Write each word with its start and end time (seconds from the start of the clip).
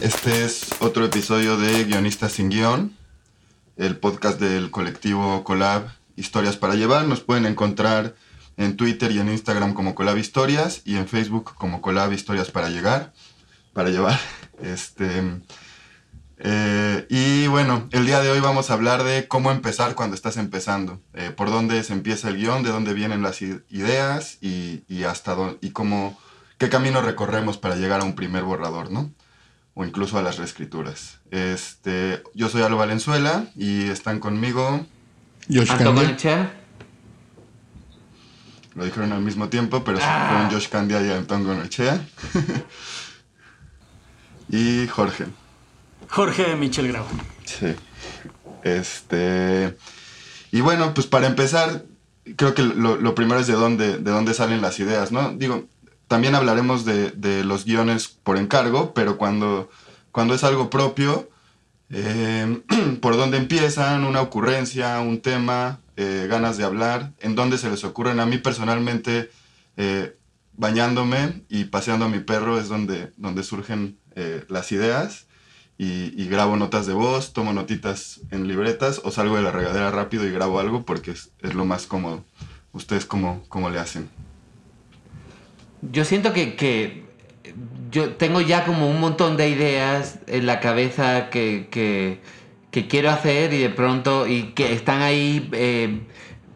Este 0.00 0.44
es 0.44 0.66
otro 0.80 1.04
episodio 1.04 1.56
de 1.56 1.84
Guionistas 1.84 2.32
sin 2.32 2.50
Guión, 2.50 2.96
el 3.76 3.96
podcast 3.96 4.40
del 4.40 4.72
colectivo 4.72 5.44
Colab 5.44 5.86
Historias 6.16 6.56
para 6.56 6.74
Llevar. 6.74 7.06
Nos 7.06 7.20
pueden 7.20 7.46
encontrar 7.46 8.16
en 8.56 8.76
Twitter 8.76 9.12
y 9.12 9.20
en 9.20 9.28
Instagram 9.28 9.74
como 9.74 9.94
Colab 9.94 10.18
Historias 10.18 10.82
y 10.84 10.96
en 10.96 11.06
Facebook 11.06 11.54
como 11.54 11.80
Colab 11.80 12.12
Historias 12.12 12.50
para 12.50 12.68
Llegar, 12.68 13.12
para 13.72 13.90
llevar. 13.90 14.18
Este, 14.60 15.22
eh, 16.38 17.06
y 17.08 17.46
bueno, 17.46 17.88
el 17.92 18.04
día 18.04 18.20
de 18.20 18.30
hoy 18.30 18.40
vamos 18.40 18.70
a 18.70 18.74
hablar 18.74 19.04
de 19.04 19.26
cómo 19.26 19.50
empezar 19.50 19.94
cuando 19.94 20.14
estás 20.14 20.36
empezando, 20.36 21.00
eh, 21.14 21.30
por 21.30 21.48
dónde 21.48 21.82
se 21.82 21.94
empieza 21.94 22.28
el 22.28 22.36
guion, 22.36 22.62
de 22.62 22.70
dónde 22.70 22.92
vienen 22.92 23.22
las 23.22 23.40
ideas 23.40 24.36
y, 24.42 24.84
y 24.86 25.04
hasta 25.04 25.34
dónde, 25.34 25.58
y 25.62 25.70
cómo, 25.70 26.18
qué 26.58 26.68
camino 26.68 27.00
recorremos 27.00 27.56
para 27.56 27.76
llegar 27.76 28.02
a 28.02 28.04
un 28.04 28.14
primer 28.14 28.42
borrador, 28.42 28.90
¿no? 28.90 29.10
O 29.74 29.84
incluso 29.84 30.18
a 30.18 30.22
las 30.22 30.38
reescrituras. 30.38 31.18
Este, 31.30 32.22
yo 32.34 32.48
soy 32.48 32.62
Alo 32.62 32.76
Valenzuela 32.76 33.46
y 33.56 33.88
están 33.88 34.18
conmigo, 34.18 34.84
Josh 35.48 35.68
Candia. 35.68 36.52
Lo 38.74 38.84
dijeron 38.84 39.12
al 39.12 39.20
mismo 39.22 39.48
tiempo, 39.48 39.82
pero 39.84 39.98
Ah. 40.00 40.28
fueron 40.30 40.50
Josh 40.52 40.68
Candia 40.68 41.00
y 41.04 41.10
Antón 41.10 41.44
Gonochea. 41.44 42.04
y 44.48 44.86
Jorge. 44.88 45.26
Jorge 46.08 46.56
Michel 46.56 46.88
Grau. 46.88 47.04
Sí. 47.44 47.74
Este. 48.64 49.76
Y 50.52 50.60
bueno, 50.60 50.94
pues 50.94 51.06
para 51.06 51.26
empezar, 51.26 51.84
creo 52.36 52.54
que 52.54 52.62
lo, 52.62 52.96
lo 52.96 53.14
primero 53.14 53.40
es 53.40 53.46
de 53.46 53.54
dónde, 53.54 53.98
de 53.98 54.10
dónde 54.10 54.34
salen 54.34 54.60
las 54.60 54.78
ideas, 54.80 55.12
¿no? 55.12 55.32
Digo, 55.32 55.64
también 56.10 56.34
hablaremos 56.34 56.84
de, 56.84 57.12
de 57.12 57.44
los 57.44 57.64
guiones 57.64 58.08
por 58.08 58.36
encargo, 58.36 58.94
pero 58.94 59.16
cuando, 59.16 59.70
cuando 60.10 60.34
es 60.34 60.42
algo 60.42 60.68
propio, 60.68 61.30
eh, 61.88 62.62
por 63.00 63.16
dónde 63.16 63.36
empiezan, 63.36 64.02
una 64.02 64.20
ocurrencia, 64.20 64.98
un 64.98 65.20
tema, 65.20 65.78
eh, 65.96 66.26
ganas 66.28 66.56
de 66.56 66.64
hablar, 66.64 67.12
en 67.20 67.36
dónde 67.36 67.58
se 67.58 67.70
les 67.70 67.84
ocurren. 67.84 68.18
A 68.18 68.26
mí 68.26 68.38
personalmente, 68.38 69.30
eh, 69.76 70.16
bañándome 70.54 71.44
y 71.48 71.66
paseando 71.66 72.06
a 72.06 72.08
mi 72.08 72.18
perro 72.18 72.58
es 72.58 72.66
donde, 72.68 73.12
donde 73.16 73.44
surgen 73.44 73.96
las 74.48 74.72
ideas 74.72 75.28
y, 75.78 76.12
y 76.20 76.26
grabo 76.28 76.56
notas 76.56 76.86
de 76.88 76.92
voz, 76.92 77.32
tomo 77.32 77.52
notitas 77.52 78.20
en 78.32 78.48
libretas 78.48 79.00
o 79.04 79.12
salgo 79.12 79.36
de 79.36 79.42
la 79.42 79.52
regadera 79.52 79.92
rápido 79.92 80.26
y 80.26 80.32
grabo 80.32 80.58
algo 80.58 80.84
porque 80.84 81.12
es, 81.12 81.30
es 81.38 81.54
lo 81.54 81.64
más 81.64 81.86
cómodo. 81.86 82.24
¿Ustedes 82.72 83.06
cómo, 83.06 83.44
cómo 83.48 83.70
le 83.70 83.78
hacen? 83.78 84.10
Yo 85.82 86.04
siento 86.04 86.32
que, 86.32 86.56
que 86.56 87.04
yo 87.90 88.10
tengo 88.14 88.40
ya 88.40 88.64
como 88.64 88.88
un 88.88 89.00
montón 89.00 89.36
de 89.36 89.48
ideas 89.48 90.18
en 90.26 90.46
la 90.46 90.60
cabeza 90.60 91.30
que, 91.30 91.68
que, 91.70 92.88
quiero 92.88 93.10
hacer 93.10 93.52
y 93.52 93.58
de 93.58 93.70
pronto 93.70 94.26
y 94.26 94.52
que 94.54 94.72
están 94.72 95.02
ahí 95.02 95.48
eh, 95.52 96.00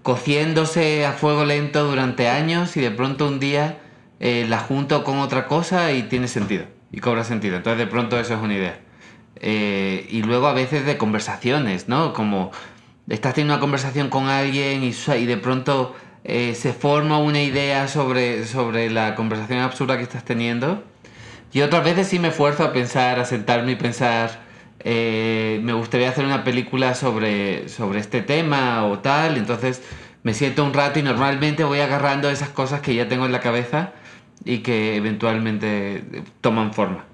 cociéndose 0.02 1.06
a 1.06 1.12
fuego 1.12 1.44
lento 1.44 1.84
durante 1.84 2.28
años 2.28 2.76
y 2.76 2.80
de 2.80 2.90
pronto 2.90 3.26
un 3.26 3.40
día 3.40 3.78
eh, 4.20 4.46
la 4.48 4.58
junto 4.58 5.02
con 5.02 5.18
otra 5.18 5.46
cosa 5.46 5.92
y 5.92 6.04
tiene 6.04 6.28
sentido 6.28 6.66
y 6.92 7.00
cobra 7.00 7.24
sentido. 7.24 7.56
Entonces 7.56 7.78
de 7.78 7.86
pronto 7.86 8.18
eso 8.18 8.34
es 8.34 8.40
una 8.40 8.54
idea. 8.54 8.80
Eh, 9.40 10.06
y 10.10 10.22
luego 10.22 10.46
a 10.46 10.52
veces 10.52 10.86
de 10.86 10.96
conversaciones, 10.96 11.88
¿no? 11.88 12.12
Como 12.12 12.52
estás 13.08 13.34
teniendo 13.34 13.54
una 13.54 13.60
conversación 13.60 14.08
con 14.08 14.28
alguien 14.28 14.84
y, 14.84 14.94
y 15.18 15.26
de 15.26 15.36
pronto 15.36 15.96
eh, 16.24 16.54
se 16.54 16.72
forma 16.72 17.18
una 17.18 17.42
idea 17.42 17.86
sobre, 17.88 18.46
sobre 18.46 18.90
la 18.90 19.14
conversación 19.14 19.60
absurda 19.60 19.96
que 19.96 20.02
estás 20.02 20.24
teniendo. 20.24 20.82
Y 21.52 21.60
otras 21.60 21.84
veces 21.84 22.08
sí 22.08 22.18
me 22.18 22.28
esfuerzo 22.28 22.64
a 22.64 22.72
pensar, 22.72 23.20
a 23.20 23.24
sentarme 23.24 23.72
y 23.72 23.76
pensar, 23.76 24.42
eh, 24.80 25.60
me 25.62 25.72
gustaría 25.72 26.08
hacer 26.08 26.24
una 26.24 26.42
película 26.44 26.94
sobre, 26.94 27.68
sobre 27.68 28.00
este 28.00 28.22
tema 28.22 28.84
o 28.86 28.98
tal, 28.98 29.36
entonces 29.36 29.80
me 30.24 30.34
siento 30.34 30.64
un 30.64 30.72
rato 30.74 30.98
y 30.98 31.02
normalmente 31.02 31.62
voy 31.64 31.80
agarrando 31.80 32.28
esas 32.30 32.48
cosas 32.48 32.80
que 32.80 32.94
ya 32.94 33.08
tengo 33.08 33.24
en 33.26 33.32
la 33.32 33.40
cabeza 33.40 33.92
y 34.44 34.58
que 34.58 34.96
eventualmente 34.96 36.02
toman 36.40 36.72
forma. 36.74 37.04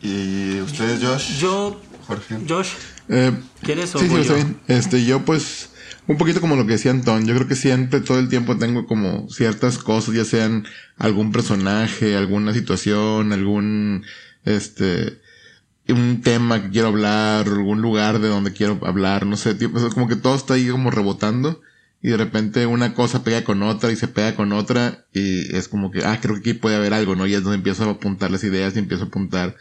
¿Y 0.00 0.60
ustedes, 0.60 1.02
Josh? 1.02 1.38
Yo, 1.38 1.80
Jorge. 2.06 2.36
Josh, 2.48 2.70
Eh, 3.08 3.32
¿quieres 3.62 3.94
o 3.94 3.98
sí, 3.98 4.08
sí, 4.08 4.22
yo? 4.24 4.34
bien. 4.34 4.56
Este, 4.66 5.04
yo 5.04 5.20
pues, 5.24 5.70
un 6.06 6.18
poquito 6.18 6.40
como 6.40 6.56
lo 6.56 6.66
que 6.66 6.72
decía 6.72 6.90
Antón, 6.90 7.26
yo 7.26 7.34
creo 7.34 7.48
que 7.48 7.56
siempre, 7.56 8.00
todo 8.00 8.18
el 8.18 8.28
tiempo 8.28 8.58
tengo 8.58 8.86
como 8.86 9.28
ciertas 9.30 9.78
cosas, 9.78 10.14
ya 10.14 10.24
sean 10.24 10.66
algún 10.98 11.32
personaje, 11.32 12.16
alguna 12.16 12.52
situación, 12.52 13.32
algún, 13.32 14.04
este, 14.44 15.20
un 15.88 16.20
tema 16.22 16.62
que 16.62 16.70
quiero 16.70 16.88
hablar, 16.88 17.46
algún 17.48 17.82
lugar 17.82 18.18
de 18.20 18.28
donde 18.28 18.52
quiero 18.52 18.78
hablar, 18.84 19.26
no 19.26 19.36
sé, 19.36 19.54
tipo, 19.54 19.78
como 19.90 20.08
que 20.08 20.16
todo 20.16 20.34
está 20.34 20.54
ahí 20.54 20.68
como 20.68 20.90
rebotando 20.90 21.62
y 22.02 22.10
de 22.10 22.18
repente 22.18 22.66
una 22.66 22.92
cosa 22.94 23.24
pega 23.24 23.44
con 23.44 23.62
otra 23.62 23.90
y 23.90 23.96
se 23.96 24.08
pega 24.08 24.36
con 24.36 24.52
otra 24.52 25.06
y 25.14 25.56
es 25.56 25.68
como 25.68 25.90
que, 25.90 26.04
ah, 26.04 26.18
creo 26.20 26.34
que 26.34 26.50
aquí 26.50 26.52
puede 26.52 26.76
haber 26.76 26.92
algo, 26.92 27.16
¿no? 27.16 27.26
Y 27.26 27.34
es 27.34 27.42
donde 27.42 27.56
empiezo 27.56 27.84
a 27.84 27.92
apuntar 27.92 28.30
las 28.30 28.44
ideas 28.44 28.76
y 28.76 28.80
empiezo 28.80 29.04
a 29.04 29.06
apuntar 29.06 29.56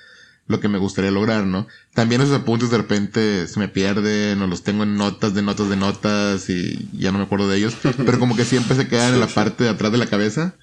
lo 0.48 0.60
que 0.60 0.68
me 0.68 0.78
gustaría 0.78 1.12
lograr, 1.12 1.46
¿no? 1.46 1.68
También 1.94 2.22
esos 2.22 2.38
apuntes 2.40 2.70
de 2.70 2.78
repente 2.78 3.48
se 3.48 3.60
me 3.60 3.70
pierden 3.70 4.42
o 4.42 4.48
los 4.48 4.64
tengo 4.64 4.84
en 4.84 4.98
notas 4.98 5.34
de 5.34 5.42
notas 5.42 5.70
de 5.70 5.78
notas 5.78 6.50
y 6.50 6.90
ya 6.94 7.12
no 7.12 7.18
me 7.20 7.24
acuerdo 7.26 7.48
de 7.48 7.58
ellos, 7.58 7.76
pero 8.06 8.20
como 8.20 8.36
que 8.36 8.46
siempre 8.46 8.76
se 8.76 8.88
quedan 8.88 9.14
en 9.14 9.20
la 9.20 9.28
parte 9.28 9.64
de 9.64 9.70
atrás 9.70 9.92
de 9.92 9.98
la 9.98 10.08
cabeza. 10.08 10.56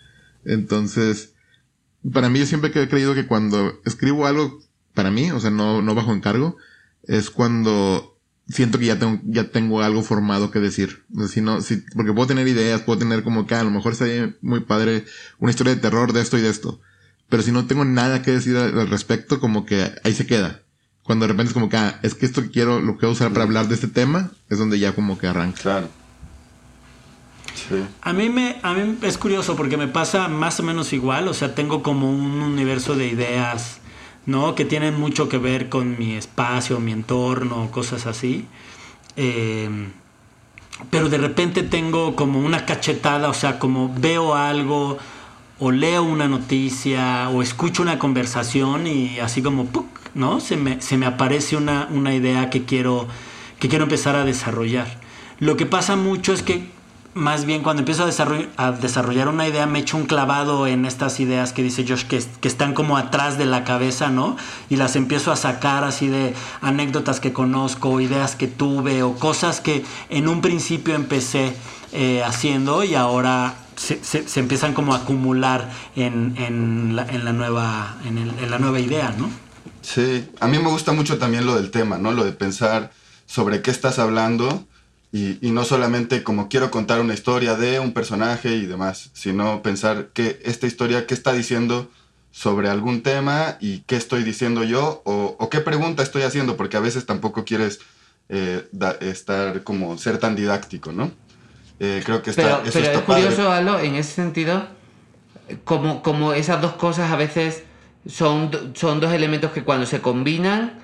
Entonces, 0.45 1.33
para 2.13 2.29
mí 2.29 2.39
yo 2.39 2.47
siempre 2.47 2.71
he 2.75 2.89
creído 2.89 3.15
que 3.15 3.27
cuando 3.27 3.81
escribo 3.85 4.27
algo 4.27 4.61
para 4.95 5.11
mí, 5.11 5.31
o 5.31 5.41
sea, 5.41 5.51
no, 5.51 5.83
no 5.83 5.95
bajo 5.95 6.13
encargo, 6.13 6.57
es 7.05 7.31
cuando 7.31 8.19
siento 8.49 8.79
que 8.79 8.87
ya 8.87 8.99
tengo, 8.99 9.21
ya 9.25 9.45
tengo 9.51 9.81
algo 9.83 10.03
formado 10.03 10.51
que 10.51 10.59
decir. 10.61 11.05
O 11.15 11.21
sea, 11.21 11.29
si 11.29 11.41
no, 11.41 11.63
si, 11.63 11.77
porque 11.95 12.13
puedo 12.13 12.27
tener 12.27 12.49
ideas, 12.49 12.83
puedo 12.83 12.99
tener 12.99 13.23
como 13.23 13.47
que 13.47 13.55
"Ah, 13.55 13.61
a 13.61 13.65
lo 13.65 13.71
mejor 13.71 13.95
sería 13.95 14.35
muy 14.43 14.61
padre 14.61 15.05
una 15.39 15.51
historia 15.51 15.75
de 15.75 15.81
terror 15.81 16.13
de 16.13 16.21
esto 16.21 16.37
y 16.37 16.43
de 16.43 16.51
esto. 16.51 16.81
Pero 17.31 17.43
si 17.45 17.53
no 17.53 17.67
tengo 17.67 17.85
nada 17.87 18.23
que 18.23 18.33
decir 18.33 18.57
al, 18.57 18.91
respecto, 18.91 19.41
como 19.41 19.65
que 19.65 19.91
ahí 20.05 20.13
se 20.13 20.27
queda. 20.27 20.61
Cuando 21.05 21.25
de 21.25 21.33
repente 21.33 21.51
es 21.51 21.55
como 21.55 21.69
que, 21.69 21.77
ah, 21.77 21.99
es 22.03 22.15
que 22.15 22.27
esto 22.27 22.43
que 22.43 22.51
quiero, 22.51 22.81
lo 22.81 22.99
quiero 22.99 23.13
usar 23.13 23.31
para 23.33 23.45
hablar 23.45 23.69
de 23.69 23.75
este 23.77 23.89
tema, 23.89 24.31
es 24.51 24.59
donde 24.59 24.79
ya 24.79 24.95
como 24.95 25.17
que 25.17 25.29
arranca. 25.29 25.63
Claro. 25.63 25.89
Sí. 27.55 27.85
A 28.03 28.13
mí, 28.13 28.29
me, 28.29 28.57
a 28.63 28.75
mí 28.75 28.99
es 29.03 29.17
curioso 29.17 29.55
porque 29.57 29.77
me 29.77 29.87
pasa 29.87 30.29
más 30.29 30.59
o 30.61 30.65
menos 30.65 30.93
igual, 30.93 31.29
o 31.29 31.35
sea, 31.35 31.55
tengo 31.55 31.83
como 31.83 32.11
un 32.11 32.43
universo 32.43 32.97
de 32.97 33.07
ideas, 33.07 33.79
¿no? 34.27 34.55
Que 34.57 34.65
tienen 34.65 34.99
mucho 34.99 35.29
que 35.29 35.39
ver 35.39 35.69
con 35.69 35.99
mi 35.99 36.15
espacio, 36.15 36.81
mi 36.81 36.93
entorno, 36.93 37.71
cosas 37.71 38.07
así. 38.07 38.47
Eh, 39.17 39.69
pero 40.91 41.09
de 41.09 41.19
repente 41.19 41.63
tengo 41.63 42.17
como 42.17 42.41
una 42.41 42.65
cachetada, 42.65 43.29
o 43.29 43.35
sea, 43.35 43.59
como 43.59 43.95
veo 43.99 44.35
algo 44.35 44.99
o 45.61 45.71
leo 45.71 46.03
una 46.03 46.27
noticia 46.27 47.29
o 47.29 47.43
escucho 47.43 47.83
una 47.83 47.99
conversación 47.99 48.87
y 48.87 49.21
así 49.21 49.43
como. 49.43 49.69
¿no? 50.15 50.41
Se 50.41 50.57
me, 50.57 50.81
se 50.81 50.97
me 50.97 51.07
aparece 51.07 51.57
una, 51.57 51.87
una 51.91 52.15
idea 52.15 52.51
que 52.51 52.65
quiero, 52.65 53.07
que 53.59 53.69
quiero 53.69 53.85
empezar 53.85 54.17
a 54.17 54.25
desarrollar. 54.25 54.89
Lo 55.39 55.57
que 55.57 55.67
pasa 55.67 55.97
mucho 55.97 56.33
es 56.33 56.43
que 56.43 56.69
más 57.13 57.45
bien 57.45 57.63
cuando 57.63 57.81
empiezo 57.81 58.05
a 58.05 58.07
desarrollar, 58.07 58.49
a 58.57 58.71
desarrollar 58.71 59.29
una 59.29 59.47
idea 59.49 59.67
me 59.67 59.81
echo 59.81 59.97
un 59.97 60.07
clavado 60.07 60.69
en 60.69 60.85
estas 60.85 61.19
ideas 61.19 61.53
que 61.53 61.63
dice 61.63 61.85
Josh 61.87 62.05
que, 62.05 62.23
que 62.41 62.47
están 62.47 62.73
como 62.73 62.97
atrás 62.97 63.37
de 63.37 63.47
la 63.47 63.65
cabeza, 63.65 64.11
¿no? 64.11 64.37
Y 64.69 64.77
las 64.77 64.95
empiezo 64.95 65.33
a 65.33 65.37
sacar 65.37 65.83
así 65.83 66.07
de 66.07 66.35
anécdotas 66.61 67.19
que 67.19 67.33
conozco, 67.33 68.01
ideas 68.01 68.37
que 68.37 68.47
tuve 68.47 69.03
o 69.03 69.15
cosas 69.17 69.61
que 69.61 69.85
en 70.09 70.29
un 70.29 70.41
principio 70.41 70.95
empecé 70.95 71.55
eh, 71.93 72.23
haciendo 72.25 72.85
y 72.85 72.95
ahora 72.95 73.55
se, 73.81 74.05
se- 74.05 74.41
empiezan 74.41 74.75
como 74.75 74.93
a 74.95 74.99
acumular 74.99 75.71
en, 75.97 76.35
en 76.37 76.95
la, 76.97 77.05
nueva, 77.33 77.97
en, 78.05 78.51
la 78.51 78.59
nueva 78.59 78.79
idea, 78.79 79.15
¿no? 79.19 79.31
Sí, 79.81 80.29
a 80.41 80.47
mí 80.47 80.59
me 80.59 80.69
gusta 80.69 80.93
mucho 80.93 81.19
también 81.19 81.47
lo 81.47 81.55
del 81.55 81.71
tema, 81.71 81.97
¿no? 81.99 82.13
Lo 82.13 82.25
de 82.25 82.33
pensar 82.33 82.93
sobre 83.27 83.63
qué 83.63 83.71
estás 83.71 83.99
hablando 83.99 84.67
Y, 85.13 85.39
no 85.51 85.65
solamente 85.65 86.23
como 86.23 86.49
quiero 86.49 86.71
contar 86.71 87.01
una 87.01 87.15
historia 87.15 87.57
de 87.57 87.81
un 87.81 87.93
personaje 87.93 88.55
y 88.55 88.67
demás, 88.67 89.11
sino 89.13 89.61
pensar 89.63 90.11
que 90.15 90.39
esta 90.45 90.67
historia, 90.67 91.07
¿qué 91.07 91.15
está 91.15 91.33
diciendo 91.33 91.91
sobre 92.31 92.69
algún 92.69 93.03
tema 93.03 93.57
y 93.61 93.81
qué 93.89 93.97
estoy 93.97 94.23
diciendo 94.23 94.63
yo 94.63 95.03
o, 95.05 95.49
qué 95.51 95.61
pregunta 95.61 96.03
estoy 96.05 96.23
haciendo? 96.23 96.57
Porque 96.57 96.77
a 96.77 96.81
veces 96.81 97.07
tampoco 97.07 97.45
quieres 97.45 97.81
eh, 98.29 98.69
estar 99.01 99.65
como 99.65 99.99
ser 99.99 100.19
tan 100.19 100.37
didáctico, 100.37 100.93
¿no? 100.93 101.11
Eh, 101.81 102.03
creo 102.05 102.23
que 102.23 102.31
está, 102.31 102.43
Pero, 102.43 102.63
eso 102.65 102.73
pero 102.75 102.85
está 102.87 102.99
es 102.99 103.05
curioso, 103.05 103.45
padre. 103.49 103.59
Alo, 103.59 103.81
en 103.81 103.95
ese 103.97 104.13
sentido, 104.13 104.67
como, 105.65 106.03
como 106.03 106.33
esas 106.33 106.61
dos 106.61 106.73
cosas 106.75 107.11
a 107.11 107.17
veces 107.17 107.65
son, 108.07 108.51
son 108.75 109.01
dos 109.01 109.13
elementos 109.13 109.51
que 109.53 109.63
cuando 109.65 109.87
se 109.87 110.01
combinan 110.01 110.79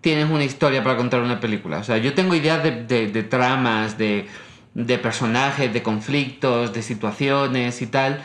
tienes 0.00 0.28
una 0.30 0.44
historia 0.44 0.82
para 0.82 0.96
contar 0.96 1.20
una 1.22 1.40
película. 1.40 1.78
O 1.78 1.84
sea, 1.84 1.96
yo 1.98 2.14
tengo 2.14 2.34
ideas 2.34 2.62
de, 2.62 2.84
de- 2.84 3.06
de 3.08 3.22
tramas, 3.22 3.96
de, 3.98 4.26
de 4.74 4.98
personajes, 4.98 5.72
de 5.72 5.82
conflictos, 5.82 6.72
de 6.72 6.82
situaciones 6.82 7.80
y 7.82 7.86
tal, 7.86 8.20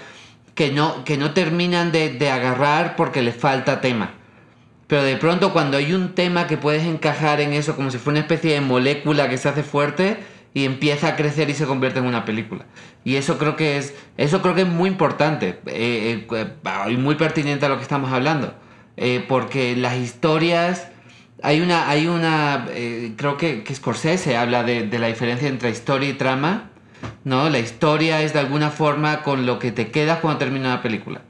que 0.56 0.72
no, 0.72 1.04
que 1.06 1.18
no 1.18 1.32
terminan 1.34 1.92
de, 1.92 2.10
de 2.10 2.30
agarrar 2.32 2.96
porque 2.96 3.22
les 3.22 3.36
falta 3.36 3.80
tema. 3.80 4.12
Pero 4.88 5.04
de 5.04 5.18
pronto 5.18 5.54
cuando 5.54 5.78
hay 5.78 5.94
un 5.94 6.16
tema 6.16 6.48
que 6.48 6.58
puedes 6.58 6.84
encajar 6.84 7.42
en 7.42 7.54
eso 7.54 7.76
como 7.76 7.92
si 7.92 7.98
fuera 8.00 8.20
una 8.20 8.28
especie 8.28 8.54
de 8.54 8.62
molécula 8.62 9.30
que 9.30 9.38
se 9.38 9.50
hace 9.50 9.62
fuerte 9.64 10.18
y 10.58 10.66
empieza 10.66 11.10
a 11.10 11.16
crecer 11.16 11.52
y 11.52 11.54
se 11.54 11.68
convierte 11.68 12.00
en 12.00 12.06
una 12.06 12.26
película. 12.26 12.66
Y 13.04 13.18
eso 13.18 13.38
creo 13.38 13.56
que 13.56 13.78
es, 13.78 13.94
eso 14.18 14.42
creo 14.42 14.56
que 14.56 14.62
es 14.62 14.68
muy 14.68 14.90
importante 14.90 15.60
eh, 15.68 16.26
eh, 16.28 16.28
eh, 16.32 16.92
y 16.92 16.98
muy 16.98 17.14
pertinente 17.14 17.68
a 17.68 17.70
lo 17.70 17.78
que 17.78 17.84
estamos 17.84 18.12
hablando. 18.12 18.56
Eh, 18.96 19.24
porque 19.28 19.76
las 19.76 19.98
historias... 19.98 20.88
Hay 21.44 21.62
una, 21.62 21.88
hay 21.88 22.08
una 22.08 22.66
eh, 22.72 23.14
creo 23.16 23.38
que, 23.38 23.64
que 23.64 23.76
Scorsese 23.76 24.36
habla 24.36 24.64
de, 24.64 24.88
de 24.88 24.98
la 24.98 25.06
diferencia 25.06 25.48
entre 25.48 25.70
historia 25.70 26.10
y 26.10 26.14
trama. 26.14 26.72
¿no? 27.24 27.52
La 27.52 27.60
historia 27.60 28.24
es 28.24 28.34
de 28.34 28.40
alguna 28.40 28.72
forma 28.72 29.22
con 29.22 29.46
lo 29.46 29.60
que 29.60 29.72
te 29.72 29.92
quedas 29.92 30.18
cuando 30.22 30.40
termina 30.40 30.70
una 30.70 30.82
película 30.82 31.22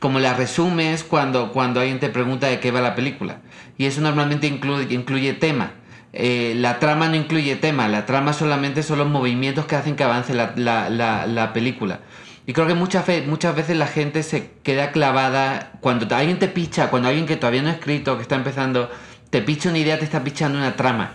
como 0.00 0.20
la 0.20 0.34
resumes 0.34 1.02
cuando, 1.02 1.52
cuando 1.52 1.80
alguien 1.80 1.98
te 1.98 2.10
pregunta 2.10 2.48
de 2.48 2.60
qué 2.60 2.70
va 2.70 2.82
la 2.82 2.94
película. 2.94 3.38
Y 3.78 3.86
eso 3.86 4.02
normalmente 4.02 4.46
incluye, 4.46 4.94
incluye 4.94 5.32
tema. 5.32 5.72
Eh, 6.12 6.54
la 6.56 6.78
trama 6.78 7.08
no 7.08 7.16
incluye 7.16 7.56
tema, 7.56 7.88
la 7.88 8.06
trama 8.06 8.32
solamente 8.32 8.82
son 8.82 8.98
los 8.98 9.08
movimientos 9.08 9.66
que 9.66 9.76
hacen 9.76 9.96
que 9.96 10.04
avance 10.04 10.32
la, 10.34 10.52
la- 10.56 10.88
la- 10.88 11.26
la 11.26 11.52
película. 11.52 12.00
Y 12.46 12.52
creo 12.52 12.66
que 12.66 12.74
muchas, 12.74 13.04
muchas 13.26 13.54
veces 13.56 13.76
la 13.76 13.86
gente 13.88 14.22
se 14.22 14.50
queda 14.62 14.92
clavada 14.92 15.72
cuando 15.80 16.14
alguien 16.14 16.38
te 16.38 16.48
picha, 16.48 16.90
cuando 16.90 17.08
alguien 17.08 17.26
que 17.26 17.36
todavía 17.36 17.60
no 17.62 17.68
ha 17.68 17.72
escrito, 17.72 18.16
que 18.16 18.22
está 18.22 18.36
empezando, 18.36 18.90
te 19.30 19.42
picha 19.42 19.68
una 19.68 19.78
idea, 19.78 19.98
te 19.98 20.04
está 20.04 20.22
pichando 20.22 20.56
una 20.58 20.76
trama. 20.76 21.10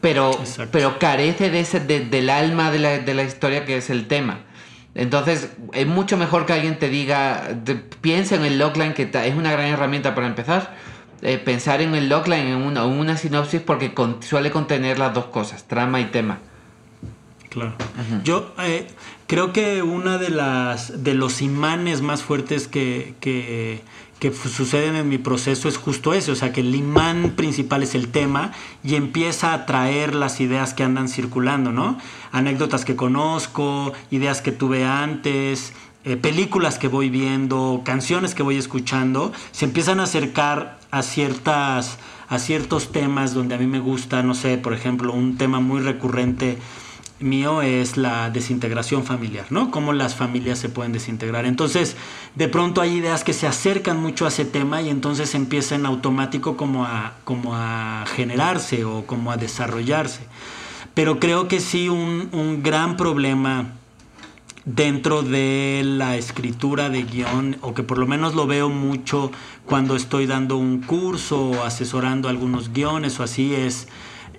Pero, 0.00 0.32
Exacto. 0.32 0.70
pero 0.72 0.98
carece 0.98 1.50
de 1.50 1.60
ese, 1.60 1.78
de- 1.80 2.00
del 2.00 2.30
alma 2.30 2.70
de 2.70 2.78
la, 2.78 2.98
de 2.98 3.14
la 3.14 3.22
historia 3.22 3.64
que 3.64 3.76
es 3.76 3.90
el 3.90 4.06
tema. 4.08 4.40
Entonces, 4.94 5.50
es 5.72 5.86
mucho 5.86 6.16
mejor 6.16 6.46
que 6.46 6.52
alguien 6.52 6.78
te 6.78 6.88
diga, 6.88 7.42
te- 7.64 7.76
piensa 7.76 8.34
en 8.34 8.44
el 8.44 8.58
logline, 8.58 8.92
que 8.92 9.06
ta- 9.06 9.24
es 9.24 9.34
una 9.36 9.52
gran 9.52 9.66
herramienta 9.66 10.14
para 10.16 10.26
empezar. 10.26 10.74
Eh, 11.22 11.36
pensar 11.38 11.82
en 11.82 11.94
el 11.94 12.08
logline, 12.08 12.48
en 12.48 12.62
una, 12.62 12.84
en 12.84 12.90
una 12.98 13.16
sinopsis, 13.16 13.60
porque 13.60 13.92
con- 13.92 14.22
suele 14.22 14.50
contener 14.50 14.98
las 14.98 15.12
dos 15.12 15.26
cosas, 15.26 15.64
trama 15.64 16.00
y 16.00 16.06
tema. 16.06 16.38
Claro. 17.50 17.74
Yo 18.22 18.54
eh, 18.60 18.86
creo 19.26 19.52
que 19.52 19.82
una 19.82 20.18
de 20.18 20.30
las 20.30 21.02
de 21.02 21.14
los 21.14 21.42
imanes 21.42 22.00
más 22.00 22.22
fuertes 22.22 22.68
que, 22.68 23.16
que, 23.20 23.82
que 24.20 24.32
suceden 24.32 24.94
en 24.94 25.08
mi 25.08 25.18
proceso 25.18 25.68
es 25.68 25.76
justo 25.76 26.14
ese, 26.14 26.30
o 26.30 26.36
sea 26.36 26.52
que 26.52 26.60
el 26.60 26.72
imán 26.76 27.32
principal 27.36 27.82
es 27.82 27.96
el 27.96 28.06
tema 28.08 28.52
y 28.84 28.94
empieza 28.94 29.52
a 29.52 29.66
traer 29.66 30.14
las 30.14 30.40
ideas 30.40 30.74
que 30.74 30.84
andan 30.84 31.08
circulando, 31.08 31.72
¿no? 31.72 31.98
Anécdotas 32.30 32.84
que 32.84 32.94
conozco, 32.94 33.92
ideas 34.12 34.42
que 34.42 34.52
tuve 34.52 34.84
antes, 34.86 35.72
eh, 36.04 36.16
películas 36.16 36.78
que 36.78 36.88
voy 36.88 37.10
viendo, 37.10 37.82
canciones 37.84 38.34
que 38.34 38.42
voy 38.42 38.56
escuchando, 38.56 39.32
se 39.52 39.66
empiezan 39.66 40.00
a 40.00 40.04
acercar 40.04 40.78
a 40.90 41.02
ciertas 41.02 41.98
a 42.28 42.38
ciertos 42.38 42.92
temas 42.92 43.34
donde 43.34 43.56
a 43.56 43.58
mí 43.58 43.66
me 43.66 43.80
gusta, 43.80 44.22
no 44.22 44.34
sé, 44.34 44.56
por 44.56 44.72
ejemplo, 44.72 45.12
un 45.12 45.36
tema 45.36 45.58
muy 45.58 45.80
recurrente 45.80 46.58
mío 47.18 47.60
es 47.60 47.96
la 47.96 48.30
desintegración 48.30 49.04
familiar, 49.04 49.46
¿no? 49.50 49.70
Cómo 49.70 49.92
las 49.92 50.14
familias 50.14 50.58
se 50.58 50.68
pueden 50.68 50.92
desintegrar. 50.92 51.44
Entonces, 51.44 51.96
de 52.36 52.48
pronto 52.48 52.80
hay 52.80 52.96
ideas 52.96 53.24
que 53.24 53.32
se 53.32 53.46
acercan 53.46 54.00
mucho 54.00 54.24
a 54.24 54.28
ese 54.28 54.44
tema 54.44 54.80
y 54.80 54.88
entonces 54.90 55.34
empieza 55.34 55.74
en 55.74 55.86
automático 55.86 56.56
como 56.56 56.84
a, 56.84 57.14
como 57.24 57.56
a 57.56 58.04
generarse 58.14 58.84
o 58.84 59.06
como 59.06 59.32
a 59.32 59.36
desarrollarse. 59.36 60.20
Pero 60.94 61.20
creo 61.20 61.48
que 61.48 61.60
sí 61.60 61.88
un, 61.88 62.28
un 62.32 62.62
gran 62.62 62.96
problema 62.96 63.72
dentro 64.64 65.22
de 65.22 65.82
la 65.84 66.16
escritura 66.16 66.90
de 66.90 67.02
guion, 67.02 67.56
o 67.62 67.74
que 67.74 67.82
por 67.82 67.98
lo 67.98 68.06
menos 68.06 68.34
lo 68.34 68.46
veo 68.46 68.68
mucho 68.68 69.30
cuando 69.66 69.96
estoy 69.96 70.26
dando 70.26 70.56
un 70.56 70.80
curso 70.82 71.50
o 71.50 71.62
asesorando 71.64 72.28
algunos 72.28 72.72
guiones 72.72 73.18
o 73.20 73.22
así, 73.22 73.54
es 73.54 73.88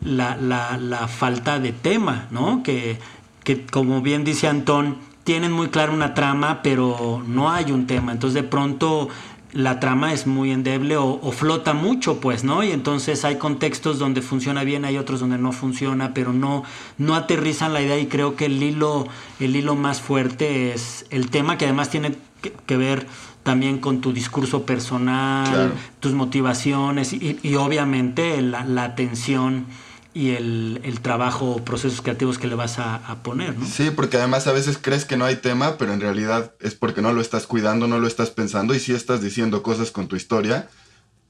la, 0.01 0.35
la- 0.37 0.77
la 0.77 1.07
falta 1.07 1.59
de 1.59 1.71
tema, 1.73 2.27
¿no? 2.31 2.61
Que, 2.63 2.99
que 3.43 3.65
como 3.65 4.01
bien 4.01 4.23
dice 4.23 4.47
Antón, 4.47 4.97
tienen 5.23 5.51
muy 5.51 5.67
clara 5.69 5.91
una 5.91 6.13
trama, 6.15 6.61
pero 6.63 7.21
no 7.27 7.51
hay 7.51 7.71
un 7.71 7.85
tema. 7.85 8.11
Entonces 8.11 8.41
de 8.41 8.47
pronto 8.47 9.07
la 9.53 9.79
trama 9.79 10.13
es 10.13 10.27
muy 10.27 10.51
endeble 10.51 10.95
o, 10.97 11.19
o 11.21 11.31
flota 11.31 11.73
mucho, 11.73 12.19
pues, 12.19 12.43
¿no? 12.43 12.63
Y 12.63 12.71
entonces 12.71 13.25
hay 13.25 13.35
contextos 13.37 13.99
donde 13.99 14.21
funciona 14.21 14.63
bien, 14.63 14.85
hay 14.85 14.97
otros 14.97 15.19
donde 15.19 15.37
no 15.37 15.51
funciona, 15.51 16.13
pero 16.13 16.31
no, 16.33 16.63
no 16.97 17.15
aterrizan 17.15 17.73
la 17.73 17.81
idea 17.81 17.97
y 17.99 18.07
creo 18.07 18.35
que 18.35 18.45
el 18.45 18.63
hilo, 18.63 19.07
el 19.39 19.55
hilo 19.55 19.75
más 19.75 19.99
fuerte 20.01 20.73
es 20.73 21.05
el 21.09 21.29
tema 21.29 21.57
que 21.57 21.65
además 21.65 21.89
tiene 21.89 22.15
que, 22.41 22.53
que 22.65 22.77
ver 22.77 23.07
también 23.43 23.79
con 23.79 24.01
tu 24.01 24.13
discurso 24.13 24.65
personal, 24.65 25.49
Claro. 25.51 25.71
tus 25.99 26.13
motivaciones 26.13 27.11
y, 27.11 27.39
y 27.43 27.55
obviamente 27.55 28.41
la, 28.41 28.63
la 28.65 28.83
atención 28.83 29.65
y 30.13 30.31
el, 30.31 30.81
el 30.83 30.99
trabajo 30.99 31.51
o 31.51 31.63
procesos 31.63 32.01
creativos 32.01 32.37
que 32.37 32.47
le 32.47 32.55
vas 32.55 32.79
a, 32.79 32.95
a 32.95 33.23
poner, 33.23 33.57
¿no? 33.57 33.65
Sí, 33.65 33.91
porque 33.95 34.17
además 34.17 34.45
a 34.47 34.51
veces 34.51 34.77
crees 34.81 35.05
que 35.05 35.15
no 35.17 35.23
hay 35.25 35.37
tema, 35.37 35.77
pero 35.77 35.93
en 35.93 36.01
realidad 36.01 36.53
es 36.59 36.75
porque 36.75 37.01
no 37.01 37.13
lo 37.13 37.21
estás 37.21 37.47
cuidando, 37.47 37.87
no 37.87 37.99
lo 37.99 38.07
estás 38.07 38.29
pensando 38.29 38.73
y 38.75 38.79
sí 38.79 38.91
estás 38.93 39.21
diciendo 39.21 39.63
cosas 39.63 39.91
con 39.91 40.07
tu 40.07 40.15
historia 40.17 40.67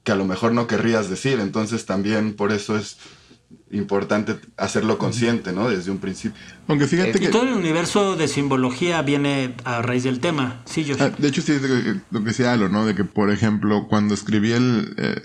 que 0.02 0.10
a 0.10 0.16
lo 0.16 0.24
mejor 0.24 0.52
no 0.52 0.66
querrías 0.66 1.08
decir. 1.08 1.38
Entonces 1.38 1.86
también 1.86 2.34
por 2.34 2.50
eso 2.50 2.76
es 2.76 2.96
importante 3.70 4.36
hacerlo 4.56 4.98
consciente, 4.98 5.52
¿no? 5.52 5.68
Desde 5.68 5.90
un 5.90 5.98
principio. 5.98 6.40
Aunque 6.66 6.86
fíjate 6.86 7.10
Eh, 7.10 7.16
Y 7.16 7.20
que... 7.20 7.28
todo 7.28 7.42
el 7.44 7.52
universo 7.52 8.16
de 8.16 8.26
simbología 8.26 9.02
viene 9.02 9.54
a 9.64 9.80
raíz 9.82 10.02
del 10.04 10.20
tema. 10.20 10.60
Sí, 10.64 10.84
yo 10.84 10.96
Ah, 10.98 11.10
de 11.16 11.28
hecho, 11.28 11.40
sí, 11.42 11.52
es 11.52 11.62
lo 11.62 11.68
que- 11.68 12.00
lo 12.10 12.20
que 12.20 12.26
decía 12.30 12.52
Alo, 12.52 12.68
¿no? 12.68 12.84
De 12.84 12.94
que, 12.94 13.04
por 13.04 13.30
ejemplo, 13.30 13.86
cuando 13.88 14.14
escribí 14.14 14.52
el, 14.52 14.94
eh, 14.98 15.22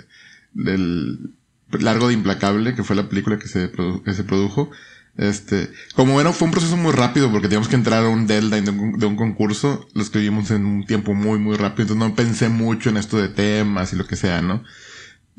el 0.65 1.31
Largo 1.71 2.07
de 2.07 2.13
Implacable, 2.13 2.75
que 2.75 2.83
fue 2.83 2.95
la 2.95 3.09
película 3.09 3.37
que 3.37 3.47
se, 3.47 3.71
que 4.03 4.13
se 4.13 4.23
produjo, 4.23 4.71
este, 5.17 5.71
como 5.95 6.21
era, 6.21 6.31
fue 6.31 6.47
un 6.47 6.51
proceso 6.51 6.77
muy 6.77 6.91
rápido 6.91 7.31
porque 7.31 7.47
teníamos 7.47 7.67
que 7.67 7.75
entrar 7.75 8.05
a 8.05 8.09
un 8.09 8.27
deadline 8.27 8.65
de 8.65 8.71
un, 8.71 8.99
de 8.99 9.05
un 9.07 9.15
concurso, 9.15 9.87
lo 9.93 10.01
escribimos 10.03 10.51
en 10.51 10.65
un 10.65 10.85
tiempo 10.85 11.13
muy, 11.13 11.39
muy 11.39 11.57
rápido, 11.57 11.83
entonces 11.83 12.09
no 12.09 12.15
pensé 12.15 12.49
mucho 12.49 12.89
en 12.89 12.97
esto 12.97 13.17
de 13.17 13.29
temas 13.29 13.93
y 13.93 13.95
lo 13.95 14.05
que 14.05 14.15
sea, 14.15 14.41
¿no? 14.41 14.63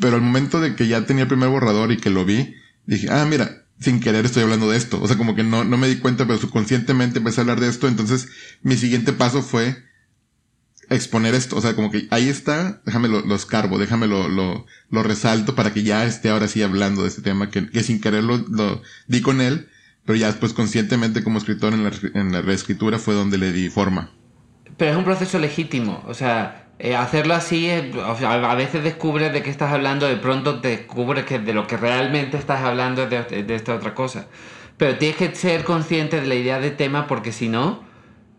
Pero 0.01 0.17
al 0.17 0.23
momento 0.23 0.61
de 0.61 0.75
que 0.75 0.89
ya 0.89 1.07
tenía 1.07 1.23
el 1.23 1.29
primer 1.29 1.49
borrador 1.49 1.93
y 1.93 1.97
que 1.97 2.11
lo 2.11 2.25
vi, 2.25 2.55
dije, 2.87 3.09
ah, 3.11 3.25
mira, 3.25 3.65
sin 3.81 4.01
querer 4.01 4.25
estoy 4.25 4.43
hablando 4.43 4.71
de 4.71 4.77
esto. 4.77 5.01
O 5.01 5.07
sea, 5.07 5.17
como 5.17 5.35
que 5.35 5.45
no, 5.45 5.65
no 5.65 5.77
me 5.77 5.89
di 5.89 5.97
cuenta, 5.97 6.27
pero 6.27 6.39
subconscientemente 6.39 7.19
empecé 7.19 7.41
a 7.41 7.43
hablar 7.43 7.61
de 7.61 7.69
esto. 7.69 7.89
Entonces, 7.89 8.29
mi 8.63 8.77
siguiente 8.77 9.13
paso 9.13 9.43
fue 9.43 9.85
exponer 10.91 11.35
esto. 11.35 11.57
O 11.57 11.61
sea, 11.61 11.75
como 11.75 11.91
que 11.91 12.07
ahí 12.11 12.29
está, 12.29 12.81
déjame 12.85 13.09
lo, 13.09 13.21
lo 13.21 13.35
escarbo, 13.35 13.79
déjame 13.79 14.07
lo, 14.07 14.29
lo, 14.29 14.67
lo 14.91 15.03
resalto 15.03 15.55
para 15.55 15.73
que 15.73 15.83
ya 15.83 16.05
esté 16.05 16.31
ahora 16.31 16.49
sí 16.49 16.63
hablando 16.63 17.03
de 17.03 17.09
este 17.09 17.23
tema 17.23 17.51
que, 17.51 17.69
que 17.71 17.83
sin 17.83 18.01
querer 18.01 18.25
lo, 18.25 18.39
lo 18.39 18.83
di 19.07 19.21
con 19.23 19.41
él, 19.41 19.69
pero 20.05 20.17
ya 20.19 20.27
después 20.29 20.53
conscientemente 20.53 21.23
como 21.23 21.39
escritor 21.39 21.75
en 21.75 21.85
la, 21.85 21.93
en 22.15 22.33
la 22.33 22.43
reescritura 22.43 22.99
fue 22.99 23.15
donde 23.15 23.39
le 23.39 23.53
di 23.53 23.69
forma. 23.71 24.13
Pero 24.77 24.93
es 24.93 24.97
un 24.97 25.05
proceso 25.05 25.39
legítimo, 25.39 26.05
o 26.07 26.15
sea, 26.15 26.69
eh, 26.79 26.95
hacerlo 26.95 27.35
así, 27.35 27.67
es- 27.67 27.95
o 27.97 28.17
sea, 28.17 28.35
a 28.51 28.55
veces 28.55 28.85
descubres 28.85 29.33
de 29.33 29.43
qué 29.43 29.51
estás 29.51 29.73
hablando, 29.73 30.07
de 30.07 30.17
pronto 30.17 30.59
descubres 30.61 31.25
que 31.25 31.39
de 31.39 31.53
lo 31.53 31.67
que 31.67 31.77
realmente 31.77 32.37
estás 32.37 32.63
hablando 32.63 33.03
es 33.05 33.11
de, 33.11 33.43
de 33.43 33.55
esta 33.55 33.75
otra 33.75 33.95
cosa. 33.95 34.29
Pero 34.77 34.97
tienes 34.99 35.17
que 35.17 35.35
ser 35.35 35.65
consciente 35.65 36.21
de 36.21 36.27
la 36.29 36.37
idea 36.37 36.61
de 36.61 36.71
tema 36.71 37.07
porque 37.09 37.33
si 37.33 37.49
no, 37.49 37.88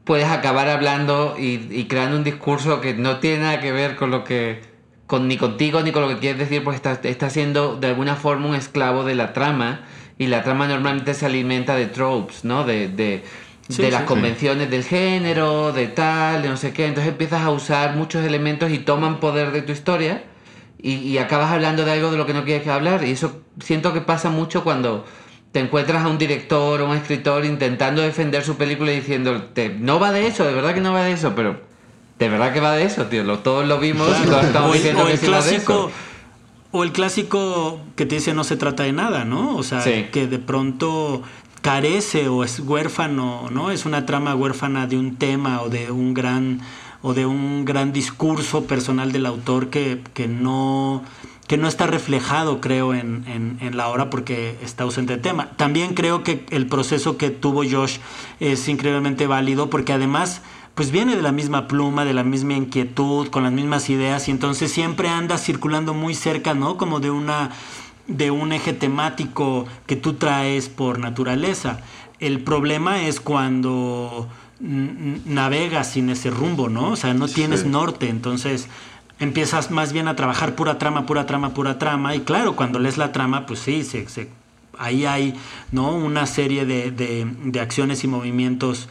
puedes 0.09 0.27
acabar 0.27 0.67
hablando 0.69 1.35
y, 1.37 1.67
y 1.69 1.85
creando 1.85 2.17
un 2.17 2.23
discurso 2.23 2.81
que 2.81 2.95
no 2.95 3.17
tiene 3.19 3.43
nada 3.43 3.59
que 3.59 3.71
ver 3.71 3.95
con 3.95 4.09
lo 4.09 4.23
que, 4.23 4.59
con, 5.05 5.27
ni 5.27 5.37
contigo 5.37 5.83
ni 5.83 5.91
con 5.91 6.01
lo 6.01 6.09
que 6.09 6.17
quieres 6.17 6.39
decir, 6.39 6.63
porque 6.63 6.77
estás, 6.77 6.99
estás 7.03 7.31
siendo 7.31 7.75
de 7.75 7.89
alguna 7.89 8.15
forma 8.15 8.47
un 8.47 8.55
esclavo 8.55 9.03
de 9.03 9.13
la 9.13 9.33
trama 9.33 9.81
y 10.17 10.25
la 10.25 10.41
trama 10.41 10.67
normalmente 10.67 11.13
se 11.13 11.27
alimenta 11.27 11.75
de 11.75 11.85
tropes, 11.85 12.43
¿no? 12.43 12.63
De, 12.63 12.87
de, 12.87 13.23
Sí, 13.69 13.83
de 13.83 13.91
las 13.91 14.01
sí. 14.01 14.07
convenciones 14.07 14.71
del 14.71 14.83
género, 14.83 15.71
de 15.73 15.85
tal, 15.85 16.41
de 16.41 16.49
no 16.49 16.57
sé 16.57 16.73
qué. 16.73 16.87
Entonces 16.87 17.11
empiezas 17.11 17.43
a 17.43 17.51
usar 17.51 17.95
muchos 17.95 18.25
elementos 18.25 18.71
y 18.71 18.79
toman 18.79 19.19
poder 19.19 19.51
de 19.51 19.61
tu 19.61 19.71
historia 19.71 20.23
y, 20.81 20.93
y 20.95 21.19
acabas 21.19 21.51
hablando 21.51 21.85
de 21.85 21.91
algo 21.91 22.09
de 22.09 22.17
lo 22.17 22.25
que 22.25 22.33
no 22.33 22.43
quieres 22.45 22.67
hablar. 22.67 23.03
Y 23.03 23.11
eso 23.11 23.43
siento 23.63 23.93
que 23.93 24.01
pasa 24.01 24.31
mucho 24.31 24.63
cuando, 24.63 25.05
te 25.51 25.59
encuentras 25.59 26.03
a 26.05 26.07
un 26.07 26.17
director 26.17 26.81
o 26.81 26.89
un 26.89 26.95
escritor 26.95 27.43
intentando 27.45 28.01
defender 28.01 28.43
su 28.43 28.55
película 28.55 28.91
y 28.93 28.97
diciendo, 28.97 29.43
"Te- 29.53 29.69
no 29.69 29.99
va 29.99 30.11
de 30.11 30.27
eso, 30.27 30.43
de 30.45 30.53
verdad 30.53 30.73
que 30.73 30.81
no 30.81 30.93
va 30.93 31.03
de 31.03 31.13
eso, 31.13 31.33
pero 31.35 31.59
de 32.19 32.29
verdad 32.29 32.53
que 32.53 32.59
va 32.59 32.73
de 32.75 32.83
eso, 32.83 33.05
tío. 33.05 33.23
Lo- 33.23 33.39
todos 33.39 33.65
lo 33.67 33.79
vimos 33.79 34.09
y 34.23 34.27
todos 34.27 34.43
estamos 34.45 34.71
o, 34.71 34.73
el, 34.73 34.79
diciendo 34.79 35.03
o 35.03 35.05
que 35.07 35.13
el 35.13 35.17
sí 35.19 35.27
va 35.27 35.37
de 35.37 35.49
clásico 35.49 35.73
eso. 35.73 35.91
o 36.71 36.83
el 36.83 36.91
clásico 36.91 37.79
que 37.95 38.05
te 38.05 38.15
dice 38.15 38.33
no 38.33 38.43
se 38.43 38.57
trata 38.57 38.83
de 38.83 38.91
nada 38.91 39.25
no 39.25 39.55
o 39.55 39.63
sea 39.63 39.81
Sí. 39.81 40.07
que 40.11 40.27
de 40.27 40.37
pronto 40.37 41.23
carece 41.61 42.27
o 42.27 42.43
es 42.43 42.59
huérfano 42.59 43.49
no 43.51 43.71
es 43.71 43.85
una 43.85 44.05
trama 44.05 44.35
huérfana 44.35 44.85
de 44.85 44.97
un 44.97 45.15
tema 45.15 45.61
o 45.63 45.69
de 45.69 45.89
un 45.91 46.13
gran 46.13 46.61
o 47.01 47.13
de 47.13 47.25
un 47.25 47.65
gran 47.65 47.93
discurso 47.93 48.65
personal 48.65 49.11
del 49.11 49.25
autor 49.25 49.69
que, 49.69 50.01
que 50.13 50.27
no 50.27 51.03
que 51.47 51.57
no 51.57 51.67
está 51.67 51.87
reflejado, 51.87 52.61
creo, 52.61 52.93
en, 52.93 53.23
en- 53.27 53.75
la 53.75 53.87
obra 53.87 54.11
porque 54.11 54.55
está 54.61 54.83
ausente 54.83 55.15
de 55.15 55.19
tema. 55.19 55.49
También 55.57 55.95
creo 55.95 56.21
que 56.23 56.45
el 56.51 56.67
proceso 56.67 57.17
que 57.17 57.31
tuvo 57.31 57.63
Josh 57.67 57.97
es 58.39 58.67
increíblemente 58.67 59.25
válido 59.25 59.67
porque 59.67 59.91
además 59.93 60.43
pues 60.75 60.91
viene 60.91 61.15
de 61.15 61.23
la 61.23 61.31
misma 61.31 61.67
pluma, 61.67 62.05
de 62.05 62.13
la 62.13 62.23
misma 62.23 62.53
inquietud, 62.53 63.29
con 63.29 63.41
las 63.43 63.51
mismas 63.51 63.89
ideas 63.89 64.27
y 64.27 64.31
entonces 64.31 64.71
siempre 64.71 65.09
anda 65.09 65.39
circulando 65.39 65.95
muy 65.95 66.13
cerca, 66.13 66.53
¿no? 66.53 66.77
Como 66.77 66.99
de 66.99 67.09
una 67.09 67.49
de 68.05 68.29
un 68.29 68.53
eje 68.53 68.73
temático 68.73 69.65
que 69.87 69.95
tú 69.95 70.13
traes 70.13 70.69
por 70.69 70.99
naturaleza. 70.99 71.79
El 72.19 72.41
problema 72.43 73.01
es 73.01 73.19
cuando 73.19 74.27
navegas 74.59 75.91
sin 75.91 76.09
ese 76.09 76.29
rumbo, 76.29 76.69
¿no? 76.69 76.91
O 76.91 76.95
sea, 76.95 77.13
no 77.13 77.27
tienes 77.27 77.61
Sí. 77.61 77.67
norte, 77.69 78.09
entonces 78.09 78.67
empiezas 79.19 79.71
más 79.71 79.91
bien 79.93 80.07
a 80.07 80.15
trabajar 80.15 80.55
pura 80.55 80.77
trama, 80.77 81.05
pura 81.05 81.25
trama, 81.25 81.53
pura 81.53 81.77
trama. 81.79 82.15
Y 82.15 82.21
claro, 82.21 82.55
cuando 82.55 82.79
lees 82.79 82.97
la 82.97 83.11
trama, 83.11 83.45
pues 83.45 83.59
sí, 83.59 83.83
se, 83.83 84.07
se- 84.09 84.29
ahí 84.77 85.05
hay 85.05 85.33
¿no? 85.71 85.91
una 85.95 86.25
serie 86.25 86.65
de, 86.65 86.91
de- 86.91 87.27
de 87.43 87.59
acciones 87.59 88.03
y 88.03 88.07
movimientos 88.07 88.87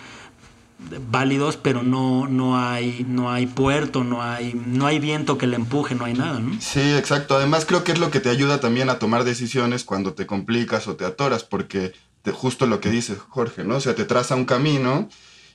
válidos, 1.11 1.57
pero 1.57 1.83
no, 1.83 2.29
no, 2.29 2.57
hay, 2.61 3.05
no 3.09 3.33
hay 3.33 3.47
puerto, 3.47 4.05
no 4.05 4.23
hay, 4.23 4.55
no 4.55 4.87
hay 4.87 5.01
viento 5.01 5.37
que 5.37 5.47
le 5.49 5.57
empuje, 5.57 5.95
no 5.97 6.05
hay 6.05 6.15
nada. 6.15 6.39
¿no? 6.39 6.53
Sí, 6.61 6.81
exacto. 6.97 7.37
Además 7.37 7.65
creo 7.67 7.83
que 7.83 7.93
es 7.93 7.99
lo 7.99 8.11
que 8.13 8.21
te 8.21 8.29
ayuda 8.31 8.61
también 8.61 8.89
a 8.89 8.99
tomar 9.01 9.25
decisiones 9.25 9.83
cuando 9.85 10.15
te 10.15 10.27
complicas 10.27 10.87
o 10.87 10.95
te 10.95 11.05
atoras, 11.05 11.43
porque 11.43 11.93
te- 12.23 12.31
justo 12.31 12.67
lo 12.67 12.81
que 12.81 12.91
dice 12.91 13.17
Jorge, 13.17 13.65
¿no? 13.65 13.77
O 13.77 13.81
sea, 13.81 13.95
te 13.97 14.05
traza 14.05 14.37
un 14.37 14.45
camino 14.45 15.09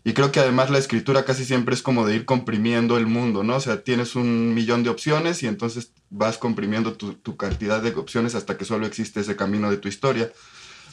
y 0.03 0.13
creo 0.13 0.31
que 0.31 0.39
además 0.39 0.69
la 0.69 0.79
escritura 0.79 1.24
casi 1.24 1.45
siempre 1.45 1.74
es 1.74 1.81
como 1.81 2.05
de 2.05 2.15
ir 2.15 2.25
comprimiendo 2.25 2.98
el 2.98 3.07
mundo, 3.07 3.43
¿no? 3.43 3.55
O 3.55 3.60
sea, 3.62 3.83
tienes 3.83 4.15
un 4.15 4.53
millón 4.53 4.83
de 4.83 4.89
opciones 4.89 5.43
y 5.43 5.48
entonces 5.48 5.91
vas 6.10 6.38
comprimiendo 6.38 6.93
tu, 6.93 7.13
tu 7.13 7.38
cantidad 7.38 7.81
de 7.81 7.91
opciones 7.91 8.36
hasta 8.36 8.57
que 8.57 8.65
solo 8.65 8.86
existe 8.86 9.22
ese 9.22 9.38
camino 9.38 9.72
de 9.72 9.77
tu 9.77 9.88
historia. 9.88 10.31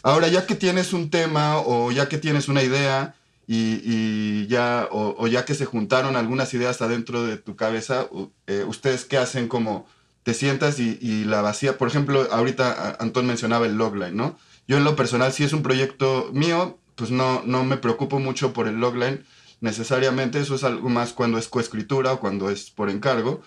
Ahora, 0.02 0.29
ya 0.29 0.47
que 0.47 0.55
tienes 0.55 0.93
un 0.93 1.11
tema 1.11 1.59
o 1.59 1.90
ya 1.90 2.09
que 2.09 2.19
tienes 2.19 2.49
una 2.49 2.62
idea 2.62 3.14
y, 3.52 4.47
ya, 4.47 4.87
o, 4.93 5.26
ya 5.26 5.45
que 5.45 5.57
se 5.57 5.64
juntaron 5.64 6.14
algunas 6.14 6.55
ideas 6.55 6.81
adentro 6.83 7.25
de 7.25 7.37
tu 7.37 7.57
cabeza, 7.57 8.07
eh, 8.47 8.64
¿ustedes 8.67 9.05
qué 9.05 9.19
hacen 9.19 9.49
como 9.49 9.88
te 10.23 10.35
sientas 10.35 10.79
y, 10.79 10.99
y 11.00 11.25
la 11.25 11.43
vacía? 11.43 11.76
Por 11.76 11.88
ejemplo, 11.88 12.29
ahorita 12.31 12.97
Antón 13.00 13.26
mencionaba 13.26 13.67
el 13.67 13.76
logline, 13.76 14.17
¿no? 14.17 14.38
Yo 14.69 14.76
en 14.76 14.85
lo 14.85 14.95
personal, 14.95 15.33
si 15.33 15.43
es 15.43 15.52
un 15.52 15.64
proyecto 15.64 16.31
mío, 16.33 16.79
pues 17.00 17.11
no, 17.11 17.42
no 17.45 17.64
me 17.64 17.76
preocupo 17.78 18.19
mucho 18.21 18.52
por 18.52 18.69
el 18.69 18.76
logline 18.78 19.25
necesariamente, 19.62 20.38
eso 20.38 20.54
es 20.54 20.64
algo 20.64 20.88
más 20.88 21.12
cuando 21.12 21.38
es 21.38 21.49
coescritura 21.49 22.12
o 22.12 22.21
cuando 22.21 22.50
es 22.50 22.71
por 22.71 22.88
encargo, 22.90 23.42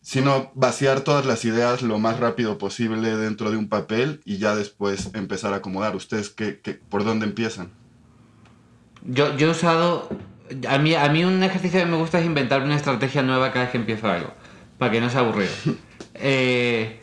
sino 0.00 0.50
vaciar 0.54 1.00
todas 1.00 1.26
las 1.26 1.44
ideas 1.44 1.82
lo 1.82 1.98
más 1.98 2.18
rápido 2.20 2.58
posible 2.58 3.16
dentro 3.16 3.50
de 3.50 3.56
un 3.56 3.68
papel 3.68 4.20
y 4.24 4.38
ya 4.38 4.54
después 4.54 5.10
empezar 5.14 5.52
a 5.52 5.56
acomodar. 5.56 5.96
¿Ustedes 5.96 6.30
qué, 6.30 6.60
qué- 6.62 6.74
por 6.74 7.04
dónde 7.04 7.26
empiezan? 7.26 7.70
Yo, 9.04 9.36
yo 9.36 9.48
he 9.48 9.50
usado. 9.50 10.08
A 10.68 10.78
mí, 10.78 10.94
a 10.94 11.08
mí 11.08 11.24
un 11.24 11.42
ejercicio 11.42 11.80
que 11.80 11.86
me 11.86 11.96
gusta 11.96 12.20
es 12.20 12.26
inventar 12.26 12.62
una 12.62 12.76
estrategia 12.76 13.22
nueva 13.22 13.50
cada 13.52 13.64
vez 13.64 13.72
que 13.72 13.78
empiezo 13.78 14.08
algo. 14.08 14.32
Para 14.78 14.92
que 14.92 15.00
no 15.00 15.10
sea 15.10 15.20
aburrido. 15.20 15.52
Eh, 16.18 16.98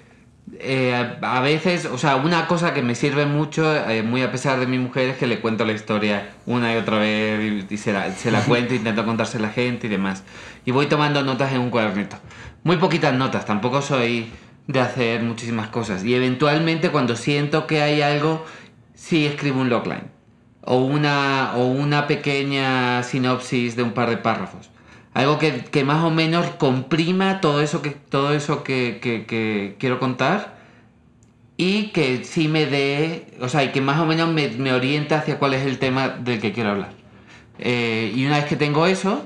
eh, 0.59 1.17
a 1.21 1.39
veces, 1.41 1.85
o 1.85 1.97
sea, 1.97 2.17
una 2.17 2.47
cosa 2.47 2.73
que 2.73 2.81
me 2.81 2.95
sirve 2.95 3.25
mucho, 3.25 3.75
eh, 3.89 4.03
muy 4.03 4.21
a 4.21 4.31
pesar 4.31 4.59
de 4.59 4.67
mi 4.67 4.77
mujer, 4.77 5.09
es 5.09 5.17
que 5.17 5.27
le 5.27 5.39
cuento 5.39 5.65
la 5.65 5.73
historia 5.73 6.29
una 6.45 6.73
y 6.73 6.77
otra 6.77 6.99
vez 6.99 7.65
y, 7.69 7.73
y 7.73 7.77
se, 7.77 7.93
la, 7.93 8.11
se 8.11 8.29
la 8.31 8.41
cuento, 8.41 8.73
intento 8.75 9.05
contarse 9.05 9.37
a 9.37 9.41
la 9.41 9.49
gente 9.49 9.87
y 9.87 9.89
demás. 9.89 10.23
Y 10.65 10.71
voy 10.71 10.87
tomando 10.87 11.23
notas 11.23 11.53
en 11.53 11.61
un 11.61 11.69
cuadernito. 11.69 12.17
Muy 12.63 12.77
poquitas 12.77 13.13
notas, 13.13 13.45
tampoco 13.45 13.81
soy 13.81 14.31
de 14.67 14.79
hacer 14.79 15.23
muchísimas 15.23 15.69
cosas. 15.69 16.03
Y 16.03 16.13
eventualmente 16.13 16.89
cuando 16.89 17.15
siento 17.15 17.67
que 17.67 17.81
hay 17.81 18.01
algo, 18.01 18.45
sí 18.93 19.25
escribo 19.25 19.61
un 19.61 19.69
logline 19.69 20.11
o 20.65 20.77
una, 20.77 21.53
o 21.55 21.65
una 21.65 22.07
pequeña 22.07 23.03
sinopsis 23.03 23.75
de 23.75 23.83
un 23.83 23.91
par 23.91 24.09
de 24.09 24.17
párrafos. 24.17 24.69
Algo 25.13 25.37
que, 25.39 25.63
que 25.65 25.83
más 25.83 26.03
o 26.03 26.09
menos 26.09 26.47
comprima 26.57 27.39
todo 27.41 27.61
eso 27.61 27.81
que, 27.81 27.91
todo 27.91 28.33
eso 28.33 28.63
que, 28.63 28.99
que- 29.01 29.75
quiero 29.79 29.99
contar 29.99 30.57
y 31.57 31.87
que 31.89 32.23
sí 32.23 32.47
me 32.47 32.65
dé, 32.65 33.27
o 33.39 33.47
sea, 33.47 33.63
y 33.63 33.71
que 33.71 33.81
más 33.81 33.99
o 33.99 34.05
menos 34.05 34.29
me, 34.31 34.49
me 34.49 34.73
oriente 34.73 35.15
hacia 35.15 35.37
cuál 35.39 35.53
es 35.53 35.65
el 35.65 35.77
tema 35.79 36.09
del 36.09 36.41
que 36.41 36.51
quiero 36.51 36.71
hablar. 36.71 36.89
Eh, 37.59 38.13
y 38.15 38.25
una 38.25 38.37
vez 38.37 38.45
que 38.45 38.55
tengo 38.55 38.87
eso, 38.87 39.25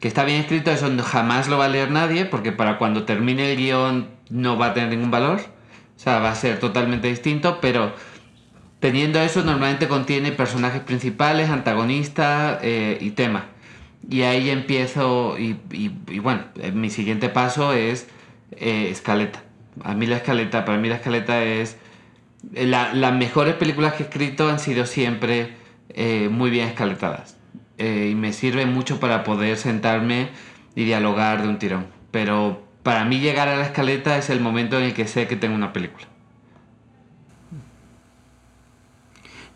que 0.00 0.08
está 0.08 0.24
bien 0.24 0.40
escrito, 0.40 0.70
eso 0.70 0.88
jamás 1.04 1.48
lo 1.48 1.58
va 1.58 1.66
a 1.66 1.68
leer 1.68 1.90
nadie, 1.90 2.26
porque 2.26 2.52
para 2.52 2.78
cuando 2.78 3.04
termine 3.04 3.52
el 3.52 3.58
guion 3.58 4.08
no 4.30 4.58
va 4.58 4.68
a 4.68 4.74
tener 4.74 4.90
ningún 4.90 5.10
valor. 5.10 5.40
O 5.96 6.00
sea, 6.00 6.20
va 6.20 6.30
a 6.30 6.34
ser 6.36 6.60
totalmente 6.60 7.08
distinto, 7.08 7.58
pero 7.60 7.92
teniendo 8.80 9.20
eso 9.20 9.42
normalmente 9.42 9.88
contiene 9.88 10.32
personajes 10.32 10.82
principales, 10.82 11.50
antagonistas 11.50 12.58
eh, 12.62 12.98
y 13.00 13.10
tema. 13.12 13.46
Y 14.08 14.22
ahí 14.22 14.50
empiezo, 14.50 15.36
y, 15.38 15.58
bueno, 16.20 16.44
eh, 16.60 16.70
mi 16.72 16.90
siguiente 16.90 17.28
paso 17.28 17.72
es 17.72 18.06
eh, 18.52 18.88
escaleta. 18.90 19.42
A 19.82 19.94
mí 19.94 20.06
la 20.06 20.16
escaleta, 20.18 20.64
para 20.64 20.78
mí 20.78 20.88
la 20.88 20.96
escaleta 20.96 21.42
es... 21.42 21.76
eh, 22.54 22.66
la- 22.66 22.94
las 22.94 23.12
mejores 23.14 23.54
películas 23.54 23.94
que 23.94 24.04
he 24.04 24.06
escrito 24.06 24.48
han 24.48 24.58
sido 24.60 24.86
siempre 24.86 25.54
muy 26.30 26.50
bien 26.50 26.68
escaletadas. 26.68 27.36
Y 27.78 28.14
me 28.14 28.32
sirve 28.34 28.66
mucho 28.66 29.00
para 29.00 29.24
poder 29.24 29.56
sentarme 29.56 30.28
y 30.74 30.84
dialogar 30.84 31.40
de 31.42 31.48
un 31.48 31.58
tirón. 31.58 31.86
Pero 32.10 32.62
para 32.82 33.04
mí 33.06 33.18
llegar 33.20 33.48
a 33.48 33.56
la 33.56 33.64
escaleta 33.64 34.18
es 34.18 34.28
el 34.30 34.40
momento 34.40 34.76
en 34.78 34.84
el 34.84 34.94
que 34.94 35.06
sé 35.08 35.26
que 35.26 35.36
tengo 35.36 35.54
una 35.54 35.72
película. 35.72 36.06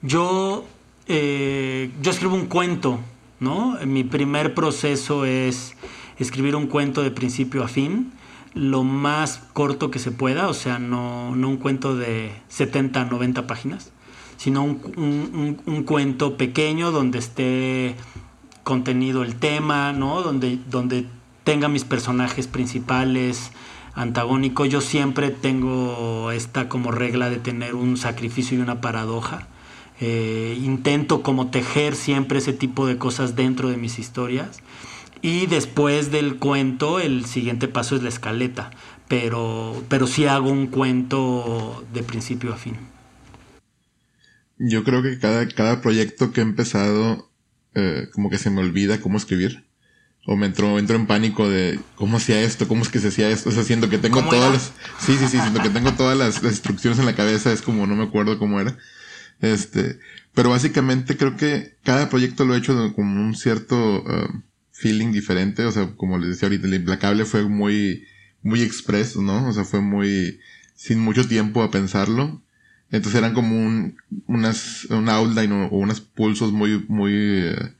Yo, 0.02 0.64
yo 1.06 2.10
escribo 2.10 2.34
un 2.34 2.46
cuento, 2.46 3.00
¿no? 3.40 3.76
Mi 3.86 4.04
primer 4.04 4.54
proceso 4.54 5.24
es 5.24 5.74
escribir 6.18 6.54
un 6.56 6.66
cuento 6.66 7.02
de 7.02 7.10
principio 7.10 7.64
a 7.64 7.68
fin, 7.68 8.12
lo 8.54 8.84
más 8.84 9.42
corto 9.52 9.90
que 9.90 9.98
se 9.98 10.10
pueda, 10.10 10.48
o 10.48 10.54
sea, 10.54 10.78
no, 10.78 11.34
no 11.36 11.48
un 11.48 11.56
cuento 11.56 11.96
de 11.96 12.32
70, 12.48 13.04
90 13.06 13.46
páginas, 13.46 13.92
sino 14.36 14.62
un, 14.64 14.80
un- 14.96 15.60
un- 15.66 15.82
cuento 15.84 16.36
pequeño 16.36 16.90
donde 16.92 17.18
esté 17.18 17.94
contenido 18.64 19.22
el 19.22 19.36
tema, 19.36 19.92
¿no? 19.92 20.22
Donde, 20.22 20.58
donde 20.70 21.06
tenga 21.44 21.68
mis 21.68 21.84
personajes 21.84 22.46
principales 22.46 23.52
antagónicos. 23.94 24.68
Yo 24.68 24.80
siempre 24.80 25.30
tengo 25.30 26.30
esta 26.30 26.68
como 26.68 26.90
regla 26.90 27.30
de 27.30 27.36
tener 27.38 27.74
un 27.74 27.96
sacrificio 27.96 28.58
y 28.58 28.60
una 28.60 28.80
paradoja. 28.80 29.46
Eh, 30.00 30.58
intento 30.62 31.22
como 31.22 31.50
tejer 31.50 31.94
siempre 31.94 32.38
ese 32.38 32.52
tipo 32.52 32.86
de 32.86 32.98
cosas 32.98 33.36
dentro 33.36 33.68
de 33.70 33.76
mis 33.76 33.98
historias. 33.98 34.60
Y 35.22 35.46
después 35.46 36.10
del 36.10 36.36
cuento, 36.38 37.00
el 37.00 37.26
siguiente 37.26 37.68
paso 37.68 37.96
es 37.96 38.02
la 38.02 38.08
escaleta. 38.08 38.70
Pero, 39.08 39.84
pero 39.88 40.06
sí 40.06 40.26
hago 40.26 40.50
un 40.50 40.68
cuento 40.68 41.84
de 41.92 42.02
principio 42.02 42.52
a 42.54 42.56
fin. 42.56 42.76
Yo 44.58 44.84
creo 44.84 45.02
que 45.02 45.18
cada, 45.18 45.48
cada 45.48 45.80
proyecto 45.80 46.32
que 46.32 46.40
he 46.40 46.44
empezado, 46.44 47.30
eh, 47.74 48.08
como 48.12 48.30
que 48.30 48.38
se 48.38 48.50
me 48.50 48.60
olvida 48.60 49.00
cómo 49.00 49.16
escribir. 49.18 49.64
O 50.26 50.36
me 50.36 50.46
entro, 50.46 50.78
entro 50.78 50.96
en 50.96 51.06
pánico 51.06 51.48
de 51.48 51.80
cómo 51.96 52.18
hacía 52.18 52.40
esto, 52.42 52.68
cómo 52.68 52.82
es 52.82 52.90
que 52.90 52.98
se 53.00 53.08
hacía 53.08 53.30
esto. 53.30 53.48
O 53.48 53.52
sea, 53.52 53.64
siento 53.64 53.88
que 53.88 53.98
tengo 53.98 54.22
¿Cómo 54.22 54.30
todas 54.30 54.50
era? 54.50 54.52
las. 54.52 54.72
Sí, 54.98 55.16
sí, 55.16 55.28
sí, 55.28 55.40
siento 55.40 55.62
que 55.62 55.70
tengo 55.70 55.92
todas 55.94 56.16
las, 56.16 56.42
las 56.42 56.52
instrucciones 56.52 56.98
en 56.98 57.06
la 57.06 57.16
cabeza. 57.16 57.52
Es 57.52 57.62
como 57.62 57.86
no 57.86 57.96
me 57.96 58.04
acuerdo 58.04 58.38
cómo 58.38 58.60
era. 58.60 58.76
Este. 59.40 59.98
Pero 60.34 60.50
básicamente 60.50 61.16
creo 61.16 61.36
que 61.36 61.76
cada 61.82 62.08
proyecto 62.08 62.44
lo 62.44 62.54
he 62.54 62.58
hecho 62.58 62.92
con 62.94 63.06
un 63.06 63.34
cierto 63.34 64.02
um, 64.02 64.42
feeling 64.72 65.12
diferente. 65.12 65.64
O 65.64 65.72
sea, 65.72 65.94
como 65.96 66.18
les 66.18 66.30
decía 66.30 66.46
ahorita, 66.46 66.66
el 66.66 66.74
implacable 66.74 67.24
fue 67.24 67.42
muy, 67.48 68.06
muy 68.42 68.62
express, 68.62 69.16
¿no? 69.16 69.48
O 69.48 69.52
sea, 69.52 69.64
fue 69.64 69.80
muy, 69.80 70.40
sin 70.74 71.00
mucho 71.00 71.26
tiempo 71.26 71.62
a 71.62 71.70
pensarlo. 71.70 72.42
Entonces 72.90 73.18
eran 73.18 73.34
como 73.34 73.56
un, 73.56 73.96
unas, 74.26 74.84
un 74.86 75.08
outline 75.08 75.52
o, 75.52 75.68
unos 75.68 76.00
pulsos 76.00 76.52
muy, 76.52 76.84
muy 76.88 77.12
eh, 77.14 77.74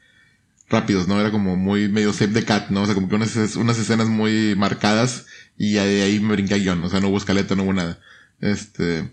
rápidos, 0.69 1.09
¿no? 1.09 1.21
Era 1.21 1.31
como 1.31 1.57
muy 1.57 1.89
medio 1.89 2.13
save 2.13 2.33
the 2.33 2.45
cat, 2.45 2.71
¿no? 2.71 2.83
O 2.83 2.87
sea, 2.87 2.95
como 2.95 3.09
que 3.09 3.17
unas, 3.17 3.57
unas 3.57 3.79
escenas 3.79 4.09
muy 4.09 4.55
marcadas 4.55 5.27
y 5.57 5.73
de 5.73 6.03
ahí 6.03 6.21
me 6.21 6.35
brinqué 6.35 6.55
a 6.55 6.59
guion. 6.59 6.83
O 6.85 6.89
sea, 6.89 7.01
no 7.01 7.09
hubo 7.09 7.19
escaleta, 7.19 7.57
no 7.57 7.65
hubo 7.65 7.73
nada. 7.73 8.01
Este, 8.41 9.13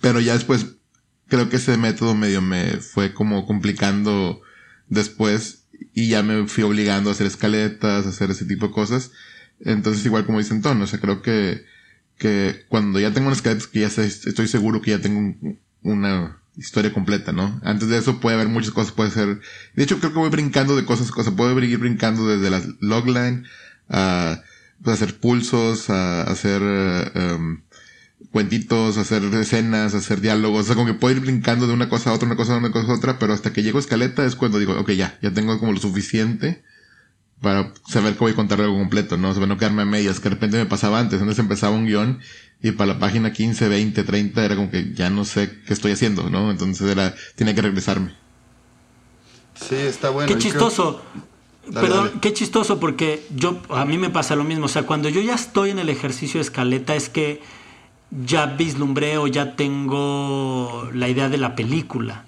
pero 0.00 0.20
ya 0.20 0.34
después, 0.34 0.76
creo 1.30 1.48
que 1.48 1.56
ese 1.56 1.78
método 1.78 2.14
medio 2.14 2.42
me 2.42 2.72
fue 2.78 3.14
como 3.14 3.46
complicando 3.46 4.42
después 4.88 5.64
y 5.94 6.08
ya 6.08 6.22
me 6.22 6.46
fui 6.46 6.64
obligando 6.64 7.08
a 7.10 7.14
hacer 7.14 7.26
escaletas, 7.26 8.04
a 8.04 8.10
hacer 8.10 8.30
ese 8.30 8.44
tipo 8.44 8.66
de 8.66 8.72
cosas. 8.72 9.12
Entonces, 9.60 10.04
igual 10.04 10.26
como 10.26 10.38
dice 10.38 10.52
Antonio, 10.54 10.84
o 10.84 10.86
sea, 10.86 11.00
creo 11.00 11.22
que, 11.22 11.64
que 12.18 12.64
cuando 12.68 13.00
ya 13.00 13.12
tengo 13.12 13.28
unas 13.28 13.38
escaletas 13.38 13.66
que 13.66 13.80
ya 13.80 13.86
estoy 13.88 14.48
seguro 14.48 14.82
que 14.82 14.90
ya 14.92 15.00
tengo 15.00 15.18
un- 15.20 15.58
una 15.82 16.38
historia 16.56 16.92
completa, 16.92 17.32
¿no? 17.32 17.58
Antes 17.64 17.88
de 17.88 17.96
eso 17.98 18.20
puede 18.20 18.36
haber 18.36 18.48
muchas 18.48 18.72
cosas, 18.72 18.92
puede 18.92 19.10
ser... 19.10 19.40
De 19.74 19.82
hecho, 19.84 19.98
creo 19.98 20.12
que 20.12 20.18
voy 20.18 20.30
brincando 20.30 20.76
de 20.76 20.84
cosas, 20.84 21.10
cosas, 21.10 21.32
puedo 21.34 21.58
ir 21.60 21.78
brincando 21.78 22.26
desde 22.28 22.50
la 22.50 22.60
logline 22.80 23.44
a 23.88 24.42
pues, 24.82 24.94
hacer 25.02 25.18
pulsos, 25.18 25.88
a 25.90 26.22
hacer 26.22 26.60
em, 27.14 27.62
cuentitos, 28.32 28.96
hacer 28.96 29.24
escenas, 29.34 29.94
hacer 29.94 30.20
diálogos, 30.20 30.60
o 30.60 30.66
sea, 30.66 30.74
como 30.76 30.86
que 30.86 30.94
puedo 30.94 31.16
ir 31.16 31.20
brincando 31.20 31.66
de 31.66 31.72
una 31.72 31.88
cosa 31.88 32.10
a 32.10 32.12
otra, 32.12 32.26
una 32.26 32.36
cosa 32.36 32.54
a 32.54 32.58
una 32.58 32.70
cosa 32.70 32.92
a 32.92 32.96
otra, 32.96 33.18
pero 33.18 33.32
hasta 33.32 33.52
que 33.52 33.62
llego 33.62 33.78
a 33.78 33.80
escaleta 33.80 34.24
es 34.24 34.36
cuando 34.36 34.58
digo, 34.58 34.78
ok, 34.78 34.90
ya, 34.92 35.18
ya 35.20 35.32
tengo 35.32 35.58
como 35.58 35.72
lo 35.72 35.80
suficiente 35.80 36.62
para 37.40 37.72
saber 37.88 38.14
que 38.14 38.20
voy 38.20 38.32
a 38.32 38.36
contar 38.36 38.60
algo 38.60 38.76
completo, 38.76 39.16
¿no? 39.16 39.30
O 39.30 39.34
sea, 39.34 39.46
no 39.46 39.56
quedarme 39.56 39.82
a 39.82 39.86
medias, 39.86 40.20
que 40.20 40.28
de 40.28 40.34
repente 40.34 40.58
me 40.58 40.66
pasaba 40.66 41.00
antes, 41.00 41.20
antes 41.20 41.38
empezaba 41.38 41.74
un 41.74 41.86
guion 41.86 42.20
y 42.62 42.72
para 42.72 42.94
la 42.94 42.98
página 42.98 43.32
15, 43.32 43.68
20, 43.68 44.04
30 44.04 44.44
era 44.44 44.54
como 44.56 44.70
que 44.70 44.92
ya 44.94 45.10
no 45.10 45.24
sé 45.24 45.50
qué 45.66 45.72
estoy 45.72 45.92
haciendo, 45.92 46.28
¿no? 46.28 46.50
Entonces 46.50 46.88
era, 46.88 47.14
tenía 47.34 47.54
que 47.54 47.62
regresarme. 47.62 48.14
Sí, 49.54 49.74
está 49.74 50.10
bueno. 50.10 50.32
Qué 50.32 50.38
chistoso. 50.38 51.02
Dale, 51.66 51.86
Perdón, 51.86 52.06
dale. 52.08 52.20
qué 52.20 52.32
chistoso 52.32 52.80
porque 52.80 53.22
yo 53.34 53.62
a 53.70 53.84
mí 53.84 53.98
me 53.98 54.10
pasa 54.10 54.36
lo 54.36 54.44
mismo. 54.44 54.66
O 54.66 54.68
sea, 54.68 54.82
cuando 54.82 55.08
yo 55.08 55.20
ya 55.20 55.34
estoy 55.34 55.70
en 55.70 55.78
el 55.78 55.88
ejercicio 55.88 56.38
de 56.38 56.42
escaleta 56.42 56.94
es 56.94 57.08
que 57.08 57.40
ya 58.10 58.46
vislumbré 58.46 59.18
o 59.18 59.26
ya 59.26 59.56
tengo 59.56 60.88
la 60.92 61.08
idea 61.08 61.28
de 61.28 61.38
la 61.38 61.54
película, 61.54 62.24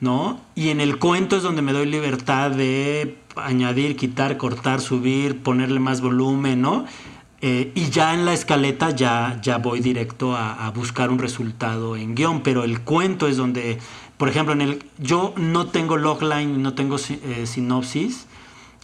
¿no? 0.00 0.40
Y 0.54 0.68
en 0.68 0.80
el 0.80 0.98
cuento 0.98 1.36
es 1.36 1.42
donde 1.42 1.62
me 1.62 1.72
doy 1.72 1.86
libertad 1.86 2.50
de 2.50 3.18
añadir, 3.36 3.96
quitar, 3.96 4.36
cortar, 4.36 4.80
subir, 4.80 5.42
ponerle 5.42 5.80
más 5.80 6.00
volumen, 6.00 6.60
¿no? 6.60 6.84
Eh, 7.40 7.72
y 7.74 7.90
ya 7.90 8.14
en 8.14 8.24
la 8.24 8.32
escaleta 8.32 8.90
ya, 8.90 9.40
ya 9.42 9.58
voy 9.58 9.80
directo 9.80 10.36
a, 10.36 10.70
buscar 10.70 11.10
un 11.10 11.18
resultado 11.18 11.96
en 11.96 12.14
guion, 12.14 12.42
pero 12.42 12.62
el 12.62 12.82
cuento 12.82 13.26
es 13.26 13.36
donde, 13.36 13.78
por 14.16 14.28
ejemplo, 14.28 14.52
en 14.52 14.60
el, 14.60 14.84
yo 14.98 15.34
no 15.36 15.66
tengo 15.66 15.96
logline, 15.96 16.62
no 16.62 16.74
tengo 16.74 16.96
eh, 16.98 17.46
sinopsis, 17.46 18.26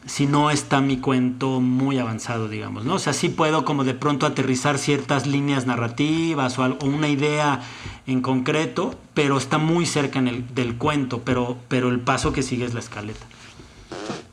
si 0.09 0.27
no 0.27 0.51
está 0.51 0.81
mi 0.81 0.99
cuento 0.99 1.61
muy 1.61 1.99
avanzado, 1.99 2.49
digamos, 2.49 2.85
¿no? 2.85 2.95
O 2.95 2.99
sea, 2.99 3.13
sí 3.13 3.29
puedo 3.29 3.65
como 3.65 3.85
de 3.85 3.95
pronto 3.95 4.27
aterrizar 4.27 4.79
ciertas 4.79 5.27
líneas 5.27 5.67
narrativas 5.67 6.59
o, 6.59 6.65
algo- 6.65 6.85
una 6.87 7.09
idea 7.09 7.61
en 8.07 8.21
concreto, 8.23 8.99
pero 9.15 9.39
está 9.39 9.59
muy 9.59 9.87
cerca 9.87 10.19
en 10.19 10.29
el, 10.29 10.55
del 10.55 10.77
cuento, 10.77 11.23
pero, 11.25 11.59
pero 11.69 11.91
el 11.91 12.01
paso 12.01 12.33
que 12.33 12.43
sigue 12.43 12.65
es 12.65 12.75
la 12.75 12.81
escaleta. 12.81 13.25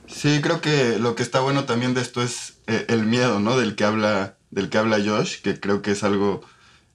Sí, 0.08 0.40
creo 0.42 0.62
que 0.62 0.98
lo 1.00 1.16
que 1.16 1.24
está 1.24 1.42
bueno 1.42 1.66
también 1.66 1.94
de 1.94 2.02
esto 2.02 2.22
es 2.24 2.60
eh, 2.68 2.86
el 2.88 3.06
miedo, 3.06 3.40
¿no? 3.40 3.58
Del 3.58 3.76
que 3.76 3.84
habla, 3.84 4.38
del 4.50 4.70
que 4.70 4.78
habla 4.78 4.98
Josh, 5.06 5.42
que 5.42 5.60
creo 5.60 5.82
que 5.82 5.92
es 5.92 6.04
algo 6.04 6.42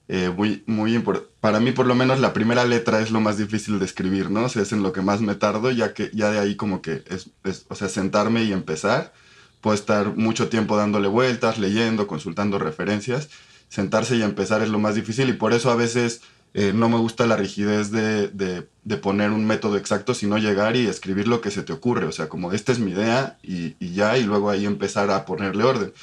eh, 0.07 0.33
muy, 0.35 0.63
muy 0.67 0.95
importante. 0.95 1.30
Para 1.41 1.59
mí, 1.59 1.71
por 1.71 1.87
lo 1.87 1.95
menos, 1.95 2.19
la 2.19 2.33
primera 2.33 2.65
letra 2.65 3.01
es 3.01 3.09
lo 3.11 3.19
más 3.19 3.37
difícil 3.37 3.79
de 3.79 3.85
escribir, 3.85 4.29
¿no? 4.29 4.43
O 4.45 4.49
sea, 4.49 4.61
es 4.61 4.71
en 4.73 4.83
lo 4.83 4.93
que 4.93 5.01
más 5.01 5.21
me 5.21 5.35
tardo, 5.35 5.71
ya 5.71 5.93
que 5.93 6.11
ya 6.13 6.29
de 6.31 6.37
ahí 6.39 6.55
como 6.55 6.81
que 6.83 7.03
es, 7.07 7.31
o 7.67 7.75
sea, 7.75 7.89
sentarme 7.89 8.43
y 8.43 8.53
empezar. 8.53 9.11
Puedo 9.59 9.73
estar 9.75 10.15
mucho 10.15 10.49
tiempo 10.49 10.77
dándole 10.77 11.07
vueltas, 11.07 11.57
leyendo, 11.57 12.07
consultando 12.07 12.59
referencias. 12.59 13.29
Sentarse 13.69 14.17
y 14.17 14.21
empezar 14.23 14.61
es 14.61 14.69
lo 14.69 14.79
más 14.79 14.95
difícil 14.95 15.29
y 15.29 15.33
por 15.33 15.53
eso 15.53 15.71
a 15.71 15.75
veces 15.75 16.21
eh, 16.53 16.73
no 16.75 16.89
me 16.89 16.97
gusta 16.97 17.25
la 17.25 17.37
rigidez 17.37 17.89
de, 17.91 18.27
de- 18.27 18.67
poner 18.97 19.31
un 19.31 19.45
método 19.47 19.77
exacto, 19.77 20.13
sino 20.13 20.37
llegar 20.37 20.75
y 20.75 20.85
escribir 20.87 21.27
lo 21.27 21.41
que 21.41 21.49
se 21.51 21.63
te 21.63 21.73
ocurre. 21.73 22.05
O 22.05 22.11
sea, 22.11 22.29
como 22.29 22.51
esta 22.51 22.71
es 22.71 22.79
mi 22.79 22.91
idea 22.91 23.37
y, 23.41 23.75
ya, 23.93 24.17
y 24.17 24.23
luego 24.25 24.49
ahí 24.51 24.65
empezar 24.65 25.09
a 25.09 25.25
ponerle 25.25 25.63
orden. 25.63 25.93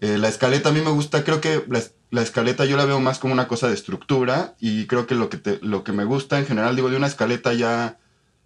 Eh, 0.00 0.18
la 0.18 0.28
escaleta 0.28 0.68
a 0.68 0.72
mí 0.72 0.80
me 0.80 0.90
gusta, 0.90 1.24
creo 1.24 1.40
que 1.40 1.64
la, 1.68 1.82
la 2.10 2.22
escaleta 2.22 2.64
yo 2.64 2.76
la 2.76 2.84
veo 2.86 3.00
más 3.00 3.18
como 3.18 3.32
una 3.34 3.48
cosa 3.48 3.68
de 3.68 3.74
estructura 3.74 4.54
y 4.60 4.86
creo 4.86 5.06
que 5.06 5.14
lo 5.14 5.28
que, 5.28 5.36
te- 5.36 5.58
lo 5.62 5.84
que 5.84 5.92
me 5.92 6.04
gusta 6.04 6.38
en 6.38 6.46
general, 6.46 6.74
digo, 6.76 6.90
de 6.90 6.96
una 6.96 7.06
escaleta 7.06 7.52
ya, 7.52 7.98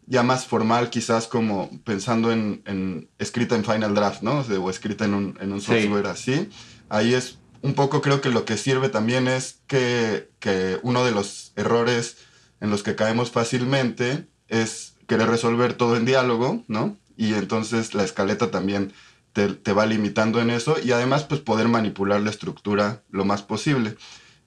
ya 0.07 0.23
más 0.23 0.47
formal, 0.47 0.91
quizás 0.91 1.29
como 1.29 1.71
pensando 1.85 2.33
en, 2.33 2.63
en 2.67 3.09
escrita 3.19 3.55
en 3.55 3.65
Final 3.65 3.95
Draft, 3.95 4.23
¿no? 4.23 4.39
O, 4.41 4.45
sea, 4.45 4.59
o 4.59 4.69
escrita 4.71 5.05
en 5.05 5.15
un, 5.15 5.39
en 5.41 5.53
un 5.53 5.61
Sí. 5.61 5.67
software 5.83 6.07
así. 6.09 6.49
Ahí 6.89 7.15
es 7.15 7.39
un 7.63 7.75
poco 7.75 8.03
creo 8.03 8.21
que 8.21 8.31
lo 8.31 8.45
que 8.45 8.57
sirve 8.57 8.89
también 8.89 9.29
es 9.29 9.61
que, 9.69 10.31
que 10.41 10.81
uno 10.83 11.05
de 11.05 11.13
los 11.13 11.53
errores 11.55 12.17
en 12.61 12.71
los 12.71 12.83
que 12.83 12.97
caemos 12.97 13.31
fácilmente 13.31 14.27
es 14.49 14.95
querer 15.07 15.29
resolver 15.29 15.75
todo 15.75 15.97
en 15.97 16.05
diálogo, 16.05 16.65
¿no? 16.67 16.97
Y 17.17 17.35
entonces 17.35 17.95
la 17.95 18.03
escaleta 18.03 18.51
también 18.51 18.93
te, 19.33 19.49
te 19.49 19.73
va 19.73 19.87
limitando 19.87 20.41
en 20.41 20.51
eso 20.51 20.77
y 20.83 20.93
además 20.93 21.25
pues 21.25 21.41
poder 21.41 21.69
manipular 21.69 22.21
la 22.21 22.31
estructura 22.31 23.03
lo 23.11 23.25
más 23.25 23.43
posible. 23.43 23.97